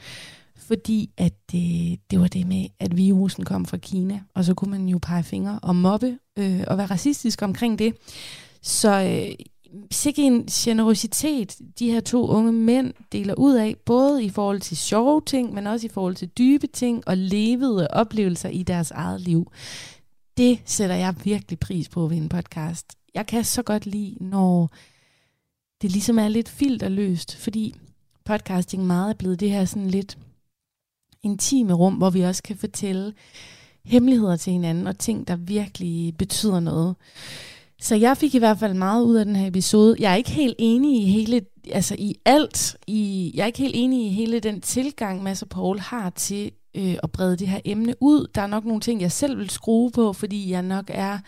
fordi 0.56 1.10
at 1.16 1.32
det, 1.52 1.98
det 2.10 2.20
var 2.20 2.26
det 2.26 2.46
med, 2.46 2.66
at 2.80 2.96
virusen 2.96 3.44
kom 3.44 3.66
fra 3.66 3.76
Kina, 3.76 4.20
og 4.34 4.44
så 4.44 4.54
kunne 4.54 4.70
man 4.70 4.88
jo 4.88 4.98
pege 5.02 5.22
fingre 5.22 5.58
og 5.62 5.76
mobbe 5.76 6.18
øh, 6.38 6.60
og 6.66 6.78
være 6.78 6.86
racistisk 6.86 7.42
omkring 7.42 7.78
det. 7.78 7.94
Så 8.62 9.02
øh, 9.02 9.34
sikke 9.90 10.22
en 10.22 10.46
generositet, 10.46 11.56
de 11.78 11.90
her 11.90 12.00
to 12.00 12.28
unge 12.28 12.52
mænd 12.52 12.92
deler 13.12 13.34
ud 13.34 13.54
af, 13.54 13.76
både 13.84 14.24
i 14.24 14.30
forhold 14.30 14.60
til 14.60 14.76
sjove 14.76 15.22
ting, 15.26 15.54
men 15.54 15.66
også 15.66 15.86
i 15.86 15.90
forhold 15.90 16.14
til 16.14 16.28
dybe 16.28 16.66
ting 16.66 17.02
og 17.08 17.16
levede 17.16 17.88
oplevelser 17.90 18.48
i 18.48 18.62
deres 18.62 18.90
eget 18.90 19.20
liv. 19.20 19.52
Det 20.42 20.58
sætter 20.64 20.96
jeg 20.96 21.14
virkelig 21.24 21.58
pris 21.58 21.88
på 21.88 22.06
ved 22.06 22.16
en 22.16 22.28
podcast. 22.28 22.86
Jeg 23.14 23.26
kan 23.26 23.44
så 23.44 23.62
godt 23.62 23.86
lide, 23.86 24.16
når 24.20 24.70
det 25.82 25.90
ligesom 25.90 26.18
er 26.18 26.28
lidt 26.28 26.48
filterløst, 26.48 27.36
fordi 27.36 27.74
podcasting 28.24 28.86
meget 28.86 29.10
er 29.10 29.14
blevet 29.14 29.40
det 29.40 29.50
her 29.50 29.64
sådan 29.64 29.90
lidt 29.90 30.18
intime 31.22 31.72
rum, 31.72 31.94
hvor 31.94 32.10
vi 32.10 32.20
også 32.20 32.42
kan 32.42 32.56
fortælle 32.56 33.12
hemmeligheder 33.84 34.36
til 34.36 34.52
hinanden 34.52 34.86
og 34.86 34.98
ting, 34.98 35.28
der 35.28 35.36
virkelig 35.36 36.16
betyder 36.16 36.60
noget. 36.60 36.96
Så 37.80 37.94
jeg 37.94 38.16
fik 38.16 38.34
i 38.34 38.38
hvert 38.38 38.58
fald 38.58 38.74
meget 38.74 39.04
ud 39.04 39.16
af 39.16 39.24
den 39.24 39.36
her 39.36 39.46
episode. 39.46 39.96
Jeg 39.98 40.12
er 40.12 40.16
ikke 40.16 40.30
helt 40.30 40.56
enig 40.58 41.02
i 41.02 41.06
hele, 41.06 41.42
altså 41.72 41.96
i 41.98 42.14
alt. 42.24 42.76
I, 42.86 43.32
jeg 43.34 43.42
er 43.42 43.46
ikke 43.46 43.58
helt 43.58 43.76
enig 43.76 44.06
i 44.06 44.12
hele 44.12 44.40
den 44.40 44.60
tilgang, 44.60 45.22
Mads 45.22 45.42
og 45.42 45.48
Paul 45.48 45.78
har 45.78 46.10
til 46.10 46.52
øh, 46.74 46.96
at 47.02 47.10
brede 47.10 47.36
det 47.36 47.48
her 47.48 47.60
emne 47.64 47.94
ud. 48.00 48.26
Der 48.34 48.42
er 48.42 48.46
nok 48.46 48.64
nogle 48.64 48.80
ting, 48.80 49.00
jeg 49.00 49.12
selv 49.12 49.38
vil 49.38 49.50
skrue 49.50 49.90
på, 49.90 50.12
fordi 50.12 50.50
jeg 50.50 50.62
nok 50.62 50.84
er 50.88 51.18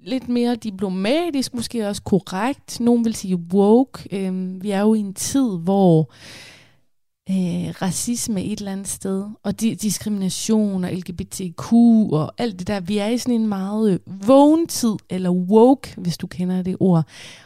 lidt 0.00 0.28
mere 0.28 0.56
diplomatisk, 0.56 1.54
måske 1.54 1.88
også 1.88 2.02
korrekt. 2.02 2.80
Nogen 2.80 3.04
vil 3.04 3.14
sige 3.14 3.36
woke. 3.36 4.26
Øh, 4.26 4.62
vi 4.62 4.70
er 4.70 4.80
jo 4.80 4.94
i 4.94 4.98
en 4.98 5.14
tid, 5.14 5.58
hvor 5.58 6.12
øh, 7.30 7.74
racisme 7.82 8.44
et 8.44 8.58
eller 8.58 8.72
andet 8.72 8.88
sted, 8.88 9.24
og 9.42 9.54
di- 9.62 9.74
diskrimination 9.74 10.84
og 10.84 10.92
LGBTQ 10.92 11.72
og 12.12 12.32
alt 12.38 12.58
det 12.58 12.66
der. 12.66 12.80
Vi 12.80 12.98
er 12.98 13.06
i 13.08 13.18
sådan 13.18 13.40
en 13.40 13.46
meget 13.48 13.92
øh, 13.92 14.28
vågen 14.28 14.66
tid, 14.66 14.94
eller 15.10 15.30
woke, 15.30 15.94
hvis 15.96 16.18
du 16.18 16.26
kender 16.26 16.62
det 16.62 16.76
ord. 16.80 17.04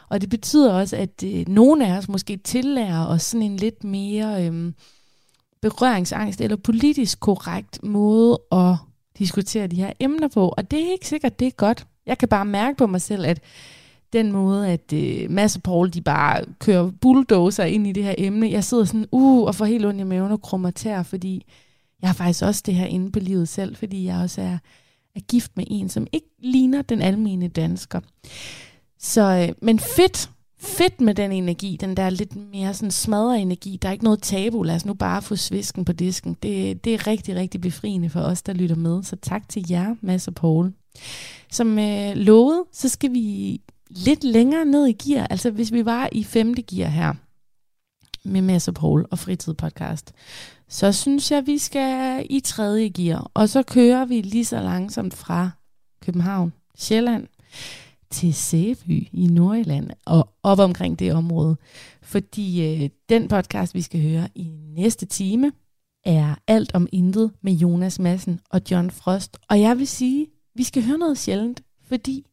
Og 0.08 0.20
det 0.20 0.30
betyder 0.30 0.72
også, 0.72 0.96
at 0.96 1.22
øh, 1.24 1.48
nogle 1.48 1.86
af 1.86 1.98
os 1.98 2.08
måske 2.08 2.36
tillærer 2.36 3.06
os 3.06 3.22
sådan 3.22 3.46
en 3.46 3.56
lidt 3.56 3.84
mere 3.84 4.46
øh, 4.46 4.72
berøringsangst 5.62 6.40
eller 6.40 6.56
politisk 6.56 7.20
korrekt 7.20 7.82
måde 7.82 8.40
at 8.52 8.74
diskutere 9.18 9.66
de 9.66 9.76
her 9.76 9.92
emner 10.00 10.28
på. 10.28 10.54
Og 10.56 10.70
det 10.70 10.86
er 10.86 10.92
ikke 10.92 11.08
sikkert, 11.08 11.40
det 11.40 11.46
er 11.46 11.50
godt. 11.50 11.86
Jeg 12.06 12.18
kan 12.18 12.28
bare 12.28 12.44
mærke 12.44 12.76
på 12.76 12.86
mig 12.86 13.00
selv, 13.00 13.26
at 13.26 13.40
den 14.12 14.32
måde, 14.32 14.68
at 14.68 14.92
øh, 14.92 15.30
Mads 15.30 15.56
og 15.56 15.62
Paul, 15.62 15.90
de 15.90 16.00
bare 16.02 16.44
kører 16.58 16.90
bulldozer 17.00 17.64
ind 17.64 17.86
i 17.86 17.92
det 17.92 18.04
her 18.04 18.14
emne. 18.18 18.50
Jeg 18.50 18.64
sidder 18.64 18.84
sådan, 18.84 19.06
uh, 19.12 19.46
og 19.46 19.54
får 19.54 19.64
helt 19.64 19.86
ondt 19.86 20.00
i 20.00 20.04
maven 20.04 20.32
og 20.32 20.42
krummer 20.42 20.70
tær, 20.70 21.02
fordi 21.02 21.44
jeg 22.02 22.08
har 22.08 22.14
faktisk 22.14 22.44
også 22.44 22.62
det 22.66 22.74
her 22.74 22.86
inde 22.86 23.12
på 23.12 23.18
livet 23.18 23.48
selv, 23.48 23.76
fordi 23.76 24.04
jeg 24.04 24.16
også 24.16 24.40
er, 24.40 24.58
er 25.16 25.20
gift 25.20 25.52
med 25.56 25.64
en, 25.70 25.88
som 25.88 26.06
ikke 26.12 26.28
ligner 26.38 26.82
den 26.82 27.02
almene 27.02 27.48
dansker. 27.48 28.00
Så, 28.98 29.22
øh, 29.48 29.54
men 29.62 29.78
fedt, 29.78 30.30
fedt 30.66 31.00
med 31.00 31.14
den 31.14 31.32
energi, 31.32 31.76
den 31.80 31.96
der 31.96 32.10
lidt 32.10 32.36
mere 32.52 32.74
sådan 32.74 32.90
smadre 32.90 33.40
energi. 33.40 33.78
Der 33.82 33.88
er 33.88 33.92
ikke 33.92 34.04
noget 34.04 34.22
tabu, 34.22 34.62
lad 34.62 34.74
os 34.74 34.84
nu 34.84 34.94
bare 34.94 35.22
få 35.22 35.36
svisken 35.36 35.84
på 35.84 35.92
disken. 35.92 36.36
Det, 36.42 36.84
det 36.84 36.94
er 36.94 37.06
rigtig, 37.06 37.36
rigtig 37.36 37.60
befriende 37.60 38.10
for 38.10 38.20
os, 38.20 38.42
der 38.42 38.52
lytter 38.52 38.76
med. 38.76 39.02
Så 39.02 39.16
tak 39.16 39.48
til 39.48 39.64
jer, 39.70 39.94
Mads 40.00 40.28
og 40.28 40.34
Paul. 40.34 40.72
Som 41.52 41.78
øh, 41.78 42.16
lovet, 42.16 42.64
så 42.72 42.88
skal 42.88 43.12
vi 43.12 43.60
lidt 43.90 44.24
længere 44.24 44.64
ned 44.64 44.86
i 44.86 44.92
gear. 44.92 45.26
Altså 45.26 45.50
hvis 45.50 45.72
vi 45.72 45.84
var 45.84 46.08
i 46.12 46.24
femte 46.24 46.62
gear 46.62 46.88
her 46.88 47.14
med 48.24 48.42
Mads 48.42 48.68
og 48.68 48.74
Paul 48.74 49.06
og 49.10 49.18
Fritid 49.18 49.54
Podcast, 49.54 50.12
så 50.68 50.92
synes 50.92 51.30
jeg, 51.30 51.46
vi 51.46 51.58
skal 51.58 52.26
i 52.30 52.40
tredje 52.40 52.88
gear. 52.88 53.30
Og 53.34 53.48
så 53.48 53.62
kører 53.62 54.04
vi 54.04 54.20
lige 54.20 54.44
så 54.44 54.60
langsomt 54.60 55.14
fra 55.14 55.50
København, 56.02 56.52
Sjælland, 56.78 57.26
til 58.16 58.34
Sæby 58.34 59.08
i 59.12 59.26
Nordjylland 59.26 59.90
og 60.04 60.28
op 60.42 60.58
omkring 60.58 60.98
det 60.98 61.12
område. 61.12 61.56
Fordi 62.02 62.66
øh, 62.66 62.90
den 63.08 63.28
podcast, 63.28 63.74
vi 63.74 63.82
skal 63.82 64.02
høre 64.02 64.28
i 64.34 64.50
næste 64.74 65.06
time, 65.06 65.52
er 66.04 66.34
Alt 66.46 66.74
om 66.74 66.88
Intet 66.92 67.30
med 67.42 67.52
Jonas 67.52 67.98
Madsen 67.98 68.40
og 68.50 68.60
John 68.70 68.90
Frost. 68.90 69.36
Og 69.48 69.60
jeg 69.60 69.78
vil 69.78 69.86
sige, 69.86 70.26
vi 70.54 70.62
skal 70.62 70.84
høre 70.84 70.98
noget 70.98 71.18
sjældent, 71.18 71.62
fordi 71.82 72.26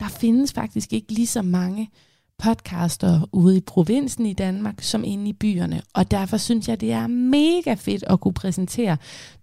der 0.00 0.08
findes 0.08 0.52
faktisk 0.52 0.92
ikke 0.92 1.12
lige 1.12 1.26
så 1.26 1.42
mange 1.42 1.90
podcaster 2.38 3.28
ude 3.32 3.56
i 3.56 3.60
provinsen 3.60 4.26
i 4.26 4.32
Danmark, 4.32 4.80
som 4.80 5.04
inde 5.04 5.28
i 5.28 5.32
byerne. 5.32 5.82
Og 5.94 6.10
derfor 6.10 6.36
synes 6.36 6.68
jeg, 6.68 6.80
det 6.80 6.92
er 6.92 7.06
mega 7.06 7.74
fedt 7.74 8.04
at 8.06 8.20
kunne 8.20 8.34
præsentere 8.34 8.96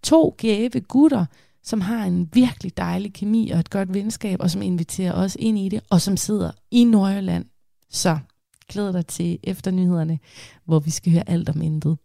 to 0.04 0.36
gæve 0.38 0.80
gutter, 0.80 1.26
som 1.64 1.82
har 1.82 2.06
en 2.06 2.30
virkelig 2.34 2.78
dejlig 2.78 3.14
kemi 3.14 3.50
og 3.50 3.60
et 3.60 3.70
godt 3.70 3.94
venskab, 3.94 4.40
og 4.40 4.52
som 4.52 4.62
inviterer 4.62 5.14
os 5.14 5.38
ind 5.40 5.60
i 5.60 5.70
det, 5.70 5.82
og 5.90 6.02
som 6.02 6.18
sidder 6.18 6.52
i 6.72 6.84
Nordjylland. 6.84 7.46
Så 7.90 8.20
glæder 8.70 8.92
dig 8.92 9.06
til 9.06 9.40
efter 9.44 9.72
nyhederne, 9.72 10.20
hvor 10.66 10.80
vi 10.80 10.92
skal 10.92 11.12
høre 11.12 11.30
alt 11.30 11.50
om 11.50 11.62
intet. 11.62 11.98